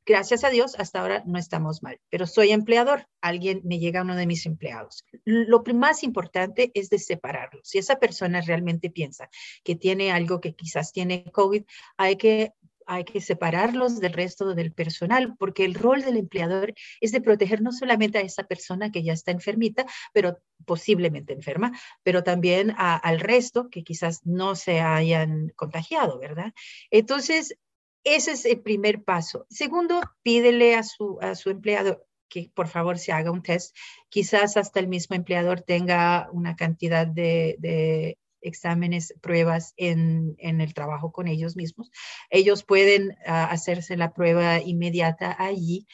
gracias 0.04 0.44
a 0.44 0.50
Dios, 0.50 0.74
hasta 0.78 1.00
ahora 1.00 1.22
no 1.26 1.38
estamos 1.38 1.82
mal, 1.82 2.00
pero 2.08 2.26
soy 2.26 2.50
empleador, 2.50 3.06
alguien 3.20 3.60
me 3.64 3.78
llega 3.78 4.02
uno 4.02 4.16
de 4.16 4.26
mis 4.26 4.46
empleados. 4.46 5.04
Lo 5.24 5.62
más 5.74 6.02
importante 6.02 6.70
es 6.74 6.90
de 6.90 6.98
separarlos. 6.98 7.68
Si 7.68 7.78
esa 7.78 7.96
persona 7.96 8.40
realmente 8.40 8.90
piensa 8.90 9.28
que 9.64 9.76
tiene 9.76 10.12
algo 10.12 10.40
que 10.40 10.54
quizás 10.54 10.92
tiene 10.92 11.24
COVID, 11.32 11.64
hay 11.96 12.16
que 12.16 12.52
hay 12.86 13.04
que 13.04 13.20
separarlos 13.20 14.00
del 14.00 14.12
resto 14.12 14.54
del 14.54 14.72
personal, 14.72 15.34
porque 15.38 15.64
el 15.64 15.74
rol 15.74 16.02
del 16.02 16.16
empleador 16.16 16.74
es 17.00 17.12
de 17.12 17.20
proteger 17.20 17.62
no 17.62 17.72
solamente 17.72 18.18
a 18.18 18.22
esa 18.22 18.44
persona 18.44 18.90
que 18.90 19.02
ya 19.02 19.12
está 19.12 19.30
enfermita, 19.30 19.86
pero 20.12 20.38
posiblemente 20.64 21.32
enferma, 21.32 21.72
pero 22.02 22.22
también 22.22 22.74
al 22.76 23.20
resto 23.20 23.68
que 23.70 23.82
quizás 23.84 24.24
no 24.24 24.54
se 24.54 24.80
hayan 24.80 25.52
contagiado, 25.56 26.18
¿verdad? 26.18 26.52
Entonces, 26.90 27.56
ese 28.04 28.32
es 28.32 28.44
el 28.44 28.60
primer 28.60 29.04
paso. 29.04 29.46
Segundo, 29.50 30.00
pídele 30.22 30.74
a 30.74 30.82
su, 30.82 31.18
a 31.20 31.34
su 31.34 31.50
empleado 31.50 32.04
que 32.32 32.50
por 32.54 32.66
favor 32.66 32.98
se 32.98 33.12
haga 33.12 33.30
un 33.30 33.42
test. 33.42 33.76
Quizás 34.08 34.56
hasta 34.56 34.80
el 34.80 34.88
mismo 34.88 35.14
empleador 35.14 35.60
tenga 35.60 36.28
una 36.32 36.56
cantidad 36.56 37.06
de, 37.06 38.16
exámenes, 38.40 39.14
pruebas 39.20 39.74
en, 39.76 40.34
el 40.38 40.74
trabajo 40.74 41.12
con 41.12 41.28
ellos 41.28 41.56
mismos. 41.56 41.90
Ellos 42.30 42.64
pueden 42.64 43.16
ah, 43.26 43.44
hacerse 43.44 43.96
la 43.96 44.12
prueba 44.14 44.60
inmediata 44.60 45.36
allí. 45.38 45.86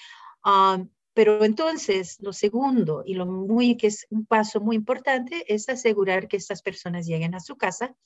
Um, 0.44 0.88
pero 1.18 1.44
entonces, 1.44 2.16
lo 2.20 2.32
segundo 2.32 3.02
y 3.04 3.14
lo 3.14 3.26
muy 3.26 3.76
que 3.76 3.88
es 3.88 4.06
un 4.08 4.24
paso 4.24 4.60
muy 4.60 4.76
importante 4.76 5.44
es 5.52 5.68
asegurar 5.68 6.28
que 6.28 6.36
estas 6.36 6.62
personas 6.62 7.06
lleguen 7.06 7.34
a 7.34 7.40
su 7.40 7.56
casa 7.56 7.96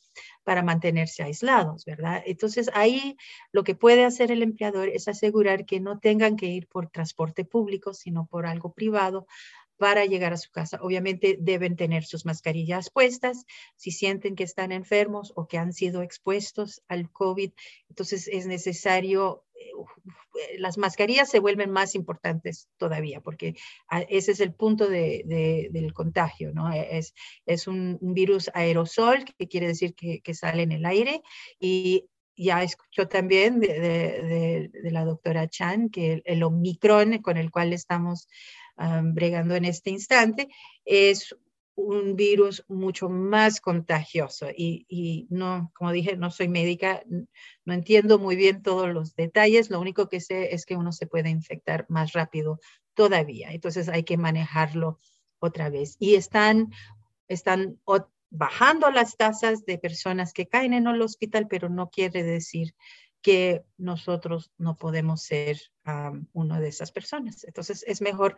para 0.45 0.63
mantenerse 0.63 1.23
aislados, 1.23 1.85
¿verdad? 1.85 2.23
Entonces, 2.25 2.71
ahí 2.73 3.19
lo 3.53 3.65
que 3.65 3.75
puede 3.75 4.07
hacer 4.07 4.33
el 4.33 4.43
empleador 4.43 4.89
es 4.89 5.09
asegurar 5.09 5.67
que 5.67 5.79
no 5.79 5.99
tengan 5.99 6.37
que 6.37 6.47
ir 6.47 6.69
por 6.69 6.89
transporte 6.89 7.45
público, 7.45 7.93
sino 7.93 8.25
por 8.25 8.47
algo 8.47 8.73
privado 8.73 9.27
para 9.77 10.07
llegar 10.07 10.33
a 10.33 10.39
su 10.39 10.51
casa. 10.51 10.79
Obviamente 10.81 11.37
deben 11.39 11.77
tener 11.77 12.05
sus 12.05 12.25
mascarillas 12.25 12.89
puestas 12.89 13.45
si 13.77 13.91
sienten 13.91 14.37
que 14.37 14.45
están 14.45 14.73
enfermos 14.73 15.35
o 15.37 15.49
que 15.49 15.59
han 15.59 15.75
sido 15.75 16.01
expuestos 16.01 16.83
al 16.89 17.11
COVID. 17.11 17.53
Entonces 17.91 18.27
es 18.29 18.47
necesario 18.47 19.45
las 20.59 20.79
mascarillas 20.79 21.31
se 21.31 21.39
vuelven 21.39 21.71
más 21.71 21.95
importantes 21.95 22.69
todavía, 22.77 23.21
porque 23.21 23.55
ah, 23.89 24.03
ese 24.09 24.33
es 24.33 24.41
el 24.41 24.55
punto 24.55 24.89
del 24.89 25.93
contagio, 25.93 26.53
¿no? 26.53 26.73
Es, 26.73 27.15
es 27.47 27.67
un, 27.67 27.99
virus 28.01 28.51
aerosol, 28.55 29.25
que 29.25 29.49
quiere 29.49 29.69
decir 29.69 29.95
que, 29.95 30.35
sale 30.35 30.63
en 30.63 30.73
el 30.73 30.85
aire, 30.85 31.23
y 31.59 32.07
ya 32.37 32.63
escuchó 32.63 33.09
también 33.09 33.61
de, 33.61 34.71
la 34.85 35.05
doctora 35.05 35.49
Chan 35.49 35.91
que 35.91 36.23
el, 36.25 36.43
Omicron 36.43 37.19
con 37.19 37.37
el 37.37 37.51
cual 37.51 37.73
estamos 37.73 38.29
bregando 38.77 39.55
en 39.55 39.67
este 39.67 39.91
instante 39.91 40.49
es 40.85 41.37
un 41.75 42.17
virus 42.17 42.65
mucho 42.69 43.09
más 43.09 43.61
contagioso 43.61 44.49
y, 44.55 45.27
no, 45.31 45.71
como 45.75 45.93
dije, 45.93 46.17
no 46.17 46.31
soy 46.31 46.49
médica, 46.49 47.03
no 47.65 47.73
entiendo 47.73 48.19
muy 48.19 48.37
bien 48.37 48.63
todos 48.63 48.93
los 48.93 49.15
detalles, 49.15 49.71
lo 49.71 49.81
único 49.81 50.09
que 50.09 50.21
sé 50.21 50.55
es 50.55 50.67
que 50.67 50.77
uno 50.77 50.93
se 50.93 51.07
puede 51.07 51.31
infectar 51.31 51.87
más 51.89 52.13
rápido 52.13 52.61
todavía, 52.95 53.53
entonces 53.53 53.89
hay 53.89 54.05
que 54.05 54.19
manejarlo 54.19 55.01
otra 55.39 55.71
vez. 55.71 55.97
Y 55.99 56.15
están, 56.15 56.73
están 57.29 57.79
bajando 58.31 58.91
las 58.91 59.17
tasas 59.17 59.65
de 59.65 59.79
personas 59.79 60.33
que 60.33 60.49
caen 60.49 60.75
en 60.75 60.87
el 60.87 61.03
hospital, 61.03 61.47
pero 61.49 61.69
no 61.69 61.91
quiere 61.91 62.23
decir 62.23 62.75
que 63.23 63.63
nosotros 63.79 64.53
no 64.59 64.77
podemos 64.77 65.23
ser 65.23 65.59
una 66.33 66.61
de 66.61 66.69
esas 66.69 66.93
personas. 66.93 67.45
Entonces 67.45 67.85
es 67.87 68.03
mejor 68.03 68.37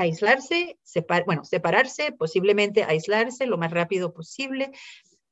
aislarse, 0.00 0.78
bueno, 1.26 1.44
separarse, 1.44 2.12
posiblemente 2.12 2.84
aislarse 2.84 3.46
lo 3.46 3.58
más 3.58 3.70
rápido 3.70 4.12
posible, 4.14 4.70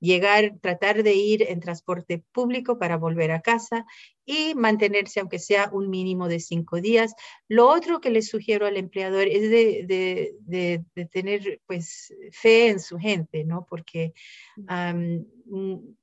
llegar, 0.00 0.54
tratar 0.60 1.02
de 1.02 1.14
ir 1.14 1.42
en 1.42 1.60
transporte 1.60 2.22
público 2.32 2.78
para 2.78 2.96
volver 2.96 3.32
a 3.32 3.40
casa 3.40 3.84
y 4.24 4.54
mantenerse, 4.54 5.20
aunque 5.20 5.38
sea 5.38 5.70
un 5.72 5.88
mínimo 5.88 6.28
de 6.28 6.38
cinco 6.38 6.80
días. 6.80 7.14
Lo 7.48 7.68
otro 7.68 8.00
que 8.00 8.10
le 8.10 8.22
sugiero 8.22 8.66
al 8.66 8.76
empleador 8.76 9.26
es 9.26 9.50
de, 9.50 10.34
de, 10.40 11.06
tener 11.06 11.60
pues 11.66 12.14
fe 12.30 12.68
en 12.68 12.78
su 12.78 12.98
gente, 12.98 13.44
¿no? 13.44 13.66
Porque 13.68 14.12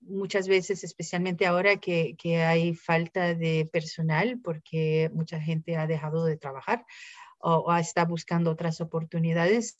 muchas 0.02 0.48
veces, 0.48 0.84
especialmente 0.84 1.46
ahora 1.46 1.78
que, 1.78 2.16
que 2.18 2.44
hay 2.44 2.74
falta 2.74 3.36
de 3.36 3.70
personal, 3.72 4.40
porque 4.44 5.12
mucha 5.14 5.40
gente 5.40 5.78
ha 5.78 5.86
dejado 5.88 6.26
de 6.26 6.38
trabajar, 6.38 6.86
o, 7.46 7.76
está 7.76 8.06
buscando 8.06 8.52
otras 8.52 8.82
oportunidades, 8.82 9.78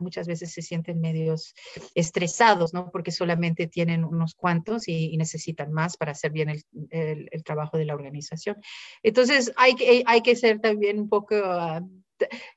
muchas 0.00 0.26
veces 0.26 0.52
se 0.52 0.62
sienten 0.62 1.00
medios 1.00 1.54
estresados, 1.94 2.72
¿no? 2.72 2.90
Porque 2.90 3.10
solamente 3.10 3.66
tienen 3.66 4.04
unos 4.04 4.34
cuantos 4.34 4.88
y, 4.88 5.14
necesitan 5.14 5.72
más 5.72 5.96
para 5.96 6.12
hacer 6.12 6.32
bien 6.32 6.48
el, 6.50 6.64
el, 6.90 7.44
trabajo 7.44 7.78
de 7.78 7.84
la 7.84 7.94
organización. 7.94 8.56
Entonces, 9.02 9.52
hay, 9.56 10.02
hay 10.06 10.22
que 10.22 10.34
ser 10.34 10.60
también 10.60 10.98
un 10.98 11.08
poco... 11.08 11.36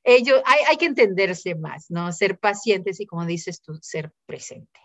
ello, 0.03 0.41
hay, 0.45 0.59
hay 0.69 0.77
que 0.77 0.85
entenderse 0.85 1.55
más, 1.55 1.91
¿no? 1.91 2.11
Ser 2.11 2.39
pacientes 2.39 2.99
y, 2.99 3.05
como 3.05 3.25
dices 3.25 3.61
tú, 3.61 3.77
ser 3.81 4.11
presente. 4.25 4.79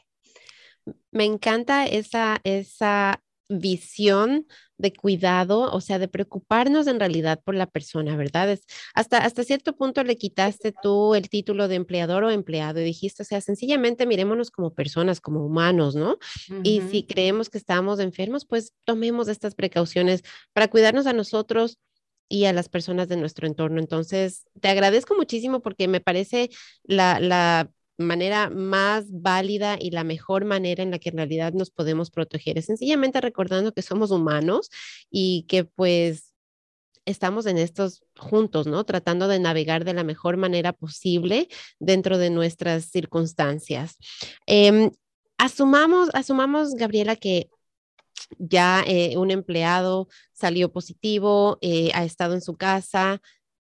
Me 1.13 1.25
encanta 1.25 1.87
esa, 1.87 2.41
esa 2.45 3.23
visión 3.59 4.47
de 4.79 4.93
cuidado, 4.93 5.71
o 5.73 5.81
sea, 5.81 5.99
de 5.99 6.09
preocuparnos 6.09 6.87
en 6.87 6.99
realidad 6.99 7.41
por 7.45 7.55
la 7.55 7.67
persona, 7.67 8.17
¿verdad? 8.17 8.51
Es, 8.51 8.67
hasta, 8.95 9.19
hasta 9.19 9.45
cierto 9.45 9.77
punto 9.77 10.03
le 10.03 10.17
quitaste 10.17 10.73
tú 10.83 11.15
el 11.15 11.29
título 11.29 11.69
de 11.69 11.77
empleador 11.77 12.25
o 12.25 12.31
empleado 12.31 12.81
y 12.81 12.85
dijiste, 12.85 13.23
o 13.23 13.27
sea, 13.27 13.41
sencillamente 13.41 14.07
mirémonos 14.07 14.51
como 14.51 14.75
personas, 14.75 15.21
como 15.21 15.45
humanos, 15.45 15.95
¿no? 15.95 16.19
Y 16.65 16.81
si 16.91 17.05
creemos 17.05 17.49
que 17.49 17.59
estamos 17.59 18.01
enfermos, 18.01 18.45
pues 18.45 18.73
tomemos 18.85 19.29
estas 19.29 19.55
precauciones 19.55 20.23
para 20.53 20.69
cuidarnos 20.69 21.07
a 21.07 21.13
nosotros 21.13 21.79
y 22.29 22.47
a 22.47 22.53
las 22.53 22.69
personas 22.69 23.09
de 23.09 23.17
nuestro 23.17 23.47
entorno. 23.47 23.79
Entonces, 23.79 24.47
te 24.61 24.69
agradezco 24.69 25.15
muchísimo 25.15 25.61
porque 25.61 25.87
me 25.87 26.01
parece 26.01 26.51
la, 26.83 27.21
la 27.21 27.71
manera 27.99 28.51
más 28.51 29.07
válida 29.11 29.77
y 29.81 29.91
la 29.91 30.05
mejor 30.05 30.45
manera 30.45 30.83
en 30.83 30.91
la 30.91 30.99
que 30.99 31.11
en 31.11 31.17
realidad 31.17 31.53
nos 31.53 31.71
podemos 31.71 32.11
proteger. 32.11 32.59
Es 32.59 32.67
sencillamente 32.67 33.21
recordando 33.21 33.73
que 33.73 33.83
somos 33.83 34.11
humanos 34.11 34.71
y 35.11 35.45
que 35.49 35.65
pues 35.65 36.33
estamos 37.05 37.47
en 37.47 37.59
estos 37.59 38.03
juntos, 38.17 38.67
¿no? 38.67 38.85
Tratando 38.85 39.29
de 39.29 39.41
navegar 39.41 39.85
de 39.85 39.95
la 39.95 40.05
mejor 40.05 40.37
manera 40.37 40.73
posible 40.73 41.49
dentro 41.79 42.19
de 42.19 42.31
nuestras 42.31 42.87
circunstancias. 42.87 43.97
Em, 44.47 44.91
asumamos, 45.39 46.11
asumamos, 46.15 46.75
Gabriela, 46.75 47.17
que 47.17 47.51
ya 48.39 48.85
eh, 48.87 49.17
un 49.17 49.31
empleado 49.31 50.09
salió 50.33 50.73
positivo, 50.73 51.59
eh, 51.61 51.91
ha 51.95 52.05
estado 52.05 52.35
en 52.35 52.41
su 52.41 52.57
casa, 52.57 53.21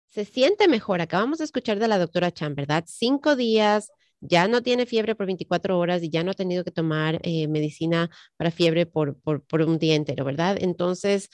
se 0.09 0.25
siente 0.25 0.69
mejor. 0.69 1.01
Acabamos 1.01 1.39
de 1.39 1.45
escuchar 1.45 1.79
de 1.79 1.89
la 1.89 1.99
doctora 1.99 2.33
Chan, 2.33 2.55
¿verdad? 2.55 2.85
Cinco 2.87 3.37
días 3.37 3.91
ya 4.21 4.49
no 4.49 4.63
tiene 4.63 4.87
fiebre 4.87 5.15
por 5.15 5.27
24 5.27 5.79
horas 5.79 6.03
y 6.03 6.11
ya 6.11 6.25
no 6.25 6.33
ha 6.33 6.35
tenido 6.35 6.65
que 6.65 6.71
tomar 6.71 7.21
eh, 7.23 7.49
medicina 7.49 8.11
para 8.37 8.51
fiebre 8.51 8.87
por, 8.87 9.17
por, 9.21 9.63
un 9.63 9.79
día 9.79 9.95
entero, 9.95 10.25
¿verdad? 10.25 10.57
Entonces, 10.61 11.31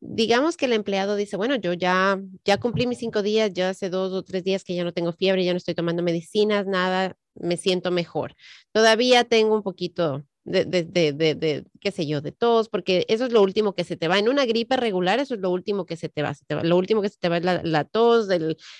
digamos 0.00 0.56
que 0.56 0.66
el 0.66 0.72
empleado 0.72 1.16
dice, 1.16 1.36
bueno, 1.36 1.56
yo 1.56 1.72
ya, 1.72 2.20
ya 2.44 2.58
cumplí 2.58 2.86
mis 2.86 2.98
cinco 2.98 3.22
días, 3.22 3.52
ya 3.52 3.70
hace 3.70 3.90
dos 3.90 4.12
o 4.12 4.22
tres 4.22 4.44
días 4.44 4.64
que 4.64 4.74
ya 4.74 4.84
no 4.84 4.92
tengo 4.92 5.12
fiebre, 5.12 5.44
ya 5.44 5.52
no 5.52 5.58
estoy 5.58 5.74
tomando 5.74 6.02
medicinas, 6.02 6.66
nada, 6.66 7.16
me 7.34 7.56
siento 7.56 7.90
mejor. 7.90 8.34
Todavía 8.72 9.24
tengo 9.24 9.54
un 9.54 9.62
poquito 9.62 10.24
de, 10.46 10.64
de, 10.64 11.12
de, 11.12 11.34
de, 11.34 11.64
qué 11.80 11.90
sé 11.90 12.06
yo, 12.06 12.20
de 12.20 12.30
tos, 12.32 12.68
porque 12.68 13.04
eso 13.08 13.26
es 13.26 13.32
lo 13.32 13.42
último 13.42 13.74
que 13.74 13.84
se 13.84 13.96
te 13.96 14.06
va. 14.06 14.18
En 14.18 14.28
una 14.28 14.46
gripe 14.46 14.76
regular, 14.76 15.18
eso 15.18 15.34
es 15.34 15.40
lo 15.40 15.50
último 15.50 15.86
que 15.86 15.96
se 15.96 16.08
te 16.08 16.22
va. 16.22 16.34
lo 16.62 16.76
último 16.76 17.02
que 17.02 17.08
se 17.08 17.18
te 17.18 17.28
va 17.28 17.38
es 17.38 17.44
la, 17.44 17.60
la 17.64 17.84
tos, 17.84 18.28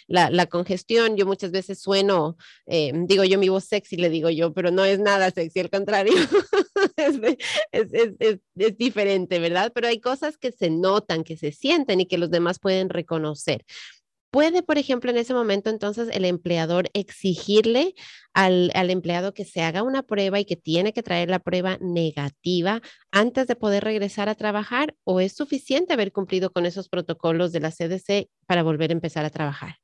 la, 0.07 0.31
la, 0.31 0.47
congestión. 0.47 1.17
Yo 1.17 1.27
muchas 1.27 1.51
veces 1.51 1.81
sueno, 1.81 2.37
eh, 2.67 2.93
digo 2.95 3.25
yo 3.25 3.39
mi 3.39 3.49
voz 3.49 3.65
sexy, 3.65 3.97
le 3.97 4.11
digo 4.11 4.31
yo, 4.31 4.53
pero 4.53 4.71
no 4.71 4.85
es 4.85 5.01
nada 5.01 5.31
sexy, 5.31 5.61
al 5.61 5.71
contrario, 5.71 6.15
es, 6.97 7.17
es, 7.73 8.13
es, 8.19 8.39
es 8.57 8.79
diferente, 8.79 9.41
¿verdad? 9.41 9.73
Pero 9.75 9.89
hay 9.89 10.01
cosas 10.01 10.39
que 10.39 10.53
se 10.53 10.71
notan, 10.71 11.25
que 11.25 11.37
se 11.37 11.51
sienten 11.51 12.01
y 12.01 12.07
que 12.07 12.19
los 12.19 12.31
demás 12.31 12.61
pueden 12.61 12.91
reconocer. 12.91 13.65
Puede, 14.37 14.63
por 14.63 14.77
ejemplo, 14.77 15.11
en 15.11 15.17
ese 15.17 15.33
momento 15.33 15.71
entonces 15.71 16.11
el 16.13 16.27
empleador 16.27 16.91
exigirle 16.93 17.95
al, 18.35 18.71
empleado 18.91 19.33
que 19.33 19.47
se 19.47 19.63
haga 19.63 19.83
una 19.83 20.03
prueba 20.03 20.39
y 20.39 20.45
que 20.45 20.57
tiene 20.57 20.93
que 20.93 21.03
traer 21.03 21.31
la 21.31 21.39
prueba 21.39 21.79
negativa 21.81 22.83
antes 23.11 23.47
de 23.47 23.57
poder 23.57 23.83
regresar 23.83 24.29
a 24.29 24.35
trabajar 24.35 24.95
o 25.05 25.21
es 25.21 25.33
suficiente 25.35 25.95
haber 25.95 26.13
cumplido 26.13 26.53
con 26.53 26.67
esos 26.67 26.91
protocolos 26.91 27.51
de 27.51 27.61
la 27.61 27.71
CDC 27.71 28.29
para 28.45 28.63
volver 28.63 28.91
a 28.91 28.93
empezar 28.93 29.25
a 29.25 29.31
trabajar? 29.31 29.77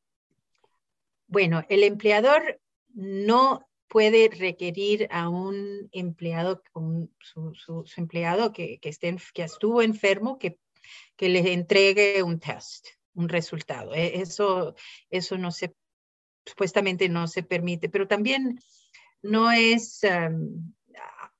Bueno, 1.28 1.64
el 1.70 1.82
empleador 1.82 2.60
no 2.92 3.66
puede 3.88 4.28
requerir 4.28 5.08
a 5.10 5.30
un 5.30 5.88
empleado, 5.92 6.62
su, 7.20 7.86
empleado 7.96 8.52
que, 8.52 8.78
esté, 8.82 9.16
que 9.32 9.44
estuvo 9.44 9.80
enfermo, 9.80 10.38
que, 10.38 10.58
que 11.16 11.30
le 11.30 11.54
entregue 11.54 12.22
un 12.22 12.38
test 12.38 12.86
un 13.14 13.28
resultado. 13.28 13.94
E, 13.94 14.20
eso, 14.20 14.74
eso 15.10 15.38
no 15.38 15.50
se, 15.50 15.74
supuestamente 16.46 17.08
no 17.08 17.28
se 17.28 17.42
permite, 17.42 17.88
pero 17.88 18.08
también 18.08 18.58
no 19.22 19.50
es, 19.52 20.00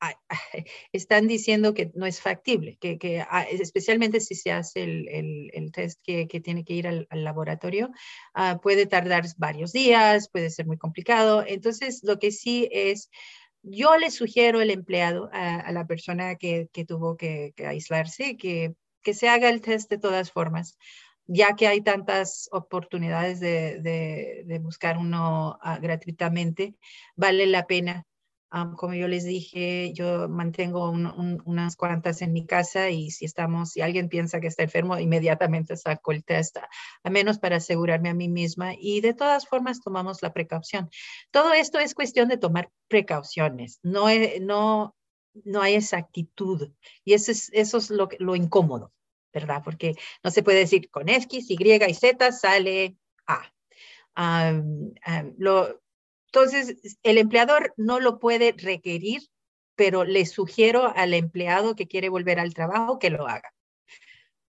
están 0.93 1.29
diciendo 1.29 1.75
que 1.75 1.91
no 1.95 2.07
es 2.07 2.21
factible, 2.21 2.77
que, 2.81 2.99
que 2.99 3.25
especialmente 3.51 4.21
si 4.21 4.35
se 4.35 4.53
hace 4.53 4.83
el, 4.83 5.51
el, 5.53 5.73
test 5.73 6.01
que, 6.03 6.29
que, 6.29 6.41
tiene 6.41 6.65
que 6.65 6.75
ir 6.75 6.87
al, 6.87 7.07
laboratorio, 7.11 7.91
ah, 8.35 8.61
puede 8.63 8.87
tardar 8.87 9.25
varios 9.37 9.73
días, 9.73 10.29
puede 10.31 10.51
ser 10.51 10.67
muy 10.67 10.79
complicado. 10.79 11.45
Entonces, 11.47 12.01
lo 12.03 12.19
que 12.19 12.31
sí 12.31 12.69
es, 12.73 13.11
yo 13.63 13.97
le 13.97 14.11
sugiero 14.11 14.61
al 14.61 14.71
empleado, 14.71 15.29
a, 15.33 15.71
la 15.73 15.87
persona 15.87 16.37
que, 16.37 16.69
que 16.73 16.85
tuvo 16.85 17.17
que, 17.17 17.55
aislarse, 17.67 18.37
que 18.37 18.75
se 19.15 19.29
haga 19.29 19.49
el 19.49 19.61
test 19.61 19.91
de 19.91 19.99
todas 19.99 20.31
formas 20.31 20.79
ya 21.27 21.55
que 21.57 21.67
hay 21.67 21.81
tantas 21.83 22.49
oportunidades 22.53 23.41
de, 23.41 24.61
buscar 24.63 24.99
uno 24.99 25.59
ah, 25.63 25.79
gratuitamente, 25.79 26.75
vale 27.17 27.47
la 27.47 27.67
pena. 27.67 28.05
como 28.77 28.95
yo 28.95 29.09
les 29.09 29.25
dije, 29.25 29.93
yo 29.95 30.29
mantengo 30.29 30.91
unas 30.91 31.77
cuantas 31.77 32.23
en 32.23 32.33
mi 32.33 32.47
casa 32.47 32.91
y 32.91 33.11
si 33.11 33.25
estamos, 33.25 33.71
si 33.71 33.81
alguien 33.81 34.09
piensa 34.09 34.41
que 34.41 34.49
está 34.49 34.63
enfermo, 34.63 34.99
inmediatamente 34.99 35.77
saco 35.77 36.13
el 36.13 36.25
test, 36.25 36.59
a 37.03 37.11
menos 37.11 37.39
para 37.39 37.57
asegurarme 37.57 38.11
a 38.11 38.15
mí 38.15 38.29
misma. 38.29 38.75
Y 38.79 39.01
de 39.01 39.15
todas 39.15 39.47
formas 39.47 39.81
tomamos 39.81 40.23
la 40.23 40.33
precaución. 40.33 40.91
Todo 41.31 41.53
esto 41.55 41.79
es 41.79 41.95
cuestión 41.95 42.29
de 42.29 42.39
tomar 42.39 42.71
precauciones. 42.89 43.79
No, 43.83 44.07
no, 44.41 44.95
no 45.45 45.63
hay 45.63 45.75
exactitud. 45.75 46.73
Y 47.05 47.15
eso 47.15 47.33
es, 47.33 47.51
eso 47.55 47.79
es 47.79 47.91
lo 47.91 48.37
incómodo. 48.37 48.93
¿Verdad? 49.33 49.63
Porque 49.65 49.95
no 50.23 50.31
se 50.31 50.43
puede 50.43 50.61
decir 50.61 50.91
con 50.91 51.09
X, 51.09 51.51
Y 51.51 51.57
y 51.61 51.95
Z 51.95 52.33
sale 52.33 52.97
A. 53.27 53.53
lo, 55.39 55.83
entonces, 56.27 56.99
el 57.03 57.19
empleador 57.19 57.75
no 57.77 58.01
lo 58.01 58.19
puede 58.19 58.55
requerir, 58.57 59.21
pero 59.75 60.05
le 60.05 60.25
sugiero 60.25 60.91
al 60.97 61.13
empleado 61.13 61.77
que 61.77 61.87
quiere 61.87 62.09
volver 62.09 62.41
al 62.41 62.55
trabajo 62.55 62.99
que 62.99 63.11
lo 63.11 63.29
haga. 63.29 63.53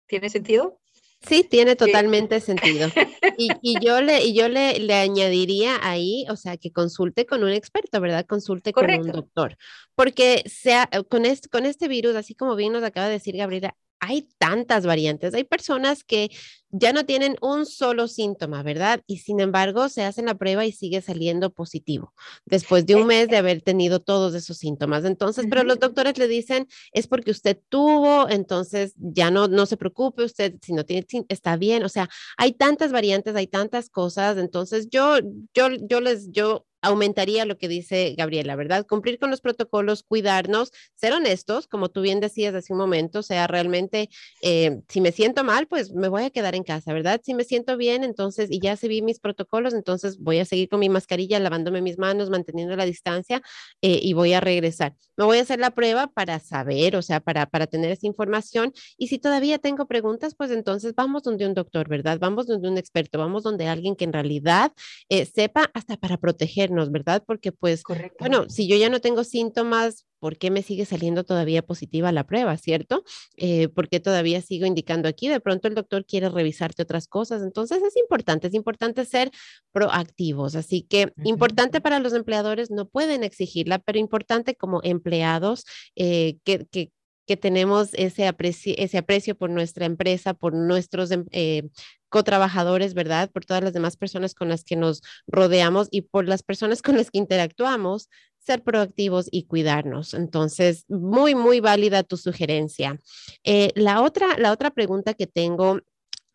¿Tiene 0.06 0.30
sentido? 0.30 0.80
Sí, 1.26 1.44
tiene 1.44 1.76
totalmente 1.76 2.40
sentido. 2.40 2.88
Y, 3.38 3.50
y, 3.60 3.84
yo, 3.84 4.00
le, 4.00 4.24
y 4.24 4.32
yo 4.32 4.48
le, 4.48 4.78
le, 4.78 4.94
añadiría 4.94 5.78
ahí, 5.82 6.24
o 6.30 6.36
sea, 6.36 6.56
que 6.56 6.72
consulte 6.72 7.26
con 7.26 7.44
un 7.44 7.50
experto, 7.50 8.00
¿verdad? 8.00 8.24
Consulte 8.24 8.72
con 8.72 8.90
un 8.90 9.12
doctor. 9.12 9.58
Porque 9.94 10.42
sea, 10.46 10.88
con, 11.10 11.26
este, 11.26 11.50
con 11.50 11.66
este 11.66 11.86
virus, 11.86 12.16
así 12.16 12.34
como 12.34 12.56
bien 12.56 12.72
nos 12.72 12.82
acaba 12.82 13.08
de 13.08 13.12
decir 13.12 13.36
Gabriela, 13.36 13.76
hay 14.01 14.28
tantas 14.38 14.86
variantes. 14.86 15.34
Hay 15.34 15.44
personas 15.44 16.05
que 16.05 16.30
ya 16.70 16.92
no 16.92 17.04
tienen 17.04 17.36
un 17.40 17.66
solo 17.66 18.08
síntoma, 18.08 18.62
¿verdad? 18.62 19.02
Y 19.06 19.18
sin 19.18 19.40
embargo 19.40 19.88
se 19.88 20.04
hacen 20.04 20.26
la 20.26 20.34
prueba 20.34 20.64
y 20.64 20.72
sigue 20.72 21.00
saliendo 21.00 21.50
positivo 21.50 22.12
después 22.44 22.86
de 22.86 22.96
un 22.96 23.06
mes 23.06 23.28
de 23.28 23.36
haber 23.36 23.62
tenido 23.62 24.00
todos 24.00 24.34
esos 24.34 24.58
síntomas. 24.58 25.04
Entonces, 25.04 25.46
pero 25.48 25.64
los 25.64 25.78
doctores 25.78 26.18
le 26.18 26.28
dicen, 26.28 26.66
es 26.92 27.06
porque 27.06 27.30
usted 27.30 27.58
tuvo, 27.68 28.28
entonces 28.28 28.94
ya 28.96 29.30
no, 29.30 29.48
no 29.48 29.66
se 29.66 29.76
preocupe 29.76 30.24
usted, 30.24 30.54
si 30.62 30.72
no 30.72 30.84
tiene, 30.84 31.06
está 31.28 31.56
bien. 31.56 31.84
O 31.84 31.88
sea, 31.88 32.08
hay 32.36 32.52
tantas 32.52 32.92
variantes, 32.92 33.34
hay 33.36 33.46
tantas 33.46 33.88
cosas. 33.88 34.36
Entonces, 34.38 34.88
yo, 34.90 35.18
yo, 35.54 35.68
yo 35.88 36.00
les, 36.00 36.30
yo 36.30 36.66
aumentaría 36.86 37.44
lo 37.44 37.58
que 37.58 37.68
dice 37.68 38.14
Gabriela, 38.16 38.56
¿verdad? 38.56 38.86
Cumplir 38.86 39.18
con 39.18 39.30
los 39.30 39.40
protocolos, 39.40 40.02
cuidarnos, 40.02 40.72
ser 40.94 41.12
honestos, 41.12 41.66
como 41.66 41.88
tú 41.88 42.00
bien 42.00 42.20
decías 42.20 42.54
hace 42.54 42.72
un 42.72 42.78
momento, 42.78 43.20
o 43.20 43.22
sea, 43.22 43.46
realmente, 43.46 44.08
eh, 44.42 44.80
si 44.88 45.00
me 45.00 45.12
siento 45.12 45.44
mal, 45.44 45.66
pues 45.66 45.92
me 45.92 46.08
voy 46.08 46.24
a 46.24 46.30
quedar 46.30 46.54
en 46.57 46.64
casa, 46.64 46.92
¿verdad? 46.92 47.20
Si 47.22 47.34
me 47.34 47.44
siento 47.44 47.76
bien, 47.76 48.04
entonces, 48.04 48.48
y 48.50 48.61
ya 48.61 48.76
seguí 48.76 49.02
mis 49.02 49.20
protocolos, 49.20 49.74
entonces 49.74 50.18
voy 50.18 50.38
a 50.38 50.44
seguir 50.44 50.68
con 50.68 50.80
mi 50.80 50.88
mascarilla, 50.88 51.38
lavándome 51.38 51.82
mis 51.82 51.98
manos, 51.98 52.30
manteniendo 52.30 52.74
la 52.76 52.84
distancia 52.84 53.42
eh, 53.82 54.00
y 54.02 54.12
voy 54.12 54.32
a 54.32 54.40
regresar. 54.40 54.94
Me 55.16 55.24
voy 55.24 55.38
a 55.38 55.42
hacer 55.42 55.59
la 55.59 55.70
prueba 55.70 56.09
para 56.09 56.40
saber, 56.40 56.96
o 56.96 57.02
sea, 57.02 57.20
para, 57.20 57.46
para 57.46 57.66
tener 57.66 57.90
esa 57.90 58.07
información. 58.07 58.72
Y 58.96 59.09
si 59.09 59.18
todavía 59.18 59.59
tengo 59.59 59.86
preguntas, 59.86 60.34
pues 60.34 60.50
entonces 60.50 60.94
vamos 60.94 61.22
donde 61.22 61.46
un 61.46 61.54
doctor, 61.54 61.88
¿verdad? 61.88 62.18
Vamos 62.18 62.46
donde 62.46 62.68
un 62.68 62.78
experto, 62.78 63.18
vamos 63.18 63.42
donde 63.42 63.68
alguien 63.68 63.96
que 63.96 64.04
en 64.04 64.12
realidad 64.12 64.72
eh, 65.09 65.26
sepa 65.26 65.70
hasta 65.74 65.96
para 65.96 66.16
protegernos 66.16 66.90
¿verdad? 66.90 67.22
Porque 67.26 67.52
pues, 67.52 67.82
bueno, 68.18 68.48
si 68.48 68.68
yo 68.68 68.76
ya 68.76 68.88
no 68.88 69.00
tengo 69.00 69.24
síntomas, 69.24 70.07
¿por 70.26 70.38
qué 70.38 70.50
me 70.50 70.62
sigue 70.62 70.84
saliendo 70.86 71.22
todavía 71.22 71.62
positiva 71.62 72.10
la 72.10 72.26
prueba, 72.26 72.56
cierto? 72.56 73.04
Eh, 73.36 73.68
¿Por 73.68 73.88
qué 73.88 74.00
todavía 74.00 74.42
sigo 74.42 74.66
indicando 74.66 75.08
aquí? 75.08 75.28
De 75.28 75.38
pronto 75.38 75.68
el 75.68 75.76
doctor 75.76 76.04
quiere 76.04 76.28
revisarte 76.28 76.82
otras 76.82 77.06
cosas. 77.06 77.42
Entonces 77.44 77.80
es 77.80 77.96
importante, 77.96 78.48
es 78.48 78.54
importante 78.54 79.04
ser 79.04 79.30
proactivos. 79.70 80.56
Así 80.56 80.82
que 80.82 81.12
importante 81.22 81.80
para 81.80 82.00
los 82.00 82.12
empleadores, 82.12 82.72
no 82.72 82.88
pueden 82.88 83.22
exigirla, 83.22 83.78
pero 83.78 84.00
importante 84.00 84.56
como 84.56 84.80
empleados 84.82 85.64
eh, 85.94 86.38
que, 86.42 86.66
que 86.66 86.90
que 87.26 87.36
tenemos 87.36 87.92
ese 87.94 88.28
aprecio, 88.28 88.74
ese 88.78 88.98
aprecio 88.98 89.36
por 89.36 89.50
nuestra 89.50 89.84
empresa, 89.84 90.32
por 90.32 90.54
nuestros 90.54 91.10
em, 91.10 91.26
eh, 91.32 91.68
cotrabajadores, 92.08 92.94
¿verdad? 92.94 93.30
Por 93.32 93.44
todas 93.44 93.64
las 93.64 93.72
demás 93.72 93.96
personas 93.96 94.32
con 94.34 94.48
las 94.48 94.64
que 94.64 94.76
nos 94.76 95.02
rodeamos 95.26 95.88
y 95.90 96.02
por 96.02 96.28
las 96.28 96.42
personas 96.44 96.82
con 96.82 96.96
las 96.96 97.10
que 97.10 97.18
interactuamos, 97.18 98.08
ser 98.47 98.62
proactivos 98.62 99.28
y 99.30 99.44
cuidarnos. 99.44 100.14
Entonces, 100.14 100.84
muy, 100.88 101.34
muy 101.34 101.61
válida 101.61 102.05
tu 102.05 102.16
sugerencia. 102.16 103.01
Eh, 103.44 103.72
la, 103.74 104.03
otra, 104.03 104.38
la 104.38 104.53
otra 104.53 104.70
pregunta 104.70 105.14
que 105.14 105.26
tengo 105.26 105.80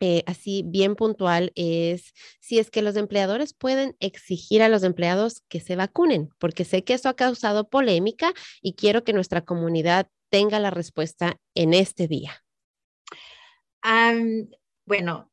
eh, 0.00 0.24
así 0.26 0.64
bien 0.66 0.96
puntual 0.96 1.52
es 1.54 2.12
si 2.40 2.58
es 2.58 2.70
que 2.70 2.82
los 2.82 2.96
empleadores 2.96 3.54
pueden 3.54 3.96
exigir 4.00 4.62
a 4.62 4.68
los 4.68 4.82
empleados 4.82 5.42
que 5.48 5.60
se 5.60 5.76
vacunen, 5.76 6.28
porque 6.38 6.64
sé 6.64 6.84
que 6.84 6.94
eso 6.94 7.08
ha 7.08 7.14
causado 7.14 7.68
polémica 7.68 8.32
y 8.60 8.74
quiero 8.74 9.04
que 9.04 9.12
nuestra 9.12 9.42
comunidad 9.42 10.08
tenga 10.28 10.58
la 10.58 10.70
respuesta 10.70 11.36
en 11.54 11.72
este 11.72 12.08
día. 12.08 12.44
bueno, 14.84 15.31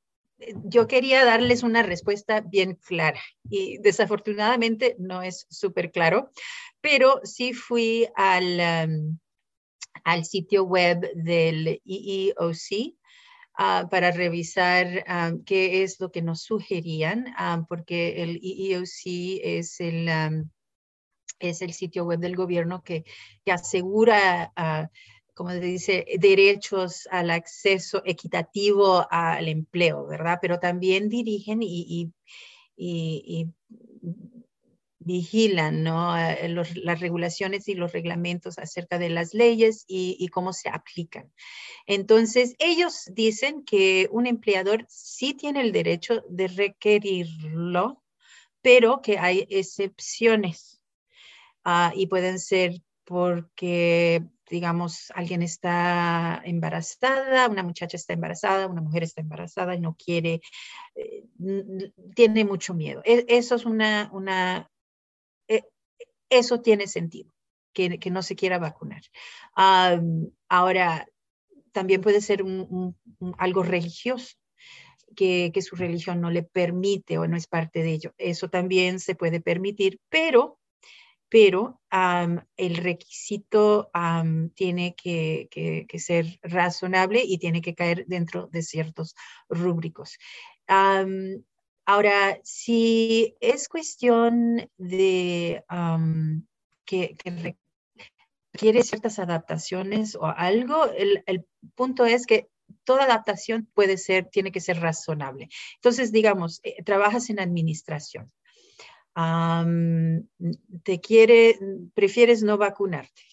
yo 0.64 0.88
quería 0.88 1.26
darles 1.26 1.64
una 1.64 1.84
respuesta 1.84 2.42
bien 2.42 2.76
clara 2.76 3.20
y 3.50 3.78
desafortunadamente 3.80 4.96
no 5.00 5.22
es 5.22 5.46
súper 5.50 5.92
claro, 5.92 6.32
pero 6.82 7.22
sí 7.24 7.54
fui 7.54 8.08
al, 8.16 9.20
al 10.04 10.26
sitio 10.26 10.64
web 10.64 11.10
del 11.14 11.82
EEOC 11.86 12.96
ah, 13.58 13.88
para 13.92 14.12
revisar 14.12 15.06
qué 15.46 15.84
es 15.84 16.00
lo 16.00 16.12
que 16.12 16.22
nos 16.22 16.44
sugerían, 16.44 17.26
porque 17.68 18.24
el 18.24 18.40
EEOC 18.42 19.42
es 19.44 19.80
el 19.80 20.46
es 21.40 21.62
el 21.62 21.74
sitio 21.74 22.06
web 22.06 22.20
del 22.20 22.36
gobierno 22.36 22.84
que, 22.84 23.06
asegura, 23.46 24.52
uh, 24.58 24.88
como 25.40 25.52
se 25.52 25.62
dice, 25.62 26.06
derechos 26.20 27.08
al 27.10 27.32
acceso 27.32 28.02
equitativo 28.04 29.08
al 29.10 29.48
empleo, 29.48 30.06
¿verdad? 30.06 30.40
Pero 30.42 30.60
también 30.60 31.08
dirigen 31.08 31.62
y, 31.64 32.12
vigilan 35.00 35.82
¿no? 35.82 36.18
Eh, 36.20 36.54
las 36.84 37.00
regulaciones 37.00 37.70
y 37.70 37.76
los 37.76 37.94
reglamentos 37.94 38.60
acerca 38.60 39.00
de 39.00 39.08
las 39.08 39.34
leyes 39.34 39.86
y, 39.88 40.28
cómo 40.28 40.52
se 40.52 40.68
aplican. 40.68 41.32
Entonces, 41.86 42.58
ellos 42.60 43.06
dicen 43.14 43.64
que 43.64 44.10
un 44.12 44.28
empleador 44.28 44.86
sí 44.90 45.34
tiene 45.36 45.62
el 45.62 45.72
derecho 45.72 46.22
de 46.28 46.50
requerirlo, 46.50 48.04
pero 48.62 49.02
que 49.02 49.18
hay 49.18 49.48
excepciones. 49.50 50.82
Ah, 51.64 51.94
y 51.96 52.08
pueden 52.08 52.40
ser 52.40 52.82
porque, 53.06 54.22
digamos, 54.50 55.12
alguien 55.16 55.42
está 55.42 56.42
embarazada, 56.44 57.48
una 57.48 57.64
muchacha 57.64 57.98
está 57.98 58.14
embarazada, 58.14 58.68
una 58.68 58.82
mujer 58.82 59.04
está 59.04 59.22
embarazada 59.22 59.76
y 59.76 59.80
no 59.80 59.96
quiere, 59.96 60.42
eh, 60.96 61.24
tiene 62.16 62.46
mucho 62.46 62.74
miedo. 62.74 63.02
E, 63.06 63.26
eso 63.28 63.56
es 63.56 63.66
una, 63.66 64.10
una 64.12 64.70
e, 65.48 65.64
eso 66.30 66.62
tiene 66.62 66.88
sentido, 66.88 67.32
que, 67.74 68.00
que, 68.00 68.10
no 68.12 68.24
se 68.24 68.36
quiera 68.36 68.58
vacunar. 68.58 69.02
ahora, 70.50 71.08
también 71.72 72.02
puede 72.02 72.22
ser 72.22 72.44
algo 73.38 73.64
religioso. 73.64 74.36
Que, 75.16 75.52
que, 75.54 75.64
su 75.64 75.76
religión 75.76 76.22
no 76.22 76.30
le 76.30 76.44
permite 76.44 77.18
o 77.18 77.28
no 77.28 77.36
es 77.36 77.48
parte 77.48 77.82
de 77.82 77.92
ello. 77.92 78.14
Eso 78.18 78.48
también 78.48 79.00
se 79.00 79.16
puede 79.16 79.42
permitir, 79.42 80.00
pero 80.08 80.59
pero 81.30 81.80
el 82.58 82.76
requisito 82.78 83.92
tiene 84.56 84.96
que, 84.96 85.88
ser 85.98 86.40
razonable 86.42 87.22
y 87.24 87.38
tiene 87.38 87.62
que 87.62 87.76
caer 87.76 88.06
dentro 88.08 88.48
de 88.48 88.64
ciertos 88.64 89.16
rúbricos. 89.48 90.18
ahora, 91.86 92.40
si 92.44 93.36
es 93.40 93.70
cuestión 93.70 94.70
de 94.78 95.64
que, 96.86 97.16
requiere 98.52 98.84
ciertas 98.84 99.20
adaptaciones 99.20 100.16
o 100.16 100.26
algo, 100.26 100.86
el, 100.86 101.46
punto 101.76 102.06
es 102.06 102.26
que 102.26 102.50
toda 102.84 103.04
adaptación 103.04 103.70
puede 103.74 103.98
ser, 103.98 104.26
tiene 104.30 104.52
que 104.52 104.62
ser 104.62 104.80
razonable. 104.80 105.50
Entonces, 105.76 106.12
digamos, 106.12 106.60
eh, 106.64 106.84
trabajas 106.84 107.30
en 107.30 107.40
administración 107.40 108.32
te 110.84 111.00
quiere, 111.02 111.60
prefieres 111.94 112.44
no 112.44 112.58
vacunarte. 112.58 113.24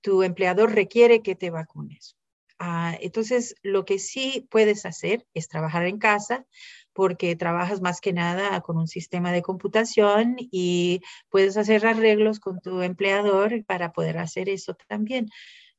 tu 0.00 0.22
empleador 0.22 0.74
requiere 0.74 1.22
que 1.22 1.34
te 1.34 1.50
vacunes. 1.50 2.16
Ah, 2.58 2.94
entonces, 3.00 3.54
lo 3.62 3.86
que 3.86 3.98
sí 3.98 4.46
puedes 4.50 4.84
hacer 4.84 5.26
es 5.32 5.48
trabajar 5.48 5.86
en 5.86 5.98
casa 5.98 6.46
porque 6.92 7.34
trabajas 7.34 7.80
más 7.80 8.00
que 8.02 8.12
nada 8.12 8.60
con 8.60 8.76
un 8.76 8.86
sistema 8.86 9.32
de 9.32 9.40
computación 9.40 10.36
y 10.38 11.00
puedes 11.30 11.56
hacer 11.56 11.86
arreglos 11.86 12.38
con 12.38 12.60
tu 12.60 12.82
empleador 12.82 13.64
para 13.64 13.92
poder 13.92 14.18
hacer 14.18 14.50
eso 14.50 14.76
también. 14.88 15.30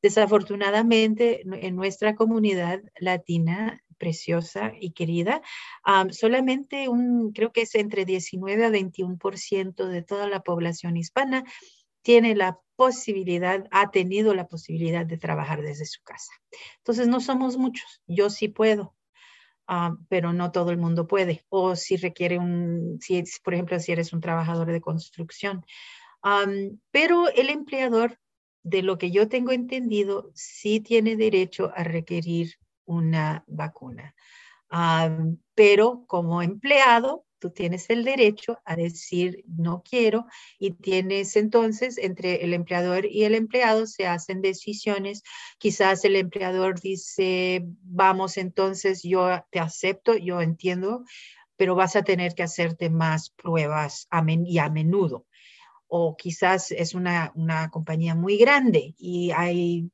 Desafortunadamente, 0.02 1.42
en 1.44 1.76
nuestra 1.76 2.16
comunidad 2.16 2.82
latina 2.98 3.80
preciosa 4.02 4.72
y 4.80 4.90
querida, 4.90 5.42
solamente 6.10 6.88
un, 6.88 7.30
creo 7.32 7.52
que 7.52 7.62
es 7.62 7.76
entre 7.76 8.04
19 8.04 8.64
a 8.64 8.70
21% 8.70 9.86
de 9.86 10.02
toda 10.02 10.28
la 10.28 10.40
población 10.40 10.96
hispana 10.96 11.44
tiene 12.02 12.34
la 12.34 12.58
posibilidad, 12.74 13.64
ha 13.70 13.92
tenido 13.92 14.34
la 14.34 14.48
posibilidad 14.48 15.06
de 15.06 15.18
trabajar 15.18 15.62
desde 15.62 15.86
su 15.86 16.02
casa. 16.02 16.32
Entonces, 16.78 17.06
no 17.06 17.20
somos 17.20 17.56
muchos, 17.58 18.02
yo 18.08 18.28
sí 18.28 18.48
puedo, 18.48 18.96
pero 20.08 20.32
no 20.32 20.50
todo 20.50 20.72
el 20.72 20.78
mundo 20.78 21.06
puede. 21.06 21.44
O 21.48 21.76
si 21.76 21.96
requiere 21.96 22.40
un, 22.40 22.98
si, 23.00 23.22
por 23.44 23.54
ejemplo, 23.54 23.78
si 23.78 23.92
eres 23.92 24.12
un 24.12 24.20
trabajador 24.20 24.72
de 24.72 24.80
construcción. 24.80 25.64
pero 26.90 27.28
el 27.28 27.50
empleador, 27.50 28.18
de 28.64 28.82
lo 28.82 28.98
que 28.98 29.12
yo 29.12 29.28
tengo 29.28 29.52
entendido, 29.52 30.32
sí 30.34 30.80
tiene 30.80 31.16
derecho 31.16 31.70
a 31.76 31.84
requerir 31.84 32.58
una 32.92 33.44
vacuna. 33.46 34.14
pero 35.54 36.04
como 36.06 36.42
empleado, 36.42 37.26
tú 37.42 37.50
tienes 37.50 37.90
el 37.90 38.04
derecho 38.04 38.60
a 38.64 38.76
decir 38.76 39.44
no 39.48 39.82
quiero 39.82 40.26
y 40.60 40.74
tienes 40.74 41.34
entonces 41.34 41.98
entre 41.98 42.44
el 42.44 42.54
empleador 42.54 43.04
y 43.04 43.24
el 43.24 43.34
empleado 43.34 43.86
se 43.86 44.06
hacen 44.06 44.42
decisiones. 44.42 45.22
Quizás 45.58 46.04
el 46.04 46.14
empleador 46.14 46.80
dice, 46.80 47.66
vamos 47.82 48.38
entonces, 48.38 49.02
yo 49.02 49.44
te 49.50 49.58
acepto, 49.58 50.16
yo 50.16 50.40
entiendo, 50.40 51.04
pero 51.56 51.74
vas 51.74 51.96
a 51.96 52.04
tener 52.04 52.34
que 52.34 52.44
hacerte 52.44 52.90
más 52.90 53.30
pruebas 53.30 54.06
y 54.46 54.58
a 54.58 54.70
menudo. 54.70 55.26
O 55.88 56.16
quizás 56.16 56.70
es 56.70 56.94
una, 56.94 57.32
una 57.34 57.70
compañía 57.70 58.14
muy 58.14 58.38
grande 58.38 58.94
y 58.96 59.32
hay 59.32 59.90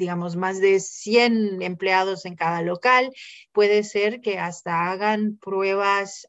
digamos, 0.00 0.34
más 0.34 0.60
de 0.60 0.80
100 0.80 1.62
empleados 1.62 2.24
en 2.24 2.34
cada 2.34 2.62
local, 2.62 3.12
puede 3.52 3.84
ser 3.84 4.20
que 4.20 4.38
hasta 4.38 4.90
hagan 4.90 5.36
pruebas 5.36 6.26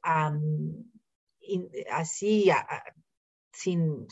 así, 1.90 2.52
sin, 3.52 4.08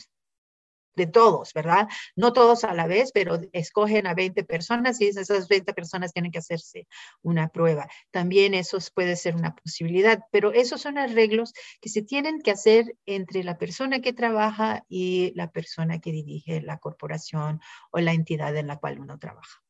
de 1.00 1.06
todos, 1.06 1.54
¿verdad? 1.54 1.88
No 2.14 2.32
todos 2.34 2.64
a 2.64 2.74
la 2.74 2.86
vez, 2.86 3.10
pero 3.12 3.40
escogen 3.52 4.06
a 4.06 4.14
20 4.14 4.44
personas 4.44 5.00
y 5.00 5.06
esas 5.06 5.48
20 5.48 5.72
personas 5.72 6.12
tienen 6.12 6.30
que 6.30 6.38
hacerse 6.38 6.86
una 7.22 7.48
prueba. 7.48 7.88
También 8.10 8.52
eso 8.52 8.78
puede 8.94 9.16
ser 9.16 9.34
una 9.34 9.54
posibilidad, 9.54 10.20
pero 10.30 10.52
esos 10.52 10.82
son 10.82 10.98
arreglos 10.98 11.54
que 11.80 11.88
se 11.88 12.02
tienen 12.02 12.42
que 12.42 12.50
hacer 12.50 12.96
entre 13.06 13.42
la 13.44 13.56
persona 13.56 14.00
que 14.00 14.12
trabaja 14.12 14.84
y 14.88 15.32
la 15.34 15.50
persona 15.50 16.00
que 16.00 16.12
dirige 16.12 16.60
la 16.60 16.78
corporación 16.78 17.60
o 17.90 18.00
la 18.00 18.12
entidad 18.12 18.54
en 18.56 18.66
la 18.66 18.76
cual 18.76 19.00
uno 19.00 19.18
trabaja. 19.18 19.62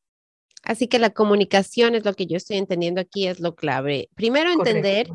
Así 0.62 0.88
que 0.88 0.98
la 0.98 1.10
comunicación 1.10 1.94
es 1.94 2.04
lo 2.04 2.14
que 2.14 2.26
yo 2.26 2.36
estoy 2.36 2.56
entendiendo 2.56 3.00
aquí, 3.00 3.28
es 3.28 3.38
lo 3.38 3.54
clave. 3.54 4.10
Primero 4.14 4.50
entender 4.50 5.08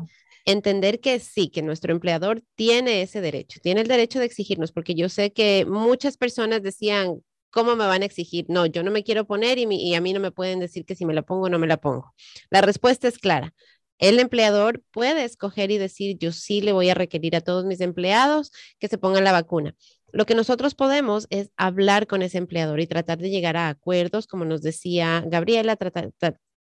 entender 0.46 1.00
que 1.00 1.18
sí, 1.18 1.50
que 1.50 1.62
nuestro 1.62 1.92
empleador 1.92 2.42
tiene 2.54 3.02
ese 3.02 3.20
derecho, 3.20 3.60
tiene 3.62 3.82
el 3.82 3.88
derecho 3.88 4.20
de 4.20 4.26
exigirnos, 4.26 4.72
porque 4.72 4.94
yo 4.94 5.08
sé 5.08 5.32
que 5.32 5.66
muchas 5.68 6.16
personas 6.16 6.62
decían, 6.62 7.20
¿cómo 7.50 7.76
me 7.76 7.86
van 7.86 8.02
a 8.02 8.06
exigir? 8.06 8.46
No, 8.48 8.64
yo 8.66 8.82
no 8.82 8.90
me 8.90 9.02
quiero 9.02 9.26
poner 9.26 9.58
y, 9.58 9.94
a 9.94 10.00
mí 10.00 10.12
no 10.12 10.20
me 10.20 10.30
pueden 10.30 10.60
decir 10.60 10.84
que 10.86 10.94
si 10.94 11.04
me 11.04 11.14
la 11.14 11.22
pongo 11.22 11.46
o 11.46 11.48
no 11.48 11.58
me 11.58 11.66
la 11.66 11.78
pongo. 11.78 12.14
La 12.50 12.60
respuesta 12.60 13.08
es 13.08 13.18
clara. 13.18 13.54
El 13.98 14.20
empleador 14.20 14.82
puede 14.92 15.24
escoger 15.24 15.70
y 15.70 15.78
decir, 15.78 16.18
yo 16.18 16.32
sí 16.32 16.60
le 16.60 16.72
voy 16.72 16.90
a 16.90 16.94
requerir 16.94 17.34
a 17.34 17.40
todos 17.40 17.64
mis 17.64 17.80
empleados 17.80 18.52
que 18.78 18.88
se 18.88 18.98
pongan 18.98 19.24
la 19.24 19.32
vacuna. 19.32 19.74
lo 20.12 20.26
que 20.26 20.34
nosotros 20.34 20.74
podemos 20.74 21.26
es 21.30 21.50
hablar 21.56 22.06
con 22.06 22.22
ese 22.22 22.38
empleador 22.38 22.80
y 22.80 22.86
tratar 22.86 23.18
de 23.18 23.30
llegar 23.30 23.56
a 23.56 23.68
acuerdos, 23.68 24.26
como 24.26 24.44
nos 24.44 24.62
decía 24.62 25.22
Gabriela, 25.26 25.76
tratar, 25.76 26.12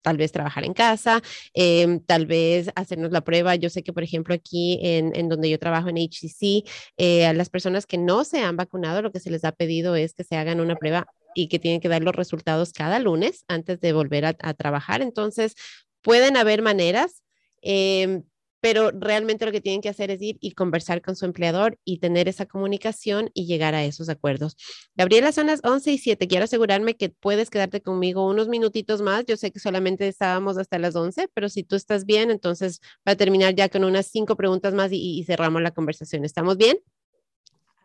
tal 0.03 0.17
vez 0.17 0.31
trabajar 0.31 0.63
en 0.65 0.73
casa, 0.73 1.21
em, 1.55 1.99
tal 1.99 2.27
vez 2.27 2.69
hacernos 2.75 3.11
la 3.11 3.21
prueba. 3.21 3.55
Yo 3.55 3.69
sé 3.69 3.81
que, 3.81 3.93
por 3.93 4.03
ejemplo, 4.03 4.35
aquí 4.35 4.79
en, 4.83 5.29
donde 5.29 5.49
yo 5.49 5.57
trabajo 5.57 5.89
en 5.89 5.97
HCC, 5.97 6.63
eh, 6.97 7.25
a 7.25 7.33
las 7.33 7.49
personas 7.49 7.87
que 7.87 7.97
no 7.97 8.23
se 8.23 8.41
han 8.41 8.57
vacunado, 8.57 9.01
lo 9.01 9.11
que 9.11 9.19
se 9.19 9.31
les 9.31 9.43
ha 9.45 9.51
pedido 9.51 9.95
es 9.95 10.13
que 10.13 10.23
se 10.23 10.35
hagan 10.35 10.59
una 10.59 10.75
prueba 10.75 11.07
y 11.33 11.47
que 11.47 11.57
tienen 11.57 11.81
que 11.81 11.89
dar 11.89 12.03
los 12.03 12.15
resultados 12.15 12.73
cada 12.73 12.99
lunes 12.99 13.45
antes 13.47 13.79
de 13.79 13.93
volver 13.93 14.25
a, 14.25 14.53
trabajar. 14.53 15.01
Entonces, 15.01 15.55
pueden 16.01 16.37
haber 16.37 16.61
maneras. 16.61 17.23
Eh, 17.61 18.21
pero 18.63 18.91
realmente 18.91 19.45
lo 19.45 19.51
que 19.51 19.59
tienen 19.59 19.81
que 19.81 19.89
hacer 19.89 20.09
es 20.09 20.21
ir 20.21 20.37
y 20.39 20.53
conversar 20.53 21.01
con 21.01 21.17
su 21.17 21.25
empleador 21.25 21.77
y 21.83 21.97
tener 21.97 22.29
esa 22.29 22.45
comunicación 22.45 23.29
y 23.33 23.45
llegar 23.45 23.75
a 23.75 23.83
esos 23.83 24.07
acuerdos. 24.07 24.55
Gabriela, 24.95 25.33
son 25.33 25.47
las 25.47 25.59
11 25.65 25.91
y 25.91 25.97
7. 25.97 26.29
Quiero 26.29 26.45
asegurarme 26.45 26.95
que 26.95 27.09
puedes 27.09 27.49
quedarte 27.49 27.81
conmigo 27.81 28.25
unos 28.25 28.47
minutitos 28.47 29.01
más. 29.01 29.25
Yo 29.25 29.35
sé 29.35 29.51
que 29.51 29.59
solamente 29.59 30.07
estábamos 30.07 30.57
hasta 30.57 30.79
las 30.79 30.95
11, 30.95 31.27
pero 31.33 31.49
si 31.49 31.65
tú 31.65 31.75
estás 31.75 32.05
bien, 32.05 32.31
entonces 32.31 32.79
va 33.05 33.11
a 33.11 33.15
terminar 33.17 33.53
ya 33.53 33.67
con 33.67 33.83
unas 33.83 34.07
cinco 34.07 34.37
preguntas 34.37 34.73
más 34.73 34.93
y, 34.93 35.19
y 35.19 35.25
cerramos 35.25 35.61
la 35.61 35.71
conversación. 35.71 36.23
¿Estamos 36.23 36.55
bien? 36.55 36.77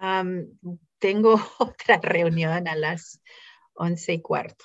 Um, 0.01 0.47
tengo 1.01 1.41
otra 1.59 1.99
reunión 2.01 2.69
a 2.69 2.77
las 2.77 3.21
11 3.75 4.13
y 4.13 4.23
cuarto. 4.23 4.65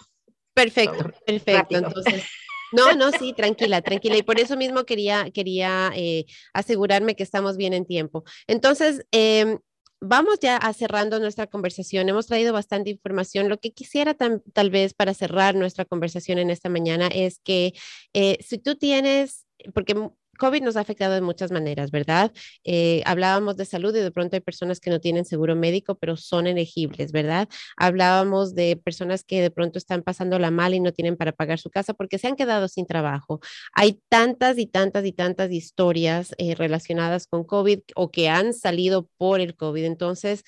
Perfecto, 0.54 1.12
perfecto. 1.26 1.60
Rápido. 1.60 1.88
Entonces, 1.88 2.24
no, 2.74 2.94
no, 2.94 3.12
sí, 3.12 3.34
tranquila, 3.34 3.82
tranquila. 3.82 4.18
Y 4.18 4.24
por 4.24 4.40
eso 4.40 4.58
mismo 4.58 4.86
quería, 4.86 5.30
quería 5.32 5.92
eh, 5.96 6.26
asegurarme 6.54 7.16
que 7.16 7.24
estamos 7.24 7.58
bien 7.58 7.74
en 7.74 7.86
tiempo. 7.86 8.24
Entonces, 8.48 9.06
eh, 9.12 9.58
vamos 10.04 10.40
ya 10.42 10.58
a 10.58 10.74
cerrando 10.74 11.20
nuestra 11.20 11.48
conversación. 11.48 12.10
Hemos 12.10 12.28
traído 12.28 12.52
bastante 12.52 12.90
información. 12.90 13.48
Lo 13.48 13.60
que 13.60 13.72
quisiera 13.72 14.14
tal 14.14 14.70
vez 14.70 14.94
para 14.94 15.14
cerrar 15.14 15.56
nuestra 15.56 15.86
conversación 15.86 16.40
en 16.40 16.50
esta 16.50 16.70
mañana 16.70 17.08
es 17.08 17.40
que 17.40 17.74
eh, 18.14 18.38
si 18.42 18.58
tú 18.58 18.76
tienes, 18.76 19.46
porque 19.74 19.96
COVID 20.38 20.64
nos 20.64 20.76
ha 20.76 20.82
afectado 20.82 21.14
de 21.14 21.22
muchas 21.22 21.52
maneras, 21.52 21.92
¿verdad? 21.92 22.32
Eh, 22.64 23.02
hablábamos 23.06 23.58
de 23.58 23.66
salud 23.66 23.96
y 23.96 24.00
de 24.00 24.12
pronto 24.12 24.36
hay 24.36 24.42
personas 24.42 24.80
que 24.80 24.90
no 24.90 25.00
tienen 25.00 25.26
seguro 25.26 25.56
médico, 25.56 25.96
pero 25.96 26.18
son 26.18 26.48
elegibles, 26.48 27.12
¿verdad? 27.12 27.48
Hablábamos 27.78 28.56
de 28.56 28.76
personas 28.76 29.24
que 29.24 29.42
de 29.42 29.52
pronto 29.52 29.78
están 29.78 30.02
pasando 30.02 30.40
la 30.40 30.52
mal 30.52 30.74
y 30.74 30.80
no 30.80 30.92
tienen 30.92 31.18
para 31.18 31.32
pagar 31.32 31.60
su 31.60 31.70
casa 31.70 31.94
porque 31.94 32.18
se 32.18 32.28
han 32.28 32.36
quedado 32.36 32.68
sin 32.68 32.86
trabajo. 32.88 33.40
Hay 33.74 34.02
tantas 34.10 34.58
y 34.58 34.66
tantas 34.66 35.06
y 35.06 35.12
tantas 35.14 35.52
historias 35.52 36.34
eh, 36.38 36.56
relacionadas 36.56 37.28
con 37.28 37.44
COVID 37.44 37.80
o 37.96 38.12
que 38.12 38.30
han 38.30 38.54
salido 38.54 39.10
por 39.18 39.40
el 39.40 39.56
COVID. 39.56 39.84
Entonces, 39.86 40.44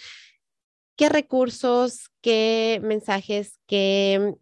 ¿qué 0.96 1.10
recursos, 1.10 2.10
qué 2.22 2.80
mensajes, 2.84 3.60
qué 3.68 4.36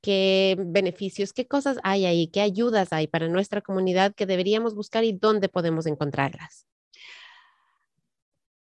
qué 0.00 0.56
beneficios, 0.58 1.32
qué 1.32 1.46
cosas 1.46 1.78
hay 1.82 2.06
ahí, 2.06 2.28
qué 2.28 2.40
ayudas 2.40 2.92
hay 2.92 3.06
para 3.06 3.28
nuestra 3.28 3.60
comunidad 3.60 4.14
que 4.14 4.26
deberíamos 4.26 4.74
buscar 4.74 5.04
y 5.04 5.12
dónde 5.12 5.48
podemos 5.48 5.86
encontrarlas. 5.86 6.66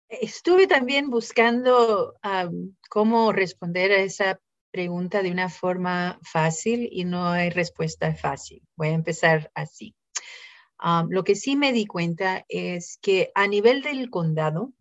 Estuve 0.09 0.67
también 0.67 1.11
buscando 1.11 2.15
cómo 2.89 3.33
responder 3.33 3.93
a 3.93 3.99
esa 3.99 4.41
pregunta 4.71 5.23
de 5.23 5.31
una 5.31 5.49
forma 5.49 6.19
fácil 6.23 6.89
y 6.91 7.05
no 7.05 7.29
hay 7.29 7.51
respuesta 7.51 8.15
fácil. 8.15 8.63
Voy 8.77 8.89
a 8.89 8.93
empezar 8.93 9.51
así. 9.55 9.95
Lo 11.09 11.25
que 11.25 11.35
sí 11.35 11.57
me 11.57 11.73
di 11.73 11.87
cuenta 11.87 12.45
es 12.49 12.99
que 13.03 13.33
a 13.35 13.47
nivel 13.47 13.83
del 13.83 14.09
condado, 14.11 14.73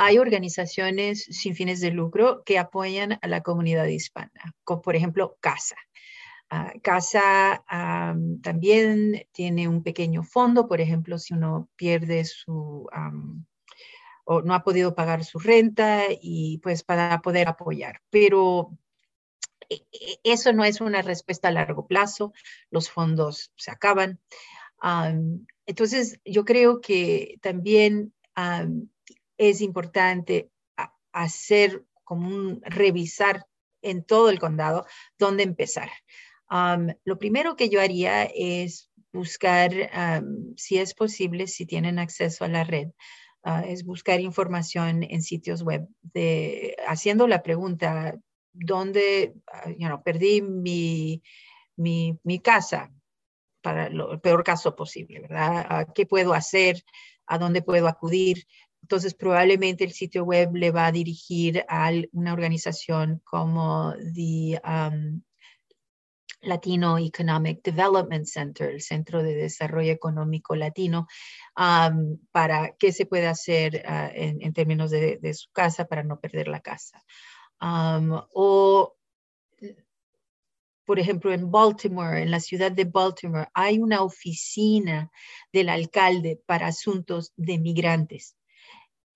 hay 0.00 0.18
organizaciones 0.18 1.24
sin 1.24 1.56
fines 1.56 1.80
de 1.80 1.90
lucro 1.90 2.44
que 2.44 2.56
apoyan 2.56 3.18
a 3.20 3.26
la 3.26 3.42
comunidad 3.42 3.86
hispana, 3.86 4.54
como 4.62 4.80
por 4.80 4.94
ejemplo 4.94 5.36
CASA. 5.40 5.74
Uh, 6.52 6.80
CASA 6.80 7.64
um, 7.68 8.40
también 8.40 9.26
tiene 9.32 9.66
un 9.66 9.82
pequeño 9.82 10.22
fondo, 10.22 10.68
por 10.68 10.80
ejemplo, 10.80 11.18
si 11.18 11.34
uno 11.34 11.68
pierde 11.74 12.24
su 12.24 12.88
um, 12.96 13.44
o 14.24 14.40
no 14.40 14.54
ha 14.54 14.62
podido 14.62 14.94
pagar 14.94 15.24
su 15.24 15.40
renta 15.40 16.04
y 16.08 16.58
pues 16.58 16.84
para 16.84 17.20
poder 17.20 17.48
apoyar. 17.48 18.00
Pero 18.08 18.78
e, 19.68 19.82
e, 19.90 20.20
eso 20.22 20.52
no 20.52 20.64
es 20.64 20.80
una 20.80 21.02
respuesta 21.02 21.48
a 21.48 21.52
largo 21.52 21.88
plazo, 21.88 22.32
los 22.70 22.88
fondos 22.88 23.52
se 23.56 23.72
acaban. 23.72 24.20
Entonces, 25.66 26.20
yo 26.24 26.44
creo 26.44 26.80
que 26.80 27.38
también 27.42 28.14
es 29.38 29.60
importante 29.60 30.50
hacer 31.12 31.84
como 32.04 32.28
un 32.28 32.60
revisar 32.62 33.46
en 33.82 34.04
todo 34.04 34.30
el 34.30 34.38
condado 34.38 34.86
dónde 35.18 35.42
empezar. 35.44 35.90
Um, 36.50 36.88
lo 37.04 37.18
primero 37.18 37.56
que 37.56 37.68
yo 37.68 37.80
haría 37.80 38.24
es 38.24 38.90
buscar, 39.12 39.70
um, 39.72 40.54
si 40.56 40.78
es 40.78 40.94
posible, 40.94 41.46
si 41.46 41.66
tienen 41.66 41.98
acceso 41.98 42.44
a 42.44 42.48
la 42.48 42.64
red, 42.64 42.88
uh, 43.44 43.64
es 43.66 43.84
buscar 43.84 44.20
información 44.20 45.02
en 45.02 45.22
sitios 45.22 45.62
web, 45.62 45.86
de, 46.00 46.76
haciendo 46.86 47.26
la 47.28 47.42
pregunta, 47.42 48.18
¿dónde, 48.52 49.34
uh, 49.66 49.70
you 49.70 49.86
know, 49.86 50.02
perdí 50.02 50.40
mi, 50.42 51.22
mi, 51.76 52.18
mi, 52.24 52.40
casa? 52.40 52.90
Para 53.60 53.90
lo, 53.90 54.12
el 54.12 54.20
peor 54.20 54.44
caso 54.44 54.74
posible, 54.74 55.20
¿verdad? 55.20 55.66
Uh, 55.88 55.92
¿Qué 55.92 56.06
puedo 56.06 56.32
hacer? 56.32 56.82
¿A 57.26 57.36
dónde 57.36 57.60
puedo 57.60 57.88
acudir? 57.88 58.46
Entonces, 58.82 59.14
probablemente 59.14 59.84
el 59.84 59.92
sitio 59.92 60.24
web 60.24 60.54
le 60.54 60.70
va 60.70 60.86
a 60.86 60.92
dirigir 60.92 61.64
a 61.68 61.90
una 62.12 62.32
organización 62.32 63.20
como 63.24 63.92
the 64.14 64.60
um, 64.64 65.22
Latino 66.40 66.98
Economic 66.98 67.62
Development 67.62 68.24
Center, 68.24 68.70
el 68.70 68.80
Centro 68.80 69.22
de 69.22 69.34
Desarrollo 69.34 69.92
Económico 69.92 70.54
Latino, 70.54 71.06
um, 71.56 72.18
para 72.30 72.76
qué 72.78 72.92
se 72.92 73.06
puede 73.06 73.26
hacer 73.26 73.84
uh, 73.86 74.10
en, 74.14 74.52
términos 74.52 74.90
de, 74.90 75.18
de, 75.18 75.34
su 75.34 75.50
casa 75.52 75.86
para 75.86 76.02
no 76.04 76.20
perder 76.20 76.48
la 76.48 76.60
casa. 76.60 77.04
Um, 77.60 78.20
o, 78.32 78.96
por 80.86 80.98
ejemplo, 80.98 81.32
en 81.32 81.50
Baltimore, 81.50 82.22
en 82.22 82.30
la 82.30 82.40
ciudad 82.40 82.72
de 82.72 82.84
Baltimore, 82.84 83.48
hay 83.52 83.80
una 83.80 84.02
oficina 84.02 85.10
del 85.52 85.68
alcalde 85.68 86.40
para 86.46 86.68
asuntos 86.68 87.32
de 87.36 87.58
migrantes 87.58 88.37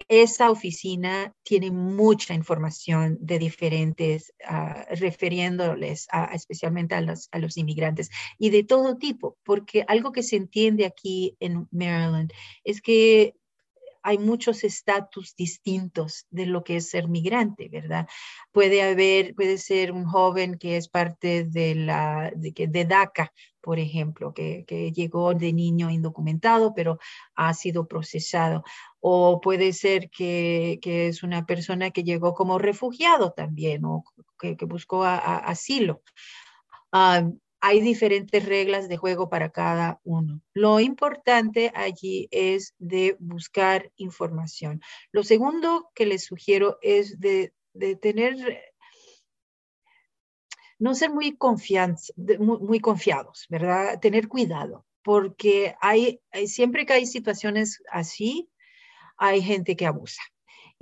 esa 0.08 0.50
oficina 0.50 1.34
tiene 1.42 1.70
mucha 1.70 2.34
información 2.34 3.18
de 3.20 3.38
diferentes, 3.38 4.32
uh, 4.48 4.94
refiriéndoles 4.96 6.08
a, 6.10 6.24
especialmente 6.34 6.94
a 6.94 7.00
los, 7.00 7.28
a 7.32 7.38
los 7.38 7.56
inmigrantes 7.56 8.10
y 8.38 8.50
de 8.50 8.64
todo 8.64 8.96
tipo, 8.96 9.36
porque 9.44 9.84
algo 9.88 10.12
que 10.12 10.22
se 10.22 10.36
entiende 10.36 10.86
aquí 10.86 11.36
en 11.40 11.68
Maryland 11.70 12.32
es 12.64 12.80
que 12.80 13.34
hay 14.02 14.18
muchos 14.18 14.64
estatus 14.64 15.34
distintos 15.36 16.26
de 16.30 16.46
lo 16.46 16.64
que 16.64 16.76
es 16.76 16.90
ser 16.90 17.08
migrante, 17.08 17.68
¿verdad? 17.68 18.08
Puede 18.50 18.82
haber, 18.82 19.34
puede 19.34 19.58
ser 19.58 19.92
un 19.92 20.04
joven 20.04 20.58
que 20.58 20.76
es 20.76 20.88
parte 20.88 21.44
de 21.44 21.74
la, 21.74 22.32
de, 22.34 22.52
de 22.68 22.84
DACA, 22.84 23.32
por 23.60 23.78
ejemplo, 23.78 24.34
que, 24.34 24.64
que, 24.66 24.90
llegó 24.90 25.34
de 25.34 25.52
niño 25.52 25.88
indocumentado, 25.90 26.74
pero 26.74 26.98
ha 27.36 27.54
sido 27.54 27.86
procesado. 27.86 28.64
O 29.00 29.40
puede 29.40 29.72
ser 29.72 30.10
que, 30.10 30.80
que 30.82 31.08
es 31.08 31.22
una 31.22 31.46
persona 31.46 31.90
que 31.90 32.02
llegó 32.02 32.34
como 32.34 32.58
refugiado 32.58 33.32
también, 33.32 33.84
o 33.84 34.04
que, 34.38 34.56
que 34.56 34.64
buscó 34.64 35.04
a, 35.04 35.16
a, 35.16 35.38
asilo. 35.38 36.02
Um, 36.92 37.38
hay 37.64 37.80
diferentes 37.80 38.44
reglas 38.44 38.88
de 38.88 38.96
juego 38.96 39.28
para 39.28 39.50
cada 39.50 40.00
uno. 40.02 40.42
Lo 40.52 40.80
importante 40.80 41.70
allí 41.76 42.26
es 42.32 42.74
de 42.80 43.16
buscar 43.20 43.92
información. 43.96 44.82
Lo 45.12 45.22
segundo 45.22 45.88
que 45.94 46.04
les 46.04 46.24
sugiero 46.24 46.78
es 46.82 47.20
de, 47.20 47.54
de 47.72 47.94
tener, 47.94 48.34
no 50.80 50.96
ser 50.96 51.10
muy, 51.10 51.38
muy, 52.16 52.58
muy, 52.58 52.80
confiados, 52.80 53.46
¿verdad? 53.48 54.00
Tener 54.00 54.26
cuidado, 54.26 54.84
porque 55.04 55.76
hay, 55.80 56.20
hay, 56.32 56.48
siempre 56.48 56.84
que 56.84 56.94
hay 56.94 57.06
situaciones 57.06 57.80
así, 57.88 58.50
hay 59.16 59.40
gente 59.40 59.76
que 59.76 59.86
abusa 59.86 60.22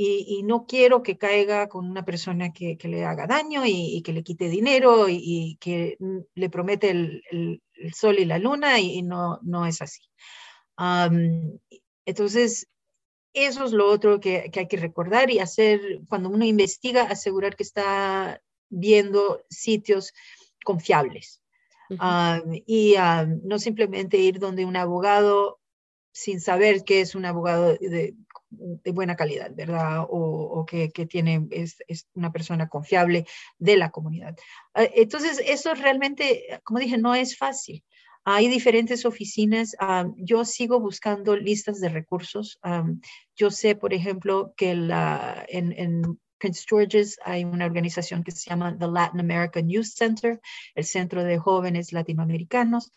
y, 0.03 0.25
y, 0.27 0.43
no 0.45 0.65
quiero 0.65 1.03
que 1.03 1.19
caiga 1.19 1.69
con 1.69 1.85
una 1.85 2.07
persona 2.07 2.55
que, 2.55 2.79
que 2.79 2.89
le 2.89 3.05
haga 3.05 3.27
daño 3.27 3.67
y, 3.67 3.97
y, 3.97 4.01
que 4.01 4.15
le 4.15 4.23
quite 4.23 4.49
dinero 4.49 5.11
y, 5.11 5.21
y 5.23 5.57
que 5.57 5.99
le 6.35 6.49
promete 6.49 6.89
el, 6.89 7.23
el, 7.31 7.63
el, 7.75 7.93
sol 7.93 8.19
y 8.19 8.25
la 8.25 8.39
luna 8.39 8.81
y, 8.81 9.03
no, 9.03 9.39
no 9.43 9.67
es 9.67 9.83
así. 9.83 10.01
Um, 10.79 11.59
entonces, 12.07 12.67
eso 13.35 13.67
es 13.67 13.73
lo 13.73 13.91
otro 13.91 14.21
que, 14.21 14.51
que, 14.51 14.61
hay 14.61 14.69
que 14.69 14.79
recordar 14.79 15.31
y 15.31 15.39
hacer, 15.39 16.01
cuando 16.09 16.31
uno 16.31 16.47
investiga, 16.47 17.03
asegurar 17.03 17.55
que 17.55 17.65
está 17.65 18.41
viendo 18.71 19.45
sitios 19.51 20.15
confiables. 20.65 21.43
Uh 21.91 21.97
-huh. 21.97 22.43
um, 22.43 22.63
y 22.67 22.95
um, 22.97 23.41
no 23.45 23.59
simplemente 23.59 24.17
ir 24.17 24.39
donde 24.39 24.65
un 24.65 24.77
abogado 24.77 25.61
sin 26.13 26.41
saber 26.41 26.85
qué 26.85 27.03
es 27.03 27.15
un 27.15 27.27
abogado 27.27 27.77
de, 27.77 28.15
de 28.51 28.91
buena 28.91 29.17
calidad, 29.17 29.53
¿verdad? 29.55 30.07
O, 30.09 30.65
que, 30.67 30.89
tiene, 31.07 31.47
es, 31.51 31.79
una 32.15 32.33
persona 32.33 32.69
confiable 32.69 33.27
de 33.59 33.77
la 33.77 33.91
comunidad. 33.91 34.37
Ah, 34.75 34.87
entonces, 34.95 35.41
eso 35.47 35.75
realmente, 35.75 36.61
como 36.65 36.81
dije, 36.81 36.99
no 36.99 37.15
es 37.15 37.37
fácil. 37.37 37.85
Hay 38.25 38.49
diferentes 38.49 39.07
oficinas. 39.07 39.75
Ah, 39.79 40.07
yo 40.17 40.45
sigo 40.45 40.81
buscando 40.81 41.37
listas 41.37 41.81
de 41.81 41.89
recursos. 41.89 42.59
Ah, 42.63 42.85
yo 43.37 43.51
sé, 43.51 43.77
por 43.77 43.95
ejemplo, 43.95 44.53
que 44.57 44.71
en, 44.71 46.19
Prince 46.39 46.65
George's 46.67 47.19
hay 47.23 47.45
una 47.45 47.67
organización 47.67 48.25
que 48.25 48.31
se 48.31 48.49
llama 48.49 48.75
the 48.79 48.87
Latin 48.87 49.21
American 49.21 49.69
Youth 49.69 49.85
Center, 49.85 50.41
el 50.75 50.85
Centro 50.85 51.23
de 51.23 51.39
Jóvenes 51.39 51.93
Latinoamericanos. 51.93 52.93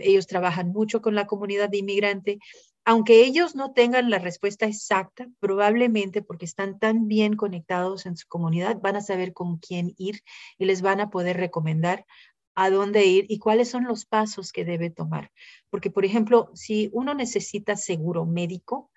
ellos 0.00 0.26
trabajan 0.26 0.70
mucho 0.70 1.00
con 1.00 1.14
la 1.14 1.28
comunidad 1.28 1.68
de 1.68 1.78
inmigrante 1.78 2.38
aunque 2.84 3.24
ellos 3.24 3.54
no 3.54 3.72
tengan 3.72 4.10
la 4.10 4.18
respuesta 4.18 4.66
exacta, 4.66 5.28
probablemente 5.38 6.22
porque 6.22 6.44
están 6.44 6.78
tan 6.78 7.06
bien 7.06 7.36
conectados 7.36 8.06
en 8.06 8.16
su 8.16 8.26
comunidad, 8.26 8.80
van 8.80 8.96
a 8.96 9.00
saber 9.00 9.32
con 9.32 9.58
quién 9.58 9.94
ir 9.98 10.22
y 10.58 10.64
les 10.64 10.82
van 10.82 11.00
a 11.00 11.10
poder 11.10 11.36
recomendar 11.36 12.06
a 12.54 12.70
dónde 12.70 13.06
ir 13.06 13.26
y 13.28 13.38
cuáles 13.38 13.70
son 13.70 13.84
los 13.84 14.04
pasos 14.04 14.52
que 14.52 14.64
debe 14.64 14.90
tomar. 14.90 15.30
Porque, 15.70 15.90
por 15.90 16.04
ejemplo, 16.04 16.50
si 16.54 16.90
uno 16.92 17.14
necesita 17.14 17.76
seguro 17.76 18.26
médico, 18.26 18.90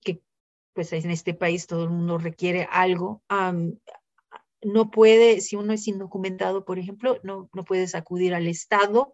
que 0.00 0.20
pues 0.72 0.92
en 0.92 1.10
este 1.10 1.32
país 1.32 1.66
todo 1.66 1.84
el 1.84 1.90
mundo 1.90 2.18
requiere 2.18 2.68
algo, 2.70 3.22
no 4.62 4.90
puede, 4.90 5.40
si 5.40 5.56
uno 5.56 5.72
es 5.72 5.86
indocumentado, 5.88 6.64
por 6.64 6.78
ejemplo, 6.78 7.18
no, 7.22 7.48
no 7.52 7.64
puedes 7.64 7.94
acudir 7.94 8.34
al 8.34 8.46
Estado 8.46 9.12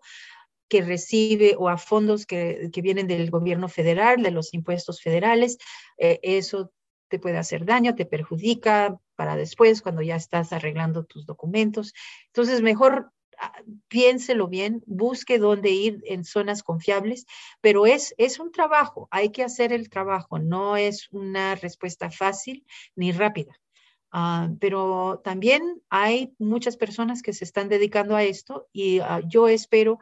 que 0.69 0.83
recibe 0.83 1.57
o 1.59 1.69
a 1.69 1.79
fondos 1.79 2.27
que, 2.27 2.71
vienen 2.83 3.07
del 3.07 3.31
gobierno 3.31 3.69
federal, 3.69 4.23
de 4.23 4.31
los 4.31 4.55
impuestos 4.55 5.01
federales, 5.01 5.59
eh, 5.97 6.21
eso 6.23 6.73
te 7.09 7.19
puede 7.19 7.39
hacer 7.39 7.65
daño, 7.65 7.95
te 7.95 8.07
perjudica 8.07 8.99
para 9.17 9.37
después 9.37 9.83
cuando 9.83 10.03
ya 10.03 10.17
estás 10.17 10.53
arreglando 10.53 11.05
tus 11.05 11.27
documentos. 11.27 11.95
Entonces, 12.27 12.63
mejor 12.63 13.11
ah, 13.39 13.53
piénselo 13.89 14.47
bien, 14.49 14.83
busque 14.87 15.39
dónde 15.39 15.71
ir 15.71 16.03
en 16.05 16.25
zonas 16.25 16.63
confiables, 16.63 17.27
pero 17.61 17.87
es, 17.87 18.15
es 18.19 18.39
un 18.39 18.53
trabajo, 18.53 19.09
hay 19.11 19.31
que 19.31 19.43
hacer 19.43 19.73
el 19.73 19.89
trabajo, 19.89 20.39
no 20.39 20.77
es 20.77 21.09
una 21.11 21.55
respuesta 21.55 22.11
fácil 22.11 22.65
ni 22.95 23.13
rápida. 23.13 23.59
Ah, 24.11 24.49
pero 24.59 25.21
también 25.23 25.83
hay 25.91 26.33
muchas 26.39 26.79
personas 26.79 27.21
que 27.21 27.35
se 27.35 27.45
están 27.45 27.69
dedicando 27.69 28.17
a 28.17 28.23
esto 28.23 28.69
y 28.73 29.01
ah, 29.01 29.21
yo 29.27 29.49
espero 29.49 29.99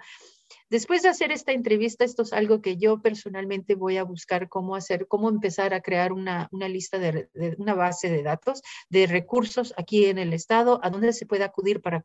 Después 0.70 1.02
de 1.02 1.08
hacer 1.08 1.32
esta 1.32 1.52
entrevista, 1.52 2.04
esto 2.04 2.22
es 2.22 2.32
algo 2.32 2.60
que 2.60 2.76
yo 2.76 3.00
personalmente 3.00 3.74
voy 3.74 3.96
a 3.96 4.04
buscar 4.04 4.48
cómo 4.48 4.74
hacer, 4.74 5.06
cómo 5.06 5.28
empezar 5.28 5.74
a 5.74 5.80
crear 5.80 6.12
una, 6.12 6.48
lista 6.52 6.98
de, 6.98 7.28
una 7.58 7.74
base 7.74 8.10
de 8.10 8.22
datos 8.22 8.62
de 8.88 9.06
recursos 9.06 9.74
aquí 9.76 10.06
en 10.06 10.18
el 10.18 10.32
estado, 10.32 10.80
a 10.82 10.90
donde 10.90 11.12
se 11.12 11.26
puede 11.26 11.44
acudir 11.44 11.80
para 11.80 12.02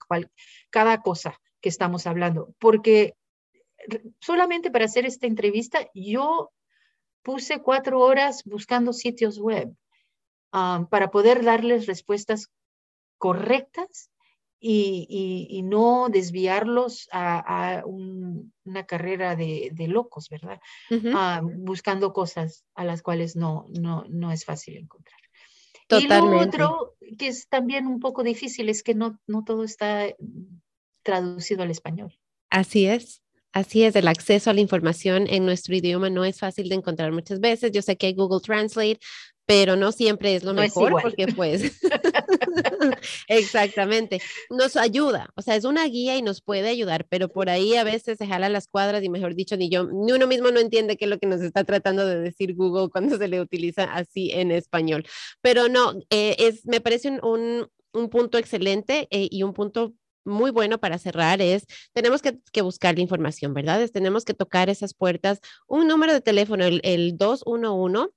cada 0.69 1.01
cosa 1.01 1.39
que 1.59 1.69
estamos 1.69 2.07
hablando. 2.07 2.53
Porque 2.59 3.15
solamente 4.19 4.71
para 4.71 4.85
hacer 4.85 5.05
esta 5.05 5.27
entrevista, 5.27 5.89
yo 5.93 6.51
puse 7.23 7.61
cuatro 7.61 7.99
horas 7.99 8.43
buscando 8.45 8.93
sitios 8.93 9.39
web 9.39 9.75
ah, 10.51 10.87
para 10.89 11.11
poder 11.11 11.43
darles 11.43 11.85
respuestas 11.85 12.49
correctas 13.17 14.09
y, 14.63 15.61
no 15.63 16.07
desviarlos 16.09 17.09
a, 17.11 17.83
una 17.85 18.85
carrera 18.85 19.35
de, 19.35 19.87
locos, 19.87 20.29
¿verdad? 20.29 20.59
Ah, 21.13 21.41
buscando 21.43 22.13
cosas 22.13 22.65
a 22.75 22.85
las 22.85 23.01
cuales 23.01 23.35
no, 23.35 23.65
no, 23.69 24.05
no 24.09 24.31
es 24.31 24.45
fácil 24.45 24.77
encontrar. 24.77 25.19
Totalmente. 25.87 26.57
Y 26.57 26.59
lo 26.59 26.69
otro 26.69 26.95
que 27.17 27.27
es 27.27 27.49
también 27.49 27.87
un 27.87 27.99
poco 27.99 28.23
difícil 28.23 28.69
es 28.69 28.83
que 28.83 28.95
no, 28.95 29.19
no 29.27 29.43
todo 29.43 29.63
está 29.63 30.05
traducido 31.03 31.63
al 31.63 31.71
español. 31.71 32.17
Así 32.49 32.85
es. 32.85 33.21
Así 33.53 33.83
es, 33.83 33.97
el 33.97 34.07
acceso 34.07 34.49
a 34.49 34.53
la 34.53 34.61
información 34.61 35.27
en 35.27 35.45
nuestro 35.45 35.75
idioma 35.75 36.09
no 36.09 36.23
es 36.23 36.39
fácil 36.39 36.69
de 36.69 36.75
encontrar 36.75 37.11
muchas 37.11 37.41
veces. 37.41 37.73
Yo 37.73 37.81
sé 37.81 37.97
que 37.97 38.07
hay 38.07 38.13
Google 38.13 38.39
Translate, 38.39 38.99
pero 39.45 39.75
no 39.75 39.91
siempre 39.91 40.35
es 40.35 40.43
lo 40.43 40.53
mejor 40.53 41.01
porque 41.01 41.27
pues 41.27 41.81
exactamente 43.27 44.21
nos 44.49 44.75
ayuda, 44.75 45.29
o 45.35 45.41
sea, 45.41 45.55
es 45.55 45.65
una 45.65 45.85
guía 45.85 46.17
y 46.17 46.21
nos 46.21 46.41
puede 46.41 46.69
ayudar, 46.69 47.05
pero 47.09 47.29
por 47.29 47.49
ahí 47.49 47.75
a 47.75 47.83
veces 47.83 48.17
se 48.17 48.27
jala 48.27 48.49
las 48.49 48.67
cuadras 48.67 49.03
y 49.03 49.09
mejor 49.09 49.35
dicho 49.35 49.57
ni 49.57 49.69
yo 49.69 49.85
ni 49.85 50.11
uno 50.11 50.27
mismo 50.27 50.51
no 50.51 50.59
entiende 50.59 50.97
qué 50.97 51.05
es 51.05 51.09
lo 51.09 51.19
que 51.19 51.27
nos 51.27 51.41
está 51.41 51.63
tratando 51.63 52.05
de 52.05 52.19
decir 52.19 52.55
Google 52.55 52.89
cuando 52.89 53.17
se 53.17 53.27
le 53.27 53.41
utiliza 53.41 53.83
así 53.83 54.31
en 54.31 54.51
español. 54.51 55.05
Pero 55.41 55.67
no, 55.69 55.93
eh, 56.09 56.35
es 56.39 56.65
me 56.65 56.81
parece 56.81 57.09
un, 57.21 57.67
un, 57.93 58.09
punto 58.09 58.37
excelente 58.37 59.07
eh, 59.11 59.27
y 59.29 59.43
un 59.43 59.53
punto 59.53 59.93
muy 60.23 60.51
bueno 60.51 60.79
para 60.79 60.97
cerrar 60.97 61.41
es, 61.41 61.65
tenemos 61.93 62.21
que, 62.21 62.39
que, 62.51 62.61
buscar 62.61 62.95
la 62.95 63.01
información, 63.01 63.53
¿verdad? 63.53 63.87
tenemos 63.89 64.23
que 64.25 64.33
tocar 64.33 64.69
esas 64.69 64.93
puertas. 64.93 65.39
Un 65.67 65.87
número 65.87 66.13
de 66.13 66.21
teléfono, 66.21 66.63
el, 66.65 66.79
el 66.83 67.17
211 67.17 68.13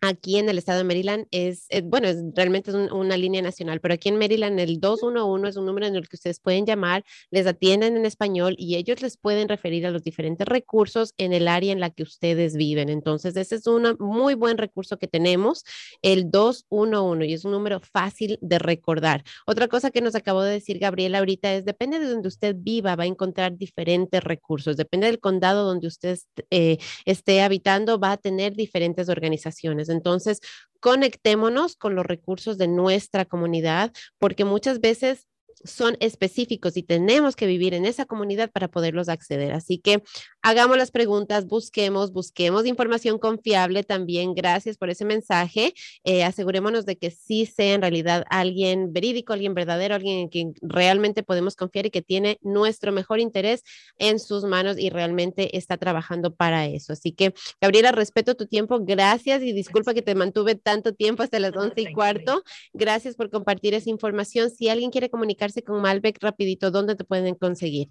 aquí 0.00 0.38
en 0.38 0.48
el 0.48 0.58
estado 0.58 0.78
de 0.78 0.84
Maryland 0.84 1.26
es, 1.30 1.66
eh, 1.70 1.82
bueno, 1.82 2.08
es, 2.08 2.18
realmente 2.34 2.70
es 2.70 2.76
una 2.76 3.16
línea 3.16 3.42
nacional, 3.42 3.80
pero 3.80 3.94
aquí 3.94 4.08
en 4.08 4.18
Maryland 4.18 4.58
el 4.60 4.80
211 4.80 5.48
es 5.48 5.56
un 5.56 5.66
número 5.66 5.86
en 5.86 5.96
el 5.96 6.08
que 6.08 6.16
ustedes 6.16 6.40
pueden 6.40 6.66
llamar, 6.66 7.04
les 7.30 7.46
atienden 7.46 7.96
en 7.96 8.06
español 8.06 8.54
y 8.58 8.76
ellos 8.76 9.02
les 9.02 9.16
pueden 9.16 9.48
referir 9.48 9.86
a 9.86 9.90
los 9.90 10.02
diferentes 10.02 10.46
recursos 10.46 11.14
en 11.18 11.32
el 11.32 11.48
área 11.48 11.72
en 11.72 11.80
la 11.80 11.90
que 11.90 12.02
ustedes 12.02 12.56
viven. 12.56 12.88
Entonces, 12.88 13.36
ese 13.36 13.56
es 13.56 13.66
un 13.66 13.96
muy 13.98 14.34
buen 14.34 14.58
recurso 14.58 14.98
que 14.98 15.08
tenemos, 15.08 15.64
el 16.02 16.30
211, 16.30 17.26
y 17.26 17.32
es 17.32 17.44
un 17.44 17.52
número 17.52 17.80
fácil 17.80 18.38
de 18.40 18.58
recordar. 18.58 19.24
Otra 19.46 19.68
cosa 19.68 19.90
que 19.90 20.00
nos 20.00 20.14
acabó 20.14 20.42
de 20.42 20.52
decir 20.52 20.78
Gabriela 20.78 21.18
ahorita 21.18 21.54
es, 21.54 21.64
depende 21.64 21.98
de 21.98 22.06
donde 22.06 22.28
usted 22.28 22.54
viva, 22.56 22.96
va 22.96 23.04
a 23.04 23.06
encontrar 23.06 23.56
diferentes 23.56 24.22
recursos, 24.22 24.76
depende 24.76 25.06
del 25.06 25.20
condado 25.20 25.64
donde 25.64 25.86
usted 25.88 26.18
eh, 26.50 26.78
esté 27.04 27.42
habitando, 27.42 27.98
va 27.98 28.12
a 28.12 28.16
tener 28.16 28.54
diferentes 28.54 29.08
organizaciones. 29.08 29.87
Entonces, 29.88 30.40
conectémonos 30.80 31.76
con 31.76 31.94
los 31.94 32.06
recursos 32.06 32.58
de 32.58 32.68
nuestra 32.68 33.24
comunidad, 33.24 33.92
porque 34.18 34.44
muchas 34.44 34.80
veces 34.80 35.26
son 35.64 35.96
específicos 36.00 36.76
y 36.76 36.82
tenemos 36.82 37.36
que 37.36 37.46
vivir 37.46 37.74
en 37.74 37.84
esa 37.84 38.06
comunidad 38.06 38.50
para 38.50 38.68
poderlos 38.68 39.08
acceder. 39.08 39.52
Así 39.52 39.78
que 39.78 40.02
hagamos 40.42 40.76
las 40.76 40.90
preguntas, 40.90 41.46
busquemos, 41.46 42.12
busquemos 42.12 42.66
información 42.66 43.18
confiable 43.18 43.82
también. 43.82 44.34
Gracias 44.34 44.76
por 44.76 44.90
ese 44.90 45.04
mensaje. 45.04 45.74
Eh, 46.04 46.24
asegurémonos 46.24 46.86
de 46.86 46.96
que 46.96 47.10
sí 47.10 47.46
sea 47.46 47.74
en 47.74 47.82
realidad 47.82 48.24
alguien 48.30 48.92
verídico, 48.92 49.32
alguien 49.32 49.54
verdadero, 49.54 49.94
alguien 49.94 50.18
en 50.18 50.28
quien 50.28 50.54
realmente 50.62 51.22
podemos 51.22 51.56
confiar 51.56 51.86
y 51.86 51.90
que 51.90 52.02
tiene 52.02 52.38
nuestro 52.42 52.92
mejor 52.92 53.20
interés 53.20 53.62
en 53.98 54.18
sus 54.18 54.44
manos 54.44 54.78
y 54.78 54.90
realmente 54.90 55.56
está 55.56 55.76
trabajando 55.76 56.34
para 56.34 56.66
eso. 56.66 56.92
Así 56.92 57.12
que, 57.12 57.34
Gabriela, 57.60 57.92
respeto 57.92 58.34
tu 58.34 58.46
tiempo. 58.46 58.78
Gracias 58.80 59.42
y 59.42 59.52
disculpa 59.52 59.94
que 59.94 60.02
te 60.02 60.14
mantuve 60.14 60.54
tanto 60.54 60.94
tiempo 60.94 61.22
hasta 61.22 61.38
las 61.38 61.56
once 61.56 61.80
y 61.80 61.92
cuarto. 61.92 62.42
Gracias 62.72 63.16
por 63.16 63.30
compartir 63.30 63.74
esa 63.74 63.90
información. 63.90 64.50
Si 64.50 64.68
alguien 64.68 64.90
quiere 64.90 65.10
comunicar 65.10 65.47
con 65.64 65.82
Malbec 65.82 66.18
rapidito, 66.20 66.70
¿dónde 66.70 66.96
te 66.96 67.04
pueden 67.04 67.34
conseguir? 67.34 67.88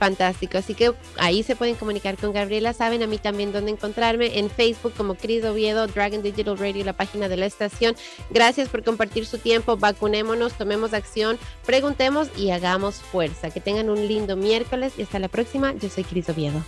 Fantástico. 0.00 0.56
Así 0.56 0.72
que 0.72 0.94
ahí 1.18 1.42
se 1.42 1.56
pueden 1.56 1.74
comunicar 1.74 2.16
con 2.16 2.32
Gabriela. 2.32 2.72
Saben 2.72 3.02
a 3.02 3.06
mí 3.06 3.18
también 3.18 3.52
dónde 3.52 3.70
encontrarme 3.70 4.38
en 4.38 4.48
Facebook 4.48 4.94
como 4.96 5.14
Cris 5.14 5.44
Oviedo, 5.44 5.86
Dragon 5.88 6.22
Digital 6.22 6.56
Radio, 6.56 6.86
la 6.86 6.94
página 6.94 7.28
de 7.28 7.36
la 7.36 7.44
estación. 7.44 7.94
Gracias 8.30 8.70
por 8.70 8.82
compartir 8.82 9.26
su 9.26 9.36
tiempo. 9.36 9.76
Vacunémonos, 9.76 10.54
tomemos 10.54 10.94
acción, 10.94 11.38
preguntemos 11.66 12.28
y 12.34 12.50
hagamos 12.50 12.94
fuerza. 12.94 13.50
Que 13.50 13.60
tengan 13.60 13.90
un 13.90 14.08
lindo 14.08 14.36
miércoles 14.36 14.94
y 14.96 15.02
hasta 15.02 15.18
la 15.18 15.28
próxima. 15.28 15.74
Yo 15.74 15.90
soy 15.90 16.04
Cris 16.04 16.30
Oviedo. 16.30 16.64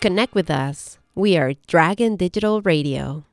Connect 0.00 0.36
with 0.36 0.50
us. 0.50 0.98
We 1.16 1.36
are 1.36 1.56
Dragon 1.66 2.16
Digital 2.16 2.62
Radio. 2.62 3.24